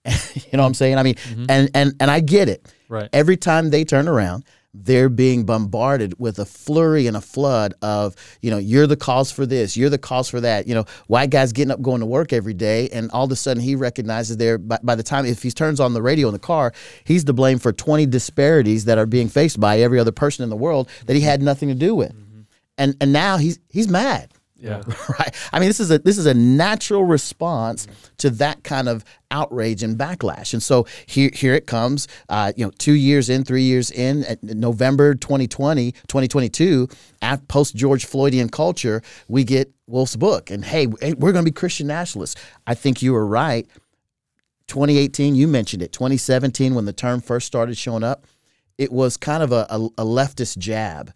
you 0.34 0.56
know 0.56 0.62
what 0.62 0.68
I'm 0.68 0.74
saying? 0.74 0.98
I 0.98 1.02
mean, 1.02 1.14
mm-hmm. 1.14 1.46
and 1.48 1.70
and 1.74 1.94
and 2.00 2.10
I 2.10 2.20
get 2.20 2.48
it. 2.48 2.74
Right. 2.88 3.08
Every 3.12 3.36
time 3.36 3.70
they 3.70 3.84
turn 3.84 4.08
around, 4.08 4.44
they're 4.74 5.08
being 5.08 5.44
bombarded 5.44 6.18
with 6.18 6.38
a 6.38 6.44
flurry 6.44 7.06
and 7.06 7.16
a 7.16 7.20
flood 7.20 7.74
of, 7.82 8.14
you 8.42 8.50
know, 8.50 8.58
you're 8.58 8.86
the 8.86 8.96
cause 8.96 9.30
for 9.30 9.46
this, 9.46 9.76
you're 9.76 9.90
the 9.90 9.98
cause 9.98 10.28
for 10.28 10.40
that. 10.40 10.66
You 10.66 10.74
know, 10.74 10.84
white 11.06 11.30
guy's 11.30 11.52
getting 11.52 11.70
up 11.70 11.82
going 11.82 12.00
to 12.00 12.06
work 12.06 12.32
every 12.32 12.54
day, 12.54 12.88
and 12.90 13.10
all 13.10 13.24
of 13.24 13.32
a 13.32 13.36
sudden 13.36 13.62
he 13.62 13.74
recognizes 13.74 14.36
there 14.36 14.58
by, 14.58 14.78
by 14.82 14.94
the 14.94 15.02
time 15.02 15.26
if 15.26 15.42
he 15.42 15.50
turns 15.50 15.80
on 15.80 15.94
the 15.94 16.02
radio 16.02 16.28
in 16.28 16.32
the 16.32 16.38
car, 16.38 16.72
he's 17.04 17.24
to 17.24 17.32
blame 17.32 17.58
for 17.58 17.72
20 17.72 18.06
disparities 18.06 18.84
that 18.84 18.98
are 18.98 19.06
being 19.06 19.28
faced 19.28 19.58
by 19.58 19.80
every 19.80 19.98
other 19.98 20.12
person 20.12 20.42
in 20.42 20.50
the 20.50 20.56
world 20.56 20.88
that 21.06 21.14
he 21.14 21.20
mm-hmm. 21.20 21.28
had 21.28 21.42
nothing 21.42 21.68
to 21.68 21.74
do 21.74 21.94
with. 21.94 22.12
Mm-hmm. 22.12 22.40
And 22.76 22.96
and 23.00 23.12
now 23.12 23.38
he's 23.38 23.58
he's 23.70 23.88
mad 23.88 24.32
Yeah. 24.58 24.82
right? 25.18 25.34
I 25.52 25.60
mean, 25.60 25.68
this 25.68 25.80
is 25.80 25.90
a 25.90 25.98
this 25.98 26.18
is 26.18 26.26
a 26.26 26.34
natural 26.34 27.04
response 27.04 27.86
to 28.18 28.30
that 28.30 28.64
kind 28.64 28.88
of 28.88 29.04
outrage 29.30 29.82
and 29.82 29.96
backlash. 29.96 30.52
And 30.52 30.62
so 30.62 30.86
here 31.06 31.30
here 31.32 31.54
it 31.54 31.66
comes. 31.66 32.08
Uh, 32.28 32.52
you 32.56 32.64
know, 32.64 32.72
two 32.78 32.94
years 32.94 33.28
in, 33.28 33.44
three 33.44 33.62
years 33.62 33.90
in, 33.90 34.24
at 34.24 34.42
November 34.42 35.14
2020, 35.14 35.92
2022, 35.92 36.88
at 37.22 37.46
post 37.48 37.76
George 37.76 38.06
Floydian 38.06 38.50
culture, 38.50 39.00
we 39.28 39.44
get 39.44 39.72
Wolfe's 39.86 40.16
book, 40.16 40.50
and 40.50 40.64
hey, 40.64 40.86
we're 40.86 41.32
going 41.32 41.44
to 41.44 41.50
be 41.50 41.52
Christian 41.52 41.86
nationalists. 41.86 42.40
I 42.66 42.74
think 42.74 43.00
you 43.00 43.12
were 43.12 43.26
right. 43.26 43.66
2018, 44.66 45.34
you 45.34 45.48
mentioned 45.48 45.82
it. 45.82 45.92
2017, 45.92 46.74
when 46.74 46.84
the 46.84 46.92
term 46.92 47.22
first 47.22 47.46
started 47.46 47.78
showing 47.78 48.04
up, 48.04 48.26
it 48.76 48.92
was 48.92 49.16
kind 49.16 49.42
of 49.42 49.50
a, 49.50 49.66
a, 49.70 49.86
a 49.98 50.04
leftist 50.04 50.58
jab. 50.58 51.12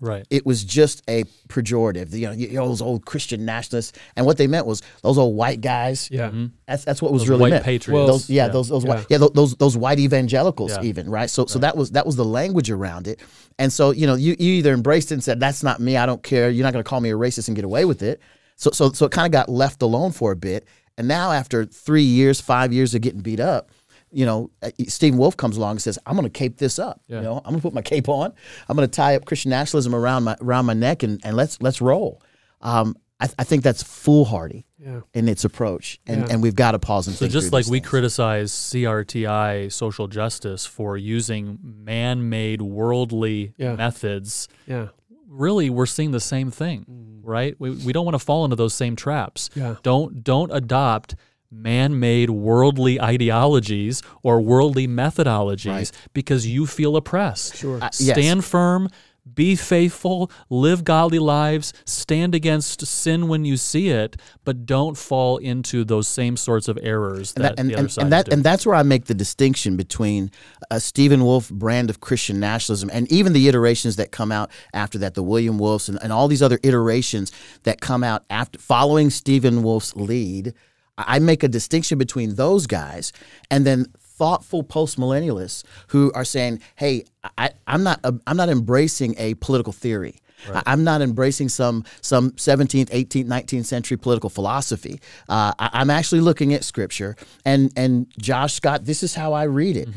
Right. 0.00 0.26
It 0.30 0.44
was 0.44 0.62
just 0.64 1.02
a 1.08 1.24
pejorative. 1.48 2.12
You 2.12 2.26
know, 2.26 2.32
you 2.32 2.52
know, 2.52 2.68
those 2.68 2.82
old 2.82 3.06
Christian 3.06 3.44
nationalists, 3.44 3.98
and 4.14 4.26
what 4.26 4.36
they 4.36 4.46
meant 4.46 4.66
was 4.66 4.82
those 5.02 5.16
old 5.18 5.34
white 5.36 5.60
guys. 5.60 6.08
Yeah. 6.10 6.28
Mm-hmm. 6.28 6.46
That's 6.66 6.84
that's 6.84 7.00
what 7.00 7.12
was 7.12 7.22
Those 7.22 7.30
really 7.30 7.40
white 7.42 7.50
meant. 7.50 7.64
patriots. 7.64 8.10
Those, 8.10 8.30
yeah, 8.30 8.46
Yeah. 8.46 8.52
those 8.52 8.68
those 8.68 8.84
Yeah. 8.84 8.90
white 8.90 9.06
yeah 9.08 9.18
those 9.18 9.54
those 9.54 9.76
white 9.76 9.98
evangelicals 9.98 10.72
Yeah. 10.72 10.82
even 10.82 11.08
right. 11.08 11.30
So 11.30 11.46
so 11.46 11.58
that 11.60 11.76
was 11.76 11.92
that 11.92 12.04
was 12.04 12.16
the 12.16 12.24
language 12.24 12.70
around 12.70 13.08
it. 13.08 13.20
And 13.58 13.72
so 13.72 13.90
you 13.90 14.06
know 14.06 14.14
you, 14.16 14.36
you 14.38 14.52
either 14.54 14.72
embraced 14.74 15.10
it 15.12 15.14
and 15.14 15.24
said 15.24 15.40
that's 15.40 15.62
not 15.62 15.80
me. 15.80 15.96
I 15.96 16.04
don't 16.06 16.22
care. 16.22 16.50
You're 16.50 16.64
not 16.64 16.72
going 16.72 16.84
to 16.84 16.88
call 16.88 17.00
me 17.00 17.10
a 17.10 17.14
racist 17.16 17.48
and 17.48 17.56
get 17.56 17.64
away 17.64 17.84
with 17.84 18.02
it. 18.02 18.20
So 18.56 18.70
so 18.72 18.92
so 18.92 19.06
it 19.06 19.12
kind 19.12 19.26
of 19.26 19.32
got 19.32 19.48
left 19.48 19.80
alone 19.82 20.12
for 20.12 20.32
a 20.32 20.36
bit. 20.36 20.66
And 20.98 21.08
now 21.08 21.32
after 21.32 21.64
three 21.66 22.02
years, 22.02 22.40
five 22.40 22.72
years 22.72 22.94
of 22.94 23.00
getting 23.02 23.20
beat 23.20 23.40
up. 23.40 23.70
You 24.12 24.24
know, 24.26 24.50
uh, 24.62 24.70
Stephen 24.88 25.18
Wolfe 25.18 25.36
comes 25.36 25.56
along 25.56 25.72
and 25.72 25.82
says, 25.82 25.98
"I'm 26.06 26.14
going 26.14 26.24
to 26.24 26.30
cape 26.30 26.58
this 26.58 26.78
up. 26.78 27.00
Yeah. 27.08 27.16
You 27.18 27.22
know, 27.24 27.36
I'm 27.38 27.50
going 27.50 27.56
to 27.56 27.62
put 27.62 27.74
my 27.74 27.82
cape 27.82 28.08
on. 28.08 28.32
I'm 28.68 28.76
going 28.76 28.88
to 28.88 28.92
tie 28.94 29.16
up 29.16 29.24
Christian 29.24 29.50
nationalism 29.50 29.94
around 29.94 30.24
my 30.24 30.36
around 30.40 30.66
my 30.66 30.74
neck, 30.74 31.02
and, 31.02 31.20
and 31.24 31.36
let's 31.36 31.60
let's 31.60 31.80
roll." 31.80 32.22
Um, 32.62 32.96
I, 33.18 33.28
I 33.38 33.44
think 33.44 33.62
that's 33.62 33.82
foolhardy 33.82 34.66
Yeah. 34.78 35.00
in 35.14 35.28
its 35.28 35.44
approach, 35.44 35.98
and, 36.06 36.20
Yeah. 36.20 36.26
and 36.34 36.42
we've 36.42 36.54
got 36.54 36.72
to 36.72 36.78
pause 36.78 37.06
and 37.06 37.14
think. 37.16 37.30
So 37.32 37.32
think. 37.32 37.42
just 37.44 37.52
like 37.52 37.64
these 37.64 37.70
we 37.70 37.78
things. 37.78 37.88
criticize 37.88 38.52
CRTI 38.52 39.72
social 39.72 40.06
justice 40.06 40.66
for 40.66 40.96
using 40.96 41.58
man-made 41.62 42.60
worldly 42.62 43.54
Yeah. 43.56 43.74
methods, 43.76 44.48
Yeah. 44.66 44.88
really 45.28 45.70
we're 45.70 45.86
seeing 45.86 46.10
the 46.10 46.20
same 46.20 46.50
thing, 46.50 47.20
right? 47.22 47.56
We, 47.58 47.70
we 47.70 47.92
don't 47.92 48.04
want 48.04 48.14
to 48.14 48.24
fall 48.24 48.44
into 48.44 48.56
those 48.56 48.74
same 48.74 48.96
traps. 48.96 49.48
Yeah. 49.54 49.76
Don't 49.82 50.22
don't 50.22 50.50
adopt 50.52 51.14
man-made 51.50 52.30
worldly 52.30 53.00
ideologies 53.00 54.02
or 54.22 54.40
worldly 54.40 54.86
methodologies 54.88 55.66
Right. 55.66 55.92
because 56.12 56.46
you 56.46 56.66
feel 56.66 56.96
oppressed. 56.96 57.56
Sure. 57.56 57.76
Uh, 57.76 57.90
yes. 57.98 58.16
Stand 58.16 58.44
firm, 58.44 58.88
be 59.34 59.56
faithful, 59.56 60.30
live 60.50 60.84
godly 60.84 61.18
lives, 61.18 61.72
stand 61.84 62.32
against 62.32 62.86
sin 62.86 63.26
when 63.26 63.44
you 63.44 63.56
see 63.56 63.88
it, 63.88 64.16
but 64.44 64.66
don't 64.66 64.96
fall 64.96 65.38
into 65.38 65.84
those 65.84 66.06
same 66.06 66.36
sorts 66.36 66.68
of 66.68 66.78
errors 66.80 67.32
and 67.34 67.44
that, 67.44 67.56
that, 67.56 67.60
and, 67.60 67.70
the 67.70 67.74
other 67.74 67.82
and, 67.82 67.92
side 67.92 68.02
and 68.04 68.12
that 68.12 68.32
and 68.32 68.44
that's 68.44 68.64
where 68.64 68.76
I 68.76 68.84
make 68.84 69.06
the 69.06 69.14
distinction 69.14 69.76
between 69.76 70.30
a 70.70 70.78
Stephen 70.78 71.24
Wolfe 71.24 71.50
brand 71.50 71.90
of 71.90 71.98
Christian 72.00 72.38
nationalism 72.38 72.88
and 72.92 73.10
even 73.10 73.32
the 73.32 73.48
iterations 73.48 73.96
that 73.96 74.12
come 74.12 74.30
out 74.30 74.48
after 74.72 74.96
that, 74.98 75.14
the 75.14 75.24
William 75.24 75.58
Wolfes 75.58 75.88
and, 75.88 75.98
and 76.02 76.12
all 76.12 76.28
these 76.28 76.42
other 76.42 76.60
iterations 76.62 77.32
that 77.64 77.80
come 77.80 78.04
out 78.04 78.24
after 78.30 78.60
following 78.60 79.10
Stephen 79.10 79.64
Wolfe's 79.64 79.96
lead. 79.96 80.54
I 80.98 81.18
make 81.18 81.42
a 81.42 81.48
distinction 81.48 81.98
between 81.98 82.34
those 82.36 82.66
guys 82.66 83.12
and 83.50 83.66
then 83.66 83.86
thoughtful 84.00 84.62
post 84.62 84.98
millennialists 84.98 85.62
who 85.88 86.10
are 86.14 86.24
saying, 86.24 86.60
"Hey, 86.76 87.04
I, 87.36 87.50
I'm 87.66 87.82
not 87.82 88.00
I'm 88.26 88.36
not 88.36 88.48
embracing 88.48 89.14
a 89.18 89.34
political 89.34 89.72
theory." 89.72 90.16
I- 90.52 90.62
I'm 90.66 90.84
not 90.84 91.00
embracing 91.02 91.48
some 91.48 91.84
some 92.02 92.30
17th, 92.32 92.90
18th, 92.90 93.26
19th 93.26 93.64
century 93.64 93.96
political 93.96 94.30
philosophy. 94.30 95.00
Uh, 95.28 95.52
I, 95.58 95.70
I'm 95.72 95.90
actually 95.90 96.20
looking 96.20 96.54
at 96.54 96.64
scripture, 96.64 97.16
and 97.44 97.72
and 97.76 98.06
Josh 98.20 98.54
Scott, 98.54 98.84
this 98.84 99.02
is 99.02 99.14
how 99.14 99.32
I 99.32 99.44
read 99.44 99.76
it. 99.76 99.88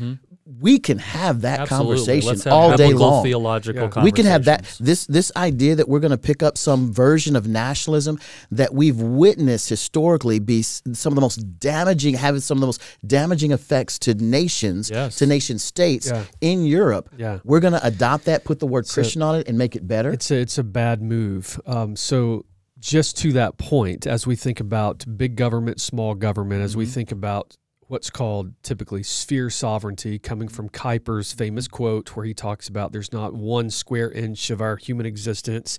We 0.58 0.78
can 0.78 0.98
have 0.98 1.42
that 1.42 1.60
Mm-hmm. 1.60 1.62
Absolutely. 1.62 1.96
conversation 1.96 2.28
Let's 2.28 2.44
have 2.44 2.52
all 2.52 2.76
day 2.76 2.92
long. 2.92 3.22
theological 3.22 3.90
Yeah. 3.94 4.02
We 4.02 4.10
can 4.12 4.26
have 4.26 4.44
that 4.46 4.64
this 4.80 5.06
this 5.06 5.30
idea 5.36 5.76
that 5.76 5.88
we're 5.88 6.00
going 6.00 6.10
to 6.10 6.18
pick 6.18 6.42
up 6.42 6.58
some 6.58 6.92
version 6.92 7.36
of 7.36 7.46
nationalism 7.46 8.18
that 8.50 8.74
we've 8.74 9.00
witnessed 9.00 9.68
historically 9.68 10.38
be 10.38 10.62
some 10.62 11.12
of 11.12 11.14
the 11.14 11.20
most 11.20 11.36
damaging, 11.60 12.14
having 12.14 12.40
some 12.40 12.56
of 12.58 12.60
the 12.60 12.66
most 12.66 12.82
damaging 13.06 13.52
effects 13.52 13.98
to 14.00 14.14
nations, 14.14 14.90
Yes. 14.90 15.16
to 15.16 15.26
nation 15.26 15.58
states 15.58 16.06
Yeah. 16.08 16.24
in 16.40 16.64
Europe. 16.66 17.10
Yeah. 17.16 17.38
We're 17.44 17.60
going 17.60 17.74
to 17.74 17.86
adopt 17.86 18.24
that, 18.24 18.44
put 18.44 18.58
the 18.58 18.66
word 18.66 18.88
Christian 18.88 19.22
on 19.22 19.36
it, 19.36 19.48
and 19.48 19.56
make 19.58 19.76
it 19.76 19.86
better. 19.86 20.10
It's 20.10 20.30
a, 20.30 20.36
it's 20.36 20.58
a 20.58 20.64
bad 20.64 21.00
move. 21.02 21.60
Um, 21.66 21.94
so 21.96 22.44
just 22.78 23.16
to 23.18 23.32
that 23.34 23.58
point, 23.58 24.06
as 24.06 24.26
we 24.26 24.34
think 24.36 24.58
about 24.58 25.04
big 25.16 25.36
government, 25.36 25.80
small 25.80 26.14
government, 26.14 26.62
as 26.62 26.76
we 26.76 26.86
think 26.86 27.12
about 27.12 27.56
what's 27.90 28.08
called 28.08 28.54
typically 28.62 29.02
sphere 29.02 29.50
sovereignty, 29.50 30.16
coming 30.16 30.46
from 30.46 30.68
Kuyper's 30.68 31.32
famous 31.32 31.66
quote, 31.66 32.14
where 32.14 32.24
he 32.24 32.32
talks 32.32 32.68
about 32.68 32.92
there's 32.92 33.12
not 33.12 33.34
one 33.34 33.68
square 33.68 34.12
inch 34.12 34.48
of 34.50 34.60
our 34.60 34.76
human 34.76 35.06
existence 35.06 35.76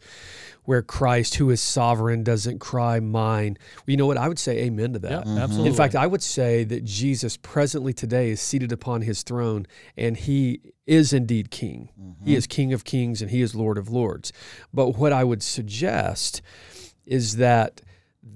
where 0.65 0.81
Christ, 0.81 1.35
who 1.35 1.49
is 1.51 1.61
sovereign, 1.61 2.21
doesn't 2.21 2.59
cry 2.59 2.99
mine. 2.99 3.57
Well, 3.77 3.83
you 3.87 3.95
know 3.95 4.07
what? 4.07 4.17
I 4.17 4.27
would 4.27 4.39
say 4.39 4.59
amen 4.63 4.91
to 4.91 4.99
that. 4.99 5.11
Yeah, 5.11 5.19
mm-hmm. 5.19 5.37
absolutely. 5.37 5.69
In 5.69 5.75
fact, 5.75 5.95
I 5.95 6.05
would 6.05 6.21
say 6.21 6.65
that 6.65 6.83
Jesus 6.83 7.37
presently 7.37 7.93
today 7.93 8.31
is 8.31 8.41
seated 8.41 8.73
upon 8.73 9.03
his 9.03 9.23
throne 9.23 9.65
and 9.95 10.17
he 10.17 10.59
is 10.85 11.13
indeed 11.13 11.49
king. 11.49 11.91
Mm-hmm. 11.97 12.25
He 12.25 12.35
is 12.35 12.45
king 12.45 12.73
of 12.73 12.83
kings 12.83 13.21
and 13.21 13.31
he 13.31 13.41
is 13.41 13.55
lord 13.55 13.77
of 13.77 13.89
lords. 13.89 14.33
But 14.73 14.97
what 14.97 15.13
I 15.13 15.23
would 15.23 15.41
suggest 15.41 16.41
is 17.05 17.37
that 17.37 17.79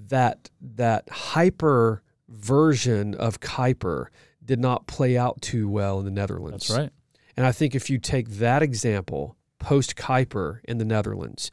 that 0.07 0.49
that 0.61 1.09
hyper 1.09 2.01
version 2.35 3.15
of 3.15 3.39
Kuyper 3.39 4.07
did 4.43 4.59
not 4.59 4.87
play 4.87 5.17
out 5.17 5.41
too 5.41 5.67
well 5.67 5.99
in 5.99 6.05
the 6.05 6.11
Netherlands. 6.11 6.67
That's 6.67 6.79
right. 6.79 6.91
And 7.37 7.45
I 7.45 7.51
think 7.51 7.75
if 7.75 7.89
you 7.89 7.97
take 7.97 8.29
that 8.29 8.61
example, 8.61 9.35
post 9.59 9.95
Kuyper 9.95 10.59
in 10.63 10.77
the 10.77 10.85
Netherlands, 10.85 11.51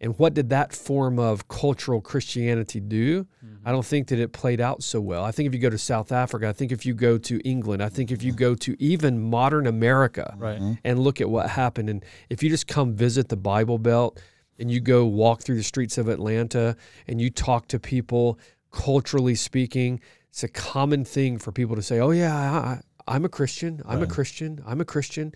and 0.00 0.18
what 0.18 0.34
did 0.34 0.50
that 0.50 0.74
form 0.74 1.18
of 1.18 1.48
cultural 1.48 2.00
Christianity 2.00 2.78
do? 2.78 3.24
Mm-hmm. 3.24 3.66
I 3.66 3.72
don't 3.72 3.86
think 3.86 4.08
that 4.08 4.18
it 4.18 4.32
played 4.32 4.60
out 4.60 4.82
so 4.82 5.00
well. 5.00 5.24
I 5.24 5.32
think 5.32 5.46
if 5.46 5.54
you 5.54 5.60
go 5.60 5.70
to 5.70 5.78
South 5.78 6.12
Africa, 6.12 6.48
I 6.48 6.52
think 6.52 6.72
if 6.72 6.84
you 6.84 6.94
go 6.94 7.16
to 7.16 7.40
England, 7.48 7.82
I 7.82 7.88
think 7.88 8.10
if 8.10 8.22
you 8.22 8.32
go 8.32 8.54
to 8.56 8.76
even 8.78 9.18
modern 9.18 9.66
America 9.66 10.34
Right. 10.36 10.58
Mm-hmm. 10.58 10.72
and 10.84 10.98
look 10.98 11.20
at 11.20 11.30
what 11.30 11.48
happened, 11.48 11.88
and 11.88 12.04
if 12.28 12.42
you 12.42 12.50
just 12.50 12.66
come 12.66 12.92
visit 12.92 13.28
the 13.28 13.36
Bible 13.36 13.78
Belt 13.78 14.20
and 14.58 14.70
you 14.70 14.80
go 14.80 15.06
walk 15.06 15.42
through 15.42 15.56
the 15.56 15.62
streets 15.62 15.96
of 15.96 16.08
Atlanta 16.08 16.76
and 17.08 17.20
you 17.20 17.30
talk 17.30 17.66
to 17.68 17.80
people, 17.80 18.38
culturally 18.72 19.36
speaking, 19.36 20.00
it's 20.34 20.42
a 20.42 20.48
common 20.48 21.04
thing 21.04 21.38
for 21.38 21.52
people 21.52 21.76
to 21.76 21.82
say, 21.82 22.00
"Oh 22.00 22.10
yeah, 22.10 22.34
I, 22.36 22.80
I'm 23.06 23.24
a 23.24 23.28
Christian. 23.28 23.80
I'm 23.86 24.02
a 24.02 24.06
Christian. 24.08 24.60
I'm 24.66 24.80
a 24.80 24.84
Christian." 24.84 25.32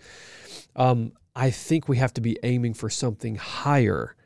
Um, 0.75 1.13
I 1.33 1.51
think 1.51 1.87
we 1.87 1.95
have 1.95 2.13
to 2.15 2.21
be 2.21 2.37
aiming 2.43 2.73
for 2.73 2.89
something 2.89 3.35
higher 3.37 4.17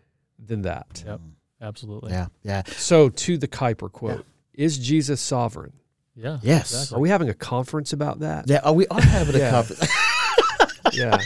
than 0.43 0.63
that. 0.63 1.03
Yep. 1.05 1.19
Absolutely. 1.61 2.11
yeah, 2.11 2.25
yeah, 2.41 2.63
So, 2.75 3.09
to 3.09 3.37
the 3.37 3.47
Kuyper 3.47 3.91
quote, 3.91 4.25
"Is 4.55 4.79
Jesus 4.79 5.21
sovereign?" 5.21 5.73
Yeah. 6.15 6.39
Yes. 6.41 6.71
Exactly. 6.73 6.97
Are 6.97 6.99
we 7.01 7.09
having 7.09 7.29
a 7.29 7.33
conference 7.35 7.93
about 7.93 8.21
that? 8.21 8.49
yeah. 8.49 8.61
Are 8.63 8.73
we 8.73 8.87
are 8.87 8.99
having 8.99 9.35
a 9.35 9.37
Yeah. 9.39 9.51
conference. 9.51 9.87
Yeah. 10.91 11.17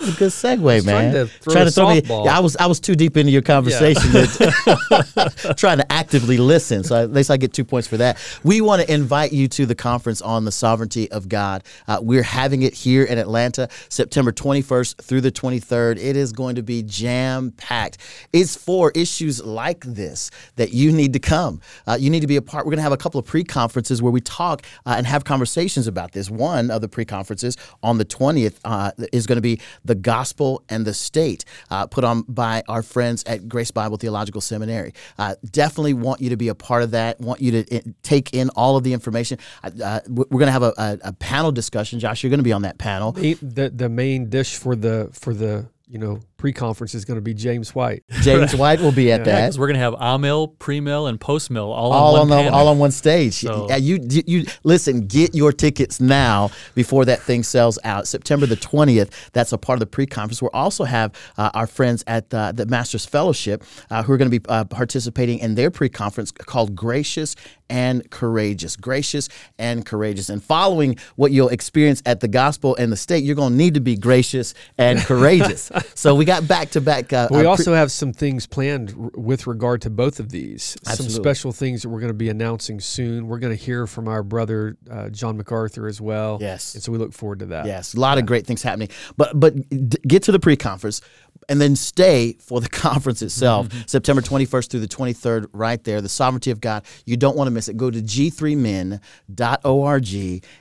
A 0.00 0.12
good 0.12 0.30
segue, 0.30 0.84
man. 0.84 1.12
trying 1.12 1.12
to 1.12 1.26
throw 1.26 1.62
a 1.62 1.70
throw 1.70 1.88
me. 1.94 2.24
Yeah, 2.24 2.36
I 2.36 2.40
was 2.40 2.56
I 2.56 2.66
was 2.66 2.80
too 2.80 2.94
deep 2.94 3.16
into 3.16 3.32
your 3.32 3.42
conversation, 3.42 4.10
to- 4.12 5.54
trying 5.56 5.78
to 5.78 5.92
actively 5.92 6.36
listen. 6.38 6.84
So 6.84 7.02
at 7.02 7.12
least 7.12 7.30
I 7.30 7.36
get 7.36 7.52
two 7.52 7.64
points 7.64 7.88
for 7.88 7.96
that. 7.96 8.18
We 8.44 8.60
want 8.60 8.82
to 8.82 8.92
invite 8.92 9.32
you 9.32 9.48
to 9.48 9.66
the 9.66 9.74
conference 9.74 10.22
on 10.22 10.44
the 10.44 10.52
sovereignty 10.52 11.10
of 11.10 11.28
God. 11.28 11.64
Uh, 11.86 11.98
we're 12.02 12.22
having 12.22 12.62
it 12.62 12.74
here 12.74 13.04
in 13.04 13.18
Atlanta, 13.18 13.68
September 13.88 14.32
21st 14.32 15.02
through 15.02 15.20
the 15.20 15.32
23rd. 15.32 15.98
It 15.98 16.16
is 16.16 16.32
going 16.32 16.56
to 16.56 16.62
be 16.62 16.82
jam 16.82 17.52
packed. 17.56 17.98
It's 18.32 18.56
for 18.56 18.92
issues 18.94 19.44
like 19.44 19.84
this 19.84 20.30
that 20.56 20.72
you 20.72 20.92
need 20.92 21.12
to 21.14 21.18
come. 21.18 21.60
Uh, 21.86 21.96
you 21.98 22.10
need 22.10 22.20
to 22.20 22.26
be 22.26 22.36
a 22.36 22.42
part. 22.42 22.64
We're 22.64 22.70
going 22.70 22.78
to 22.78 22.82
have 22.82 22.92
a 22.92 22.96
couple 22.96 23.18
of 23.18 23.26
pre 23.26 23.44
conferences 23.44 24.00
where 24.00 24.12
we 24.12 24.20
talk 24.20 24.62
uh, 24.86 24.94
and 24.96 25.06
have 25.06 25.24
conversations 25.24 25.86
about 25.86 26.12
this. 26.12 26.30
One 26.30 26.70
of 26.70 26.80
the 26.80 26.88
pre 26.88 27.04
conferences 27.04 27.56
on 27.82 27.98
the 27.98 28.04
20th 28.04 28.58
uh, 28.64 28.92
is 29.12 29.26
going 29.26 29.36
to 29.36 29.42
be 29.42 29.60
the 29.88 29.96
gospel 29.96 30.62
and 30.68 30.86
the 30.86 30.94
state, 30.94 31.44
uh, 31.70 31.86
put 31.86 32.04
on 32.04 32.22
by 32.28 32.62
our 32.68 32.82
friends 32.82 33.24
at 33.24 33.48
Grace 33.48 33.72
Bible 33.72 33.96
Theological 33.96 34.40
Seminary. 34.40 34.94
Uh, 35.18 35.34
definitely 35.50 35.94
want 35.94 36.20
you 36.20 36.30
to 36.30 36.36
be 36.36 36.48
a 36.48 36.54
part 36.54 36.84
of 36.84 36.92
that. 36.92 37.20
Want 37.20 37.40
you 37.40 37.62
to 37.62 37.76
uh, 37.76 37.80
take 38.02 38.34
in 38.34 38.50
all 38.50 38.76
of 38.76 38.84
the 38.84 38.92
information. 38.92 39.38
Uh, 39.64 40.00
we're 40.06 40.24
going 40.26 40.46
to 40.46 40.52
have 40.52 40.62
a, 40.62 40.72
a, 40.78 40.98
a 41.04 41.12
panel 41.14 41.50
discussion. 41.50 41.98
Josh, 41.98 42.22
you're 42.22 42.30
going 42.30 42.38
to 42.38 42.44
be 42.44 42.52
on 42.52 42.62
that 42.62 42.78
panel. 42.78 43.12
the, 43.12 43.34
the 43.42 43.70
the 43.70 43.88
main 43.88 44.30
dish 44.30 44.56
for 44.56 44.76
the 44.76 45.08
for 45.12 45.34
the 45.34 45.66
you 45.88 45.98
know 45.98 46.20
pre-conference 46.38 46.94
is 46.94 47.04
going 47.04 47.16
to 47.16 47.20
be 47.20 47.34
James 47.34 47.74
White. 47.74 48.04
James 48.22 48.54
White 48.54 48.80
will 48.80 48.92
be 48.92 49.12
at 49.12 49.20
Yeah, 49.20 49.24
that. 49.24 49.40
because 49.42 49.58
we're 49.58 49.66
gonna 49.66 49.78
have 49.80 49.94
a 49.98 50.18
mill, 50.18 50.48
pre 50.48 50.80
mill, 50.80 51.06
and 51.08 51.20
post 51.20 51.50
mill 51.50 51.70
all, 51.70 51.92
all 51.92 52.14
on 52.14 52.22
on 52.22 52.28
one 52.30 52.44
the, 52.46 52.52
all 52.52 52.68
on 52.68 52.78
one 52.78 52.90
stage. 52.92 53.34
So- 53.34 53.66
Yeah, 53.68 53.76
you, 53.76 53.98
you 54.08 54.22
you 54.26 54.44
listen. 54.64 55.06
Get 55.08 55.34
your 55.34 55.52
tickets 55.52 56.00
now 56.00 56.50
before 56.74 57.04
that 57.06 57.20
thing 57.20 57.42
sells 57.42 57.78
out. 57.84 58.06
September 58.06 58.46
the 58.46 58.56
twentieth. 58.56 59.30
That's 59.32 59.52
a 59.52 59.58
part 59.58 59.76
of 59.76 59.80
the 59.80 59.86
pre-conference. 59.86 60.40
We'll 60.40 60.50
also 60.54 60.84
have 60.84 61.12
uh, 61.36 61.50
our 61.54 61.66
friends 61.66 62.04
at 62.06 62.32
uh, 62.32 62.52
the 62.52 62.66
Masters 62.66 63.04
Fellowship 63.04 63.64
uh, 63.90 64.02
who 64.04 64.12
are 64.12 64.16
going 64.16 64.30
to 64.30 64.38
be 64.40 64.44
uh, 64.48 64.64
participating 64.64 65.40
in 65.40 65.56
their 65.56 65.70
pre-conference 65.70 66.30
called 66.30 66.74
Gracious 66.76 67.34
and 67.68 68.08
Courageous. 68.10 68.76
Gracious 68.76 69.28
and 69.58 69.84
courageous. 69.84 70.28
And 70.30 70.42
following 70.42 70.96
what 71.16 71.32
you'll 71.32 71.48
experience 71.50 72.00
at 72.06 72.20
the 72.20 72.28
Gospel 72.28 72.74
and 72.76 72.90
the 72.92 72.96
State, 72.96 73.24
you're 73.24 73.34
going 73.36 73.50
to 73.52 73.56
need 73.58 73.74
to 73.74 73.80
be 73.80 73.96
gracious 73.96 74.54
and 74.78 74.98
courageous. 75.10 75.70
so 75.94 76.14
we 76.14 76.24
got 76.28 76.46
back 76.46 76.70
to 76.70 76.80
back. 76.80 77.12
Uh, 77.12 77.26
we 77.30 77.38
uh, 77.38 77.40
pre- 77.40 77.46
also 77.46 77.74
have 77.74 77.90
some 77.90 78.12
things 78.12 78.46
planned 78.46 78.94
r- 78.98 79.10
with 79.14 79.46
regard 79.46 79.82
to 79.82 79.90
both 79.90 80.20
of 80.20 80.30
these. 80.30 80.76
Absolutely. 80.86 81.14
Some 81.14 81.22
special 81.22 81.52
things 81.52 81.82
that 81.82 81.88
we're 81.88 82.00
going 82.00 82.12
to 82.12 82.14
be 82.14 82.28
announcing 82.28 82.78
soon. 82.80 83.26
We're 83.26 83.38
going 83.40 83.56
to 83.56 83.62
hear 83.62 83.86
from 83.86 84.06
our 84.08 84.22
brother 84.22 84.76
uh, 84.90 85.08
John 85.08 85.36
MacArthur 85.36 85.88
as 85.88 86.00
well. 86.00 86.38
Yes. 86.40 86.74
and 86.74 86.82
so 86.82 86.92
we 86.92 86.98
look 86.98 87.12
forward 87.12 87.40
to 87.40 87.46
that. 87.46 87.66
Yes, 87.66 87.94
a 87.94 88.00
lot 88.00 88.18
of 88.18 88.26
great 88.26 88.46
things 88.46 88.62
happening. 88.62 88.88
But 89.16 89.38
but 89.40 89.54
d- 89.68 89.98
get 90.06 90.22
to 90.24 90.32
the 90.32 90.38
pre-conference. 90.38 91.00
and 91.48 91.60
then 91.60 91.74
stay 91.76 92.36
for 92.40 92.60
the 92.60 92.68
conference 92.86 93.22
itself, 93.22 93.68
September 93.86 94.20
21st 94.22 94.70
through 94.70 94.80
the 94.80 94.88
23rd, 94.88 95.46
right 95.52 95.82
there. 95.84 96.00
The 96.00 96.08
sovereignty 96.08 96.50
of 96.50 96.60
God. 96.60 96.84
You 97.06 97.16
don't 97.16 97.36
want 97.36 97.48
to 97.48 97.52
miss 97.52 97.68
it. 97.68 97.76
Go 97.76 97.90
to 97.90 98.00
g3min.org 98.02 99.00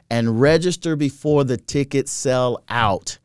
and 0.10 0.42
register 0.42 0.96
before 0.96 1.44
the 1.44 1.58
tickets 1.58 2.12
sell 2.12 2.64
out 2.70 3.20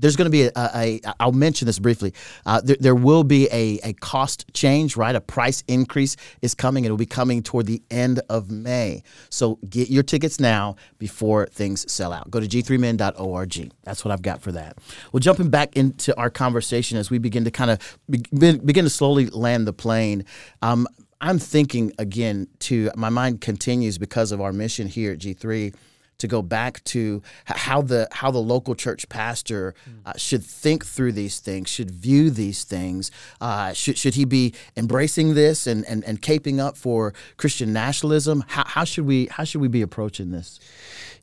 there's 0.00 0.16
going 0.16 0.26
to 0.26 0.30
be 0.30 0.44
a, 0.44 0.52
a, 0.56 1.00
a 1.04 1.14
I'll 1.20 1.32
mention 1.32 1.66
this 1.66 1.78
briefly. 1.78 2.14
Uh, 2.46 2.60
there, 2.60 2.76
there 2.80 2.94
will 2.94 3.24
be 3.24 3.48
a, 3.52 3.78
a 3.84 3.92
cost 3.94 4.52
change, 4.54 4.96
right? 4.96 5.14
A 5.14 5.20
price 5.20 5.62
increase 5.68 6.16
is 6.42 6.54
coming. 6.54 6.84
It 6.84 6.90
will 6.90 6.96
be 6.96 7.06
coming 7.06 7.42
toward 7.42 7.66
the 7.66 7.82
end 7.90 8.20
of 8.28 8.50
May. 8.50 9.02
So 9.28 9.58
get 9.68 9.90
your 9.90 10.02
tickets 10.02 10.40
now 10.40 10.76
before 10.98 11.46
things 11.46 11.90
sell 11.90 12.12
out. 12.12 12.30
Go 12.30 12.40
to 12.40 12.46
g3min.org. 12.46 13.72
That's 13.84 14.04
what 14.04 14.12
I've 14.12 14.22
got 14.22 14.40
for 14.40 14.52
that. 14.52 14.78
Well, 15.12 15.20
jumping 15.20 15.50
back 15.50 15.76
into 15.76 16.16
our 16.18 16.30
conversation 16.30 16.98
as 16.98 17.10
we 17.10 17.18
begin 17.18 17.44
to 17.44 17.50
kind 17.50 17.70
of 17.70 17.98
be, 18.08 18.22
begin 18.30 18.84
to 18.84 18.90
slowly 18.90 19.26
land 19.26 19.66
the 19.66 19.72
plane. 19.72 20.24
Um, 20.62 20.86
I'm 21.20 21.38
thinking 21.38 21.92
again 21.98 22.48
to 22.60 22.90
my 22.96 23.10
mind 23.10 23.42
continues 23.42 23.98
because 23.98 24.32
of 24.32 24.40
our 24.40 24.52
mission 24.52 24.86
here 24.86 25.12
at 25.12 25.18
G3 25.18 25.74
to 26.20 26.28
go 26.28 26.42
back 26.42 26.82
to 26.84 27.22
how 27.46 27.82
the 27.82 28.08
how 28.12 28.30
the 28.30 28.40
local 28.40 28.74
church 28.74 29.08
pastor 29.08 29.74
uh, 30.06 30.12
should 30.16 30.44
think 30.44 30.84
through 30.84 31.12
these 31.12 31.40
things, 31.40 31.68
should 31.68 31.90
view 31.90 32.30
these 32.30 32.64
things. 32.64 33.10
Uh, 33.40 33.72
should 33.72 33.98
should 33.98 34.14
he 34.14 34.24
be 34.24 34.54
embracing 34.76 35.34
this 35.34 35.66
and, 35.66 35.84
and 35.86 36.04
and 36.04 36.22
caping 36.22 36.58
up 36.58 36.76
for 36.76 37.12
Christian 37.36 37.72
nationalism? 37.72 38.44
How, 38.48 38.64
how 38.66 38.84
should 38.84 39.06
we 39.06 39.26
how 39.26 39.44
should 39.44 39.60
we 39.60 39.68
be 39.68 39.82
approaching 39.82 40.30
this? 40.30 40.60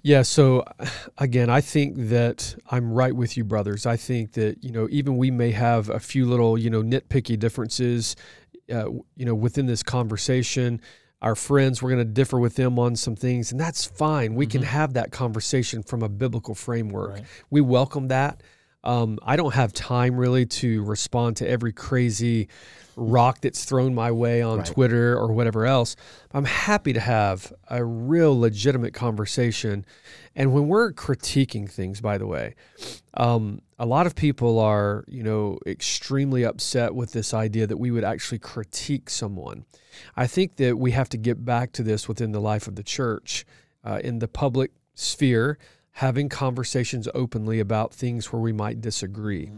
Yeah, 0.03 0.21
so 0.21 0.63
again, 1.17 1.49
I 1.49 1.61
think 1.61 1.95
that 2.09 2.55
I'm 2.69 2.91
right 2.91 3.13
with 3.13 3.35
you, 3.35 3.43
brothers. 3.43 3.85
I 3.85 3.97
think 3.97 4.33
that 4.33 4.63
you 4.63 4.71
know 4.71 4.87
even 4.89 5.17
we 5.17 5.31
may 5.31 5.51
have 5.51 5.89
a 5.89 5.99
few 5.99 6.25
little 6.25 6.57
you 6.57 6.69
know 6.69 6.81
nitpicky 6.81 7.37
differences, 7.37 8.15
uh, 8.73 8.89
you 9.15 9.25
know, 9.25 9.35
within 9.35 9.65
this 9.65 9.83
conversation 9.83 10.81
our 11.21 11.35
friends, 11.35 11.81
we're 11.81 11.89
going 11.89 12.05
to 12.05 12.13
differ 12.13 12.39
with 12.39 12.55
them 12.55 12.77
on 12.77 12.95
some 12.95 13.15
things, 13.15 13.51
and 13.51 13.59
that's 13.59 13.85
fine. 13.85 14.35
We 14.35 14.45
mm-hmm. 14.45 14.59
can 14.59 14.63
have 14.63 14.93
that 14.93 15.11
conversation 15.11 15.83
from 15.83 16.03
a 16.03 16.09
biblical 16.09 16.55
framework. 16.55 17.13
Right. 17.13 17.23
We 17.49 17.61
welcome 17.61 18.09
that. 18.09 18.43
Um, 18.83 19.19
I 19.23 19.35
don't 19.35 19.53
have 19.53 19.73
time 19.73 20.15
really 20.15 20.45
to 20.45 20.83
respond 20.83 21.37
to 21.37 21.49
every 21.49 21.73
crazy 21.73 22.47
rock 22.97 23.41
that's 23.41 23.63
thrown 23.63 23.93
my 23.93 24.11
way 24.11 24.41
on 24.41 24.57
right. 24.57 24.67
Twitter 24.67 25.17
or 25.17 25.31
whatever 25.31 25.65
else. 25.65 25.95
I'm 26.31 26.45
happy 26.45 26.93
to 26.93 26.99
have 26.99 27.53
a 27.69 27.85
real 27.85 28.37
legitimate 28.37 28.93
conversation. 28.93 29.85
And 30.35 30.51
when 30.51 30.67
we're 30.67 30.91
critiquing 30.91 31.69
things, 31.69 32.01
by 32.01 32.17
the 32.17 32.27
way, 32.27 32.55
um, 33.13 33.61
a 33.79 33.85
lot 33.85 34.07
of 34.07 34.15
people 34.15 34.59
are, 34.59 35.05
you 35.07 35.23
know, 35.23 35.59
extremely 35.65 36.43
upset 36.43 36.95
with 36.95 37.13
this 37.13 37.33
idea 37.33 37.67
that 37.67 37.77
we 37.77 37.91
would 37.91 38.03
actually 38.03 38.39
critique 38.39 39.09
someone. 39.09 39.65
I 40.15 40.27
think 40.27 40.57
that 40.57 40.77
we 40.77 40.91
have 40.91 41.09
to 41.09 41.17
get 41.17 41.45
back 41.45 41.71
to 41.73 41.83
this 41.83 42.07
within 42.07 42.31
the 42.31 42.41
life 42.41 42.67
of 42.67 42.75
the 42.75 42.83
church, 42.83 43.45
uh, 43.83 43.99
in 44.03 44.19
the 44.19 44.27
public 44.27 44.71
sphere 44.95 45.59
having 45.97 46.29
conversations 46.29 47.09
openly 47.15 47.59
about 47.59 47.91
things 47.91 48.31
where 48.31 48.39
we 48.39 48.53
might 48.53 48.79
disagree. 48.79 49.49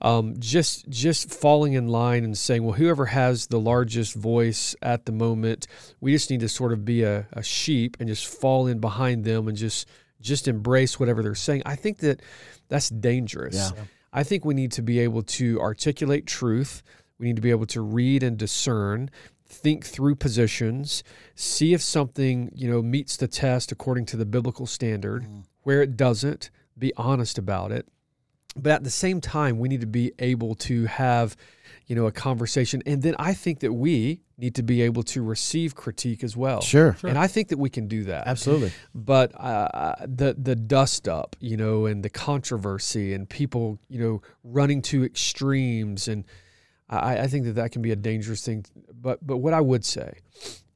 Um, 0.00 0.36
just 0.38 0.88
just 0.88 1.28
falling 1.34 1.72
in 1.72 1.88
line 1.88 2.22
and 2.22 2.38
saying, 2.38 2.62
well, 2.62 2.74
whoever 2.74 3.06
has 3.06 3.48
the 3.48 3.58
largest 3.58 4.14
voice 4.14 4.76
at 4.82 5.04
the 5.04 5.10
moment, 5.10 5.66
we 6.00 6.12
just 6.12 6.30
need 6.30 6.40
to 6.40 6.48
sort 6.48 6.72
of 6.72 6.84
be 6.84 7.02
a, 7.02 7.26
a 7.32 7.42
sheep 7.42 7.96
and 7.98 8.08
just 8.08 8.24
fall 8.24 8.68
in 8.68 8.78
behind 8.78 9.24
them 9.24 9.48
and 9.48 9.56
just 9.56 9.88
just 10.20 10.46
embrace 10.46 11.00
whatever 11.00 11.24
they're 11.24 11.34
saying. 11.34 11.62
I 11.66 11.74
think 11.74 11.98
that 11.98 12.22
that's 12.68 12.88
dangerous. 12.88 13.72
Yeah. 13.76 13.84
I 14.12 14.22
think 14.22 14.44
we 14.44 14.54
need 14.54 14.70
to 14.72 14.82
be 14.82 15.00
able 15.00 15.24
to 15.24 15.60
articulate 15.60 16.24
truth. 16.24 16.84
We 17.18 17.26
need 17.26 17.36
to 17.36 17.42
be 17.42 17.50
able 17.50 17.66
to 17.66 17.80
read 17.80 18.22
and 18.22 18.38
discern 18.38 19.10
think 19.50 19.84
through 19.84 20.14
positions, 20.14 21.02
see 21.34 21.74
if 21.74 21.82
something, 21.82 22.50
you 22.54 22.70
know, 22.70 22.80
meets 22.80 23.16
the 23.16 23.26
test 23.26 23.72
according 23.72 24.06
to 24.06 24.16
the 24.16 24.24
biblical 24.24 24.66
standard. 24.66 25.24
Mm. 25.24 25.42
Where 25.62 25.82
it 25.82 25.96
doesn't, 25.96 26.50
be 26.78 26.92
honest 26.96 27.38
about 27.38 27.72
it. 27.72 27.86
But 28.56 28.72
at 28.72 28.84
the 28.84 28.90
same 28.90 29.20
time, 29.20 29.58
we 29.58 29.68
need 29.68 29.80
to 29.82 29.86
be 29.86 30.12
able 30.18 30.56
to 30.56 30.86
have, 30.86 31.36
you 31.86 31.94
know, 31.94 32.06
a 32.06 32.12
conversation. 32.12 32.82
And 32.84 33.00
then 33.00 33.14
I 33.18 33.32
think 33.32 33.60
that 33.60 33.72
we 33.72 34.22
need 34.38 34.56
to 34.56 34.62
be 34.62 34.82
able 34.82 35.04
to 35.04 35.22
receive 35.22 35.76
critique 35.76 36.24
as 36.24 36.36
well. 36.36 36.60
Sure. 36.60 36.96
sure. 36.98 37.10
And 37.10 37.18
I 37.18 37.28
think 37.28 37.48
that 37.48 37.58
we 37.58 37.70
can 37.70 37.86
do 37.86 38.04
that. 38.04 38.26
Absolutely. 38.26 38.72
But 38.94 39.32
uh, 39.38 39.94
the 40.00 40.34
the 40.36 40.56
dust 40.56 41.06
up, 41.06 41.36
you 41.38 41.56
know, 41.56 41.86
and 41.86 42.02
the 42.02 42.10
controversy 42.10 43.12
and 43.12 43.28
people, 43.28 43.78
you 43.88 44.00
know, 44.00 44.22
running 44.42 44.82
to 44.82 45.04
extremes 45.04 46.08
and 46.08 46.24
I, 46.90 47.20
I 47.20 47.26
think 47.28 47.44
that 47.44 47.52
that 47.52 47.70
can 47.70 47.82
be 47.82 47.92
a 47.92 47.96
dangerous 47.96 48.44
thing. 48.44 48.64
But 48.92 49.24
but 49.24 49.38
what 49.38 49.54
I 49.54 49.60
would 49.60 49.84
say 49.84 50.18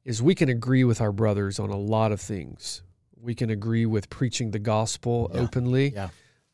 is 0.05 0.21
we 0.21 0.35
can 0.35 0.49
agree 0.49 0.83
with 0.83 1.01
our 1.01 1.11
brothers 1.11 1.59
on 1.59 1.69
a 1.69 1.77
lot 1.77 2.11
of 2.11 2.21
things. 2.21 2.83
We 3.25 3.35
can 3.35 3.49
agree 3.49 3.85
with 3.85 4.09
preaching 4.09 4.51
the 4.51 4.59
gospel 4.59 5.31
yeah. 5.33 5.41
openly, 5.41 5.89
yeah. 5.89 6.09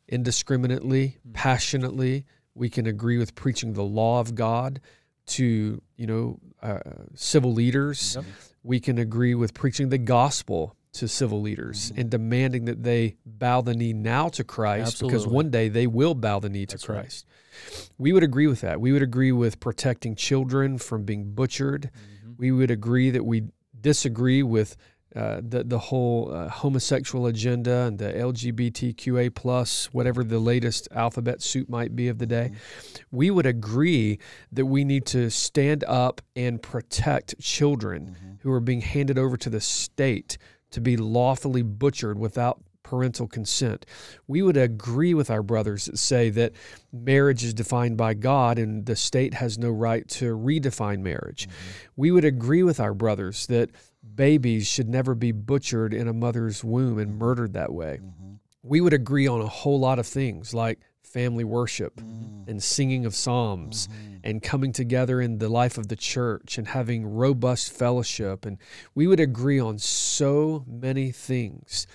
indiscriminately, 0.08 1.18
mm-hmm. 1.18 1.32
passionately. 1.32 2.24
We 2.54 2.70
can 2.70 2.86
agree 2.86 3.18
with 3.18 3.34
preaching 3.34 3.74
the 3.74 3.84
law 3.84 4.20
of 4.20 4.34
God 4.34 4.80
to 5.26 5.82
you 5.96 6.06
know 6.06 6.38
uh, 6.62 6.78
civil 7.14 7.52
leaders. 7.52 8.16
Yep. 8.16 8.24
We 8.62 8.80
can 8.80 8.98
agree 8.98 9.34
with 9.34 9.54
preaching 9.54 9.90
the 9.90 9.98
gospel 9.98 10.76
to 10.94 11.08
civil 11.08 11.40
leaders 11.40 11.90
mm-hmm. 11.90 12.00
and 12.00 12.10
demanding 12.10 12.64
that 12.66 12.82
they 12.82 13.16
bow 13.24 13.60
the 13.60 13.74
knee 13.74 13.92
now 13.92 14.28
to 14.28 14.44
Christ 14.44 14.94
Absolutely. 14.94 15.18
because 15.18 15.26
one 15.26 15.50
day 15.50 15.68
they 15.68 15.86
will 15.86 16.14
bow 16.14 16.38
the 16.38 16.50
knee 16.50 16.66
That's 16.66 16.82
to 16.82 16.92
Christ. 16.92 17.26
Right. 17.26 17.90
We 17.98 18.12
would 18.12 18.22
agree 18.22 18.46
with 18.46 18.60
that. 18.62 18.80
We 18.80 18.92
would 18.92 19.02
agree 19.02 19.32
with 19.32 19.60
protecting 19.60 20.16
children 20.16 20.78
from 20.78 21.04
being 21.04 21.32
butchered. 21.32 21.90
Mm-hmm. 21.92 22.32
We 22.38 22.52
would 22.52 22.70
agree 22.70 23.10
that 23.10 23.24
we 23.24 23.44
disagree 23.80 24.42
with 24.42 24.76
uh, 25.14 25.40
the 25.46 25.64
the 25.64 25.78
whole 25.78 26.30
uh, 26.32 26.48
homosexual 26.48 27.26
agenda 27.26 27.82
and 27.82 27.98
the 27.98 28.12
LGBTQA 28.12 29.34
plus 29.34 29.86
whatever 29.92 30.24
the 30.24 30.38
latest 30.38 30.88
alphabet 30.92 31.42
soup 31.42 31.68
might 31.68 31.94
be 31.94 32.08
of 32.08 32.18
the 32.18 32.26
day, 32.26 32.50
mm-hmm. 32.52 33.16
we 33.16 33.30
would 33.30 33.46
agree 33.46 34.18
that 34.50 34.66
we 34.66 34.84
need 34.84 35.04
to 35.06 35.30
stand 35.30 35.84
up 35.84 36.20
and 36.34 36.62
protect 36.62 37.38
children 37.40 38.16
mm-hmm. 38.16 38.32
who 38.40 38.50
are 38.50 38.60
being 38.60 38.80
handed 38.80 39.18
over 39.18 39.36
to 39.36 39.50
the 39.50 39.60
state 39.60 40.38
to 40.70 40.80
be 40.80 40.96
lawfully 40.96 41.62
butchered 41.62 42.18
without 42.18 42.62
parental 42.82 43.26
consent. 43.26 43.86
We 44.26 44.42
would 44.42 44.56
agree 44.56 45.14
with 45.14 45.30
our 45.30 45.42
brothers 45.42 45.86
that 45.86 45.98
say 45.98 46.30
that 46.30 46.52
marriage 46.92 47.44
is 47.44 47.54
defined 47.54 47.96
by 47.96 48.14
God 48.14 48.58
and 48.58 48.84
the 48.84 48.96
state 48.96 49.34
has 49.34 49.58
no 49.58 49.70
right 49.70 50.06
to 50.08 50.36
redefine 50.36 51.00
marriage. 51.00 51.48
Mm-hmm. 51.48 51.92
We 51.96 52.10
would 52.10 52.24
agree 52.24 52.62
with 52.62 52.80
our 52.80 52.94
brothers 52.94 53.46
that 53.46 53.70
babies 54.14 54.66
should 54.66 54.88
never 54.88 55.14
be 55.14 55.32
butchered 55.32 55.94
in 55.94 56.08
a 56.08 56.12
mother's 56.12 56.62
womb 56.62 56.98
and 56.98 57.18
murdered 57.18 57.52
that 57.54 57.72
way. 57.72 58.00
Mm-hmm. 58.02 58.34
We 58.62 58.80
would 58.80 58.92
agree 58.92 59.26
on 59.26 59.40
a 59.40 59.46
whole 59.46 59.80
lot 59.80 59.98
of 59.98 60.06
things 60.06 60.54
like 60.54 60.78
family 61.12 61.44
worship 61.44 61.96
mm. 61.96 62.48
and 62.48 62.62
singing 62.62 63.04
of 63.04 63.14
psalms 63.14 63.88
mm-hmm. 63.88 64.16
and 64.24 64.42
coming 64.42 64.72
together 64.72 65.20
in 65.20 65.38
the 65.38 65.48
life 65.48 65.76
of 65.76 65.88
the 65.88 65.96
church 65.96 66.56
and 66.56 66.68
having 66.68 67.04
robust 67.06 67.72
fellowship. 67.72 68.46
And 68.46 68.56
we 68.94 69.06
would 69.06 69.20
agree 69.20 69.60
on 69.60 69.78
so 69.78 70.64
many 70.66 71.10
things. 71.10 71.86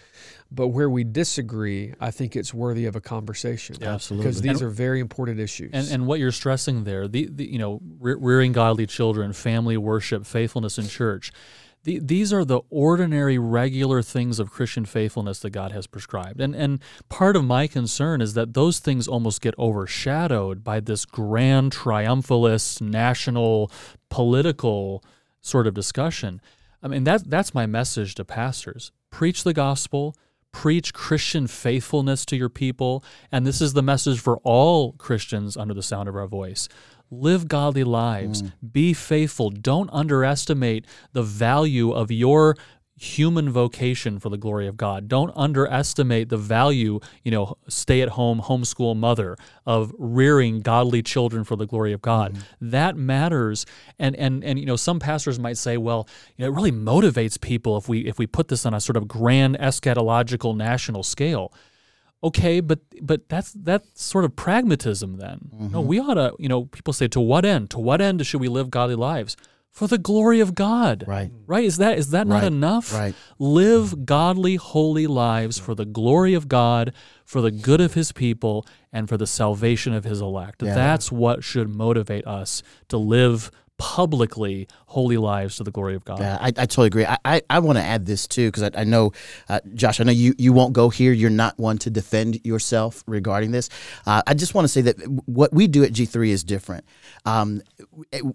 But 0.51 0.68
where 0.68 0.89
we 0.89 1.03
disagree, 1.03 1.93
I 1.99 2.12
think 2.12 2.36
it's 2.36 2.53
worthy 2.53 2.86
of 2.86 2.95
a 2.95 3.01
conversation. 3.01 3.78
Yeah, 3.82 3.95
absolutely. 3.95 4.24
Because 4.24 4.41
these 4.41 4.62
and, 4.62 4.62
are 4.62 4.70
very 4.70 4.99
important 4.99 5.39
issues. 5.39 5.72
And, 5.74 5.88
and 5.91 6.08
what 6.08 6.20
you're 6.20 6.32
stressing 6.32 6.84
there, 6.84 7.08
the, 7.08 7.28
the 7.30 7.51
you 7.51 7.60
know, 7.60 7.82
rearing 7.99 8.51
godly 8.53 8.86
children, 8.86 9.34
family 9.34 9.78
worship, 9.78 10.26
faithfulness 10.26 10.78
in 10.78 10.88
church 10.88 11.32
the, 11.84 11.99
these 11.99 12.34
are 12.34 12.43
the 12.43 12.61
ordinary, 12.69 13.38
regular 13.38 14.01
things 14.01 14.39
of 14.39 14.51
Christian 14.51 14.86
faithfulness 14.86 15.39
that 15.39 15.51
God 15.51 15.71
has 15.71 15.88
prescribed. 15.88 16.41
And, 16.41 16.53
and 16.55 16.82
part 17.09 17.36
of 17.36 17.45
my 17.45 17.67
concern 17.67 18.21
is 18.21 18.34
that 18.34 18.53
those 18.53 18.80
things 18.80 19.07
almost 19.07 19.41
get 19.41 19.57
overshadowed 19.57 20.63
by 20.63 20.80
this 20.80 21.05
grand, 21.05 21.71
triumphalist, 21.71 22.82
national, 22.82 23.71
political 24.09 25.03
sort 25.41 25.67
of 25.67 25.73
discussion. 25.73 26.41
I 26.84 26.88
mean, 26.88 27.05
that, 27.05 27.30
that's 27.30 27.53
my 27.53 27.65
message 27.65 28.15
to 28.15 28.25
pastors. 28.25 28.91
Preach 29.09 29.43
the 29.43 29.53
gospel, 29.53 30.15
preach 30.51 30.93
Christian 30.93 31.47
faithfulness 31.47 32.25
to 32.25 32.36
your 32.36 32.49
people. 32.49 33.03
And 33.32 33.47
this 33.47 33.61
is 33.61 33.73
the 33.73 33.84
message 33.84 34.19
for 34.19 34.38
all 34.39 34.93
Christians 34.93 35.55
under 35.55 35.73
the 35.73 35.84
sound 35.84 36.09
of 36.09 36.15
our 36.15 36.28
voice 36.28 36.67
live 37.10 37.47
godly 37.47 37.84
lives, 37.84 38.43
mm. 38.43 38.51
be 38.72 38.93
faithful. 38.93 39.49
Don't 39.49 39.89
underestimate 39.91 40.86
the 41.14 41.24
value 41.24 41.91
of 41.91 42.12
your 42.12 42.55
human 42.99 43.47
vocation 43.49 44.20
for 44.20 44.30
the 44.30 44.38
glory 44.38 44.68
of 44.68 44.76
God. 44.76 45.08
Don't 45.08 45.32
underestimate 45.36 46.30
the 46.30 46.38
value, 46.38 46.99
you 47.24 47.30
know, 47.30 47.55
stay 47.68 48.01
at 48.01 48.10
home, 48.10 48.41
homeschool 48.41 48.95
mother 48.95 49.38
of 49.66 49.93
rearing 49.99 50.62
godly 50.62 51.03
children 51.03 51.43
for 51.43 51.55
the 51.55 51.68
glory 51.68 51.93
of 51.93 52.01
God. 52.01 52.34
mm 52.34 52.41
That 52.60 52.97
matters. 52.97 53.66
And 53.99 54.16
and 54.16 54.43
and 54.43 54.60
you 54.60 54.66
know, 54.66 54.76
some 54.76 54.99
pastors 54.99 55.39
might 55.39 55.58
say, 55.58 55.78
well, 55.78 56.08
you 56.36 56.43
know, 56.43 56.51
it 56.51 56.55
really 56.55 56.72
motivates 56.72 57.39
people 57.39 57.78
if 57.78 57.88
we 57.88 57.99
if 57.99 58.18
we 58.18 58.26
put 58.26 58.47
this 58.47 58.66
on 58.66 58.74
a 58.74 58.82
sort 58.82 58.97
of 58.97 59.08
grand 59.08 59.58
eschatological 59.60 60.55
national 60.55 61.03
scale. 61.03 61.53
Okay, 62.24 62.61
but 62.61 62.80
but 63.01 63.30
that's 63.30 63.53
that's 63.53 64.01
sort 64.01 64.26
of 64.26 64.36
pragmatism 64.36 65.18
then. 65.18 65.49
No, 65.51 65.68
mm-hmm. 65.68 65.88
we 65.88 65.99
ought 65.99 66.15
to, 66.15 66.34
you 66.39 66.49
know, 66.49 66.65
people 66.65 66.93
say 66.93 67.07
to 67.09 67.20
what 67.20 67.45
end? 67.45 67.70
To 67.72 67.80
what 67.80 68.01
end 68.01 68.26
should 68.26 68.41
we 68.41 68.47
live 68.47 68.72
godly 68.72 68.95
lives? 68.95 69.38
For 69.72 69.86
the 69.86 69.99
glory 69.99 70.39
of 70.39 70.55
God. 70.55 71.03
Right. 71.05 71.32
Right? 71.45 71.63
Is 71.63 71.78
that 71.78 71.99
is 71.99 72.09
that 72.09 72.26
not 72.26 72.43
enough? 72.43 72.91
right. 72.91 73.13
Live 73.38 73.89
mm-hmm. 73.89 74.05
godly, 74.05 74.55
holy 74.55 75.05
lives 75.05 75.59
for 75.59 75.76
the 75.76 75.86
glory 75.86 76.34
of 76.34 76.47
God, 76.47 76.91
for 77.24 77.41
the 77.41 77.51
good 77.51 77.82
of 77.82 77.93
his 77.93 78.11
people, 78.11 78.65
and 78.91 79.07
for 79.07 79.18
the 79.18 79.28
salvation 79.28 79.93
of 79.93 80.03
his 80.03 80.20
elect. 80.20 80.63
Yeah. 80.63 80.74
That's 80.74 81.11
what 81.11 81.43
should 81.43 81.70
motivate 81.70 82.26
us 82.26 82.63
to 82.88 82.97
live 82.97 83.51
publicly 83.78 84.67
holy 84.88 85.17
lives 85.17 85.57
to 85.57 85.63
the 85.63 85.71
glory 85.71 85.95
of 85.95 86.03
God. 86.03 86.19
Yeah, 86.19 86.38
I, 86.39 86.47
I 86.47 86.51
totally 86.51 86.88
agree. 86.88 87.05
I, 87.05 87.17
I, 87.23 87.41
I 87.49 87.59
want 87.59 87.78
to 87.78 87.84
add 87.84 88.05
this 88.05 88.28
too 88.28 88.47
because 88.47 88.63
I, 88.63 88.71
I 88.75 88.84
know, 88.84 89.11
uh, 89.49 89.59
Josh, 89.73 89.99
I 89.99 90.03
know 90.03 90.11
you, 90.11 90.34
you 90.38 90.53
won't 90.53 90.73
go 90.73 90.89
here. 90.89 91.13
You're 91.13 91.30
not 91.30 91.57
one 91.59 91.78
to 91.80 91.89
defend 91.89 92.45
yourself 92.45 93.03
regarding 93.07 93.51
this. 93.51 93.69
Uh, 94.05 94.21
I 94.25 94.34
just 94.34 94.53
want 94.53 94.65
to 94.65 94.69
say 94.69 94.82
that 94.82 94.97
what 95.25 95.53
we 95.53 95.67
do 95.67 95.84
at 95.84 95.91
G3 95.91 96.30
is 96.30 96.43
different. 96.43 96.86
Um, 97.25 97.61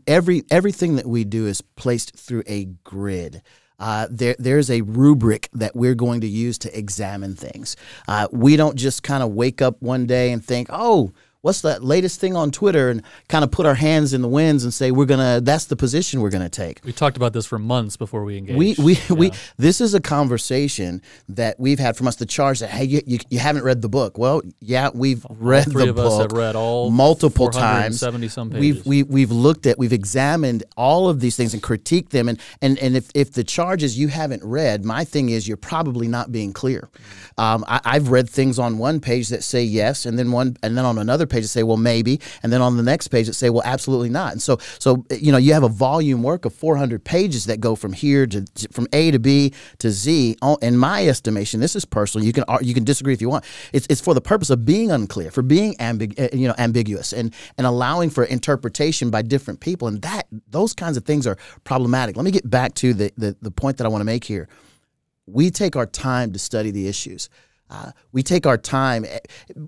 every 0.06 0.44
everything 0.50 0.96
that 0.96 1.06
we 1.06 1.24
do 1.24 1.46
is 1.46 1.60
placed 1.60 2.16
through 2.16 2.44
a 2.46 2.66
grid. 2.84 3.42
Uh, 3.78 4.06
there, 4.10 4.36
there's 4.38 4.70
a 4.70 4.82
rubric 4.82 5.48
that 5.52 5.74
we're 5.74 5.96
going 5.96 6.20
to 6.20 6.28
use 6.28 6.56
to 6.56 6.78
examine 6.78 7.34
things. 7.34 7.76
Uh, 8.06 8.28
we 8.30 8.54
don't 8.56 8.76
just 8.76 9.02
kind 9.02 9.24
of 9.24 9.32
wake 9.32 9.60
up 9.60 9.82
one 9.82 10.06
day 10.06 10.30
and 10.30 10.44
think, 10.44 10.68
oh, 10.70 11.12
what's 11.42 11.60
that 11.60 11.82
latest 11.82 12.20
thing 12.20 12.34
on 12.36 12.50
Twitter 12.50 12.88
and 12.88 13.02
kind 13.28 13.44
of 13.44 13.50
put 13.50 13.66
our 13.66 13.74
hands 13.74 14.14
in 14.14 14.22
the 14.22 14.28
winds 14.28 14.64
and 14.64 14.72
say 14.72 14.90
we're 14.90 15.06
gonna 15.06 15.40
that's 15.40 15.66
the 15.66 15.76
position 15.76 16.20
we're 16.20 16.30
gonna 16.30 16.48
take. 16.48 16.80
We 16.84 16.92
talked 16.92 17.16
about 17.16 17.32
this 17.32 17.46
for 17.46 17.58
months 17.58 17.96
before 17.96 18.24
we 18.24 18.38
engaged. 18.38 18.58
We 18.58 18.74
we, 18.78 18.98
we 19.14 19.32
this 19.58 19.80
is 19.80 19.92
a 19.94 20.00
conversation 20.00 21.02
that 21.28 21.58
we've 21.60 21.78
had 21.78 21.96
from 21.96 22.06
us 22.08 22.16
the 22.16 22.26
charge 22.26 22.60
that 22.60 22.70
hey 22.70 22.84
you, 22.84 23.02
you, 23.06 23.18
you 23.28 23.38
haven't 23.38 23.64
read 23.64 23.82
the 23.82 23.88
book. 23.88 24.16
Well, 24.16 24.42
yeah, 24.60 24.90
we've 24.94 25.26
read 25.28 25.70
three 25.70 25.84
the 25.84 25.90
of 25.90 25.96
book 25.96 26.12
us 26.12 26.18
have 26.20 26.32
read 26.32 26.56
all 26.56 26.90
multiple 26.90 27.50
times. 27.50 28.00
470 28.00 28.28
some 28.28 28.50
pages. 28.50 28.60
We've 28.60 28.74
pages. 28.76 28.86
we, 28.86 29.02
we've 29.02 29.32
looked 29.32 29.66
at 29.66 29.78
we've 29.78 29.92
examined 29.92 30.64
all 30.76 31.08
of 31.08 31.20
these 31.20 31.36
things 31.36 31.52
and 31.52 31.62
critiqued 31.62 32.10
them 32.10 32.28
and 32.28 32.40
and 32.62 32.78
and 32.78 32.96
if, 32.96 33.10
if 33.14 33.32
the 33.32 33.44
charges 33.44 33.98
you 33.98 34.08
haven't 34.08 34.44
read, 34.44 34.84
my 34.84 35.04
thing 35.04 35.28
is 35.28 35.48
you're 35.48 35.56
probably 35.56 36.06
not 36.06 36.30
being 36.30 36.52
clear. 36.52 36.88
Um, 37.36 37.64
I, 37.66 37.80
I've 37.84 38.10
read 38.10 38.30
things 38.30 38.58
on 38.58 38.78
one 38.78 39.00
page 39.00 39.28
that 39.30 39.42
say 39.42 39.64
yes, 39.64 40.06
and 40.06 40.16
then 40.18 40.30
one 40.30 40.56
and 40.62 40.78
then 40.78 40.84
on 40.84 40.98
another 40.98 41.26
page 41.32 41.42
that 41.42 41.48
say 41.48 41.62
well 41.62 41.76
maybe, 41.76 42.20
and 42.42 42.52
then 42.52 42.62
on 42.62 42.76
the 42.76 42.82
next 42.82 43.08
page 43.08 43.26
that 43.26 43.34
say 43.34 43.50
well 43.50 43.62
absolutely 43.64 44.10
not. 44.10 44.32
And 44.32 44.42
so 44.42 44.58
so 44.78 45.04
you 45.10 45.32
know 45.32 45.38
you 45.38 45.52
have 45.52 45.62
a 45.62 45.68
volume 45.68 46.22
work 46.22 46.44
of 46.44 46.54
400 46.54 47.04
pages 47.04 47.46
that 47.46 47.60
go 47.60 47.74
from 47.74 47.92
here 47.92 48.26
to 48.26 48.44
from 48.70 48.86
A 48.92 49.10
to 49.10 49.18
B 49.18 49.52
to 49.78 49.90
Z. 49.90 50.36
In 50.60 50.76
my 50.76 51.06
estimation, 51.06 51.60
this 51.60 51.74
is 51.74 51.84
personal. 51.84 52.26
You 52.26 52.32
can 52.32 52.44
you 52.60 52.74
can 52.74 52.84
disagree 52.84 53.14
if 53.14 53.20
you 53.20 53.28
want. 53.28 53.44
It's, 53.72 53.86
it's 53.88 54.00
for 54.00 54.14
the 54.14 54.20
purpose 54.20 54.50
of 54.50 54.64
being 54.64 54.90
unclear, 54.90 55.30
for 55.30 55.42
being 55.42 55.74
ambig- 55.76 56.18
uh, 56.20 56.36
you 56.36 56.46
know 56.46 56.54
ambiguous, 56.58 57.12
and 57.12 57.34
and 57.58 57.66
allowing 57.66 58.10
for 58.10 58.24
interpretation 58.24 59.10
by 59.10 59.22
different 59.22 59.60
people. 59.60 59.88
And 59.88 60.02
that 60.02 60.26
those 60.48 60.74
kinds 60.74 60.96
of 60.96 61.04
things 61.04 61.26
are 61.26 61.36
problematic. 61.64 62.16
Let 62.16 62.24
me 62.24 62.30
get 62.30 62.48
back 62.48 62.74
to 62.74 62.94
the 62.94 63.12
the, 63.16 63.36
the 63.40 63.50
point 63.50 63.78
that 63.78 63.84
I 63.84 63.88
want 63.88 64.00
to 64.00 64.06
make 64.06 64.24
here 64.24 64.48
we 65.26 65.50
take 65.50 65.76
our 65.76 65.86
time 65.86 66.32
to 66.32 66.38
study 66.38 66.70
the 66.70 66.88
issues. 66.88 67.28
Uh, 67.72 67.90
we 68.12 68.22
take 68.22 68.46
our 68.46 68.58
time. 68.58 69.04
Eh, 69.06 69.18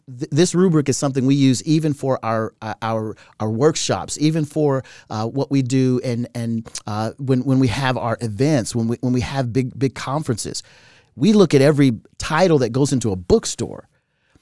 This 0.06 0.54
rubric 0.54 0.88
is 0.90 0.96
something 0.98 1.24
we 1.24 1.34
use 1.34 1.62
even 1.64 1.94
for 1.94 2.18
our 2.22 2.52
uh, 2.60 2.74
our 2.82 3.16
our 3.40 3.50
workshops, 3.50 4.18
even 4.20 4.44
for 4.44 4.84
uh, 5.08 5.26
what 5.26 5.50
we 5.50 5.62
do, 5.62 6.00
and 6.04 6.28
and 6.34 6.68
uh, 6.86 7.12
when 7.18 7.44
when 7.44 7.58
we 7.58 7.68
have 7.68 7.96
our 7.96 8.18
events, 8.20 8.74
when 8.76 8.88
we 8.88 8.96
when 9.00 9.14
we 9.14 9.22
have 9.22 9.52
big 9.52 9.76
big 9.78 9.94
conferences, 9.94 10.62
we 11.16 11.32
look 11.32 11.54
at 11.54 11.62
every 11.62 11.92
title 12.18 12.58
that 12.58 12.70
goes 12.72 12.92
into 12.92 13.10
a 13.10 13.16
bookstore. 13.16 13.88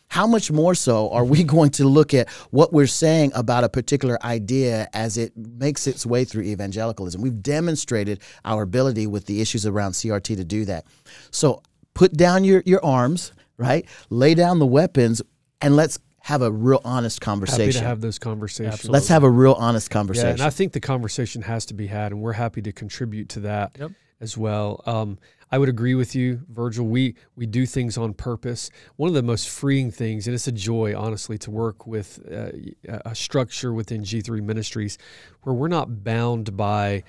How 0.08 0.26
much 0.26 0.50
more 0.50 0.74
so 0.74 1.10
are 1.10 1.24
we 1.24 1.44
going 1.56 1.70
to 1.72 1.84
look 1.86 2.12
at 2.14 2.28
what 2.50 2.72
we're 2.72 2.88
saying 2.88 3.30
about 3.34 3.62
a 3.64 3.68
particular 3.68 4.18
idea 4.24 4.88
as 4.92 5.16
it 5.16 5.32
makes 5.36 5.86
its 5.86 6.04
way 6.04 6.24
through 6.24 6.42
evangelicalism? 6.42 7.22
We've 7.22 7.42
demonstrated 7.42 8.20
our 8.44 8.62
ability 8.62 9.06
with 9.06 9.26
the 9.26 9.40
issues 9.40 9.64
around 9.66 9.92
CRT 9.92 10.36
to 10.36 10.44
do 10.44 10.64
that. 10.64 10.84
So 11.30 11.62
put 11.94 12.12
down 12.14 12.44
your, 12.44 12.62
your 12.66 12.84
arms, 12.84 13.32
right? 13.62 13.86
Lay 14.10 14.34
down 14.34 14.58
the 14.58 14.66
weapons, 14.66 15.22
and 15.60 15.76
let's 15.76 15.98
have 16.24 16.42
a 16.42 16.50
real 16.52 16.80
honest 16.84 17.20
conversation. 17.20 17.58
Happy 17.60 17.64
conversation. 17.64 17.82
to 17.82 17.88
have 17.88 18.00
those 18.00 18.18
conversations. 18.18 18.72
Absolutely. 18.74 18.92
let's 18.96 19.08
have 19.08 19.24
a 19.24 19.30
real 19.30 19.54
honest 19.54 19.90
conversation. 19.90 20.26
Yeah, 20.26 20.30
conversation. 20.32 20.44
and 20.44 20.46
I 20.46 20.56
think 20.56 20.72
the 20.72 20.80
conversation 20.80 21.42
has 21.42 21.66
to 21.66 21.74
be 21.74 21.86
had, 21.88 22.12
and 22.12 22.20
we're 22.20 22.32
happy 22.34 22.62
to 22.62 22.72
contribute 22.72 23.28
to 23.30 23.40
that 23.40 23.72
Yep. 23.78 23.90
as 24.20 24.36
well. 24.38 24.82
Um, 24.86 25.18
I 25.50 25.58
would 25.58 25.68
agree 25.68 25.94
with 25.94 26.14
you, 26.14 26.40
Virgil. 26.48 26.86
We 26.86 27.14
we 27.36 27.44
do 27.44 27.66
things 27.66 27.98
on 27.98 28.14
purpose. 28.14 28.70
One 28.96 29.08
of 29.08 29.14
the 29.14 29.22
most 29.22 29.50
freeing 29.50 29.90
things, 29.90 30.26
and 30.26 30.32
it's 30.34 30.46
a 30.48 30.52
joy, 30.52 30.94
honestly, 30.96 31.36
to 31.38 31.50
work 31.50 31.86
with 31.86 32.20
uh, 32.32 32.52
a 33.04 33.14
structure 33.14 33.72
within 33.74 34.02
G3 34.02 34.42
Ministries 34.42 34.96
where 35.42 35.54
we're 35.54 35.68
not 35.68 36.04
bound 36.04 36.56
by 36.56 37.02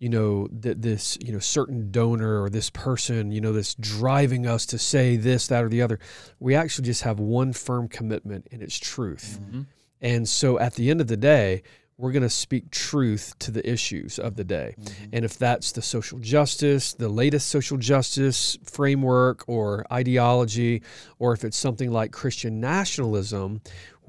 you 0.00 0.08
know 0.08 0.48
th- 0.48 0.78
this 0.80 1.16
you 1.20 1.32
know 1.32 1.38
certain 1.38 1.92
donor 1.92 2.42
or 2.42 2.50
this 2.50 2.70
person 2.70 3.30
you 3.30 3.40
know 3.40 3.52
this 3.52 3.74
driving 3.74 4.46
us 4.46 4.66
to 4.66 4.78
say 4.78 5.16
this 5.16 5.46
that 5.46 5.62
or 5.62 5.68
the 5.68 5.82
other. 5.82 6.00
We 6.40 6.56
actually 6.56 6.86
just 6.86 7.02
have 7.02 7.20
one 7.20 7.52
firm 7.52 7.86
commitment 7.86 8.48
and 8.50 8.62
it's 8.62 8.78
truth. 8.78 9.38
Mm-hmm. 9.40 9.62
And 10.00 10.28
so 10.28 10.58
at 10.58 10.74
the 10.74 10.90
end 10.90 11.00
of 11.00 11.06
the 11.06 11.16
day 11.16 11.62
we're 12.00 12.12
going 12.12 12.22
to 12.22 12.30
speak 12.30 12.70
truth 12.70 13.34
to 13.40 13.50
the 13.50 13.70
issues 13.70 14.18
of 14.18 14.34
the 14.36 14.42
day. 14.42 14.74
Mm-hmm. 14.80 15.04
And 15.12 15.24
if 15.24 15.36
that's 15.36 15.72
the 15.72 15.82
social 15.82 16.18
justice, 16.18 16.94
the 16.94 17.10
latest 17.10 17.48
social 17.48 17.76
justice 17.76 18.56
framework 18.64 19.44
or 19.46 19.84
ideology, 19.92 20.82
or 21.18 21.34
if 21.34 21.44
it's 21.44 21.58
something 21.58 21.92
like 21.92 22.10
Christian 22.10 22.58
nationalism, 22.58 23.60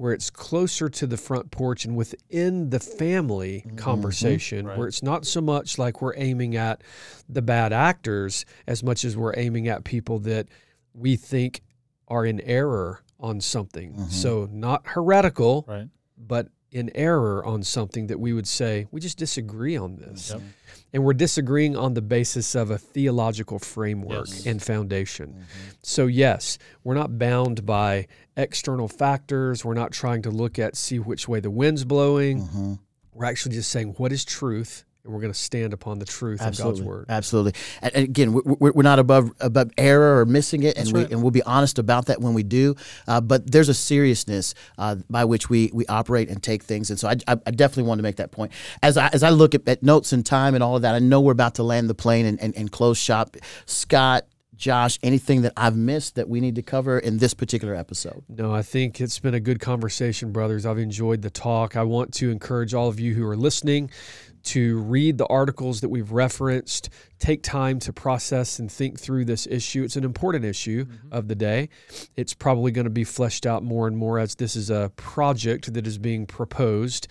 where 0.02 0.12
it's 0.12 0.30
closer 0.30 0.88
to 0.88 1.06
the 1.06 1.16
front 1.16 1.52
porch 1.52 1.84
and 1.84 1.94
within 1.94 2.70
the 2.70 2.80
family 2.80 3.58
mm-hmm. 3.58 3.68
Mm-hmm. 3.68 3.76
conversation, 3.76 4.66
where 4.66 4.88
it's 4.88 5.00
not 5.00 5.24
so 5.24 5.40
much 5.40 5.78
like 5.78 6.02
we're 6.02 6.16
aiming 6.16 6.56
at 6.56 6.82
the 7.28 7.40
bad 7.40 7.72
actors 7.72 8.44
as 8.66 8.82
much 8.82 9.04
as 9.04 9.16
we're 9.16 9.32
aiming 9.36 9.68
at 9.68 9.84
people 9.84 10.18
that 10.18 10.48
we 10.92 11.14
think 11.14 11.60
are 12.08 12.26
in 12.26 12.40
error 12.40 13.04
on 13.20 13.40
something. 13.40 13.92
Mm-hmm. 13.92 14.08
So, 14.08 14.48
not 14.50 14.82
heretical, 14.86 15.64
right. 15.68 15.86
but 16.18 16.48
in 16.72 16.90
error 16.96 17.44
on 17.44 17.62
something 17.62 18.08
that 18.08 18.18
we 18.18 18.32
would 18.32 18.48
say 18.48 18.88
we 18.90 19.00
just 19.00 19.18
disagree 19.18 19.76
on 19.76 19.94
this 19.94 20.34
and 20.92 21.04
we're 21.04 21.14
disagreeing 21.14 21.76
on 21.76 21.94
the 21.94 22.02
basis 22.02 22.54
of 22.54 22.70
a 22.70 22.78
theological 22.78 23.58
framework 23.58 24.28
Yes. 24.28 24.46
and 24.46 24.62
foundation. 24.62 25.28
Mm-hmm. 25.30 25.70
So 25.82 26.06
yes 26.06 26.58
we're 26.84 26.94
not 26.94 27.18
bound 27.18 27.64
by 27.66 28.06
external 28.36 28.88
factors. 28.88 29.64
We're 29.64 29.74
not 29.74 29.92
trying 29.92 30.22
to 30.22 30.30
look 30.30 30.58
at 30.58 30.76
see 30.76 30.98
which 30.98 31.28
way 31.28 31.40
the 31.40 31.50
wind's 31.50 31.84
blowing. 31.84 32.42
Mm-hmm. 32.42 32.74
We're 33.14 33.26
actually 33.26 33.54
just 33.56 33.70
saying 33.70 33.94
what 33.98 34.12
is 34.12 34.24
truth 34.24 34.84
and 35.04 35.12
we're 35.12 35.20
going 35.20 35.32
to 35.32 35.38
stand 35.38 35.72
upon 35.72 35.98
the 35.98 36.04
truth 36.04 36.40
Absolutely. 36.40 36.70
of 36.70 36.76
God's 36.76 36.86
word 36.86 37.06
Absolutely. 37.08 37.52
And 37.80 37.94
again, 37.94 38.32
we're, 38.32 38.82
not 38.82 38.98
above 38.98 39.30
above 39.40 39.70
error 39.78 40.20
or 40.20 40.26
missing 40.26 40.64
it, 40.64 40.76
and 40.76 40.90
we 40.92 41.02
right. 41.02 41.10
and 41.12 41.22
we'll 41.22 41.30
be 41.30 41.42
honest 41.44 41.78
about 41.78 42.06
that 42.06 42.20
when 42.20 42.34
we 42.34 42.42
do. 42.42 42.74
Uh, 43.06 43.20
but 43.20 43.50
there's 43.50 43.68
a 43.68 43.74
seriousness 43.74 44.54
uh, 44.76 44.96
by 45.08 45.24
which 45.24 45.48
we 45.48 45.70
we 45.72 45.86
operate 45.86 46.28
and 46.28 46.42
take 46.42 46.64
things, 46.64 46.90
and 46.90 46.98
so 46.98 47.08
I, 47.08 47.16
I, 47.28 47.36
I 47.46 47.50
definitely 47.52 47.84
want 47.84 48.00
to 48.00 48.02
make 48.02 48.16
that 48.16 48.32
point. 48.32 48.50
As 48.82 48.96
I 48.96 49.06
as 49.08 49.22
I 49.22 49.30
look 49.30 49.54
at, 49.54 49.68
at 49.68 49.84
notes 49.84 50.12
and 50.12 50.26
time 50.26 50.54
and 50.56 50.64
all 50.64 50.74
of 50.74 50.82
that, 50.82 50.96
I 50.96 50.98
know 50.98 51.20
we're 51.20 51.32
about 51.32 51.54
to 51.56 51.62
land 51.62 51.88
the 51.88 51.94
plane 51.94 52.26
and, 52.26 52.40
and, 52.40 52.56
and 52.56 52.72
close 52.72 52.98
shop. 52.98 53.36
Scott, 53.66 54.26
Josh, 54.56 54.98
anything 55.02 55.42
that 55.42 55.52
I've 55.56 55.76
missed 55.76 56.16
that 56.16 56.28
we 56.28 56.40
need 56.40 56.56
to 56.56 56.62
cover 56.62 56.98
in 56.98 57.18
this 57.18 57.34
particular 57.34 57.74
episode? 57.74 58.24
No, 58.28 58.52
I 58.52 58.62
think 58.62 59.00
it's 59.00 59.18
been 59.18 59.34
a 59.34 59.40
good 59.40 59.60
conversation, 59.60 60.32
brothers. 60.32 60.66
I've 60.66 60.78
enjoyed 60.78 61.22
the 61.22 61.30
talk. 61.30 61.76
I 61.76 61.82
want 61.84 62.14
to 62.14 62.30
encourage 62.30 62.74
all 62.74 62.88
of 62.88 62.98
you 62.98 63.14
who 63.14 63.26
are 63.26 63.36
listening 63.36 63.90
to 64.44 64.78
read 64.80 65.18
the 65.18 65.26
articles 65.26 65.80
that 65.80 65.88
we've 65.88 66.12
referenced, 66.12 66.88
take 67.18 67.42
time 67.42 67.78
to 67.78 67.92
process 67.92 68.58
and 68.58 68.70
think 68.70 68.98
through 68.98 69.24
this 69.24 69.46
issue. 69.46 69.84
It's 69.84 69.96
an 69.96 70.04
important 70.04 70.44
issue 70.44 70.86
of 71.10 71.28
the 71.28 71.34
day. 71.34 71.68
It's 72.16 72.34
probably 72.34 72.72
going 72.72 72.84
to 72.84 72.90
be 72.90 73.04
fleshed 73.04 73.46
out 73.46 73.62
more 73.62 73.86
and 73.86 73.96
more 73.96 74.18
as 74.18 74.34
this 74.34 74.56
is 74.56 74.70
a 74.70 74.90
project 74.96 75.72
that 75.74 75.86
is 75.86 75.98
being 75.98 76.26
proposed 76.26 77.08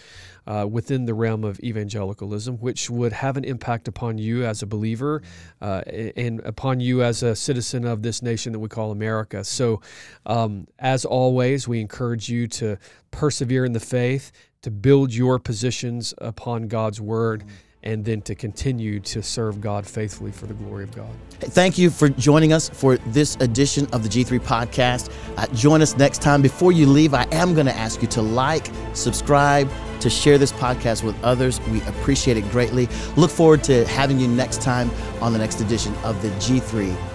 uh, 0.47 0.67
within 0.69 1.05
the 1.05 1.13
realm 1.13 1.43
of 1.43 1.59
evangelicalism, 1.59 2.57
which 2.57 2.89
would 2.89 3.13
have 3.13 3.37
an 3.37 3.43
impact 3.43 3.87
upon 3.87 4.17
you 4.17 4.43
as 4.43 4.61
a 4.61 4.65
believer 4.65 5.21
uh, 5.61 5.81
and 6.15 6.39
upon 6.41 6.79
you 6.79 7.03
as 7.03 7.23
a 7.23 7.35
citizen 7.35 7.85
of 7.85 8.01
this 8.01 8.21
nation 8.21 8.51
that 8.51 8.59
we 8.59 8.67
call 8.67 8.91
America. 8.91 9.43
So, 9.43 9.81
um, 10.25 10.67
as 10.79 11.05
always, 11.05 11.67
we 11.67 11.79
encourage 11.79 12.27
you 12.29 12.47
to 12.47 12.77
persevere 13.11 13.65
in 13.65 13.73
the 13.73 13.79
faith, 13.79 14.31
to 14.61 14.71
build 14.71 15.13
your 15.13 15.39
positions 15.39 16.13
upon 16.19 16.67
God's 16.67 17.01
word. 17.01 17.43
And 17.83 18.05
then 18.05 18.21
to 18.21 18.35
continue 18.35 18.99
to 18.99 19.23
serve 19.23 19.59
God 19.59 19.87
faithfully 19.87 20.31
for 20.31 20.45
the 20.45 20.53
glory 20.53 20.83
of 20.83 20.95
God. 20.95 21.09
Thank 21.39 21.79
you 21.79 21.89
for 21.89 22.09
joining 22.09 22.53
us 22.53 22.69
for 22.69 22.97
this 22.97 23.37
edition 23.37 23.87
of 23.91 24.03
the 24.03 24.09
G3 24.09 24.39
podcast. 24.39 25.11
Uh, 25.35 25.47
join 25.55 25.81
us 25.81 25.97
next 25.97 26.21
time. 26.21 26.43
Before 26.43 26.71
you 26.71 26.85
leave, 26.85 27.15
I 27.15 27.23
am 27.31 27.55
going 27.55 27.65
to 27.65 27.75
ask 27.75 28.03
you 28.03 28.07
to 28.09 28.21
like, 28.21 28.69
subscribe, 28.93 29.67
to 30.01 30.11
share 30.11 30.37
this 30.37 30.51
podcast 30.51 31.03
with 31.03 31.19
others. 31.23 31.59
We 31.69 31.81
appreciate 31.81 32.37
it 32.37 32.47
greatly. 32.51 32.87
Look 33.17 33.31
forward 33.31 33.63
to 33.63 33.83
having 33.87 34.19
you 34.19 34.27
next 34.27 34.61
time 34.61 34.91
on 35.19 35.33
the 35.33 35.39
next 35.39 35.59
edition 35.59 35.95
of 36.03 36.21
the 36.21 36.29
G3 36.29 36.95
podcast. 36.95 37.10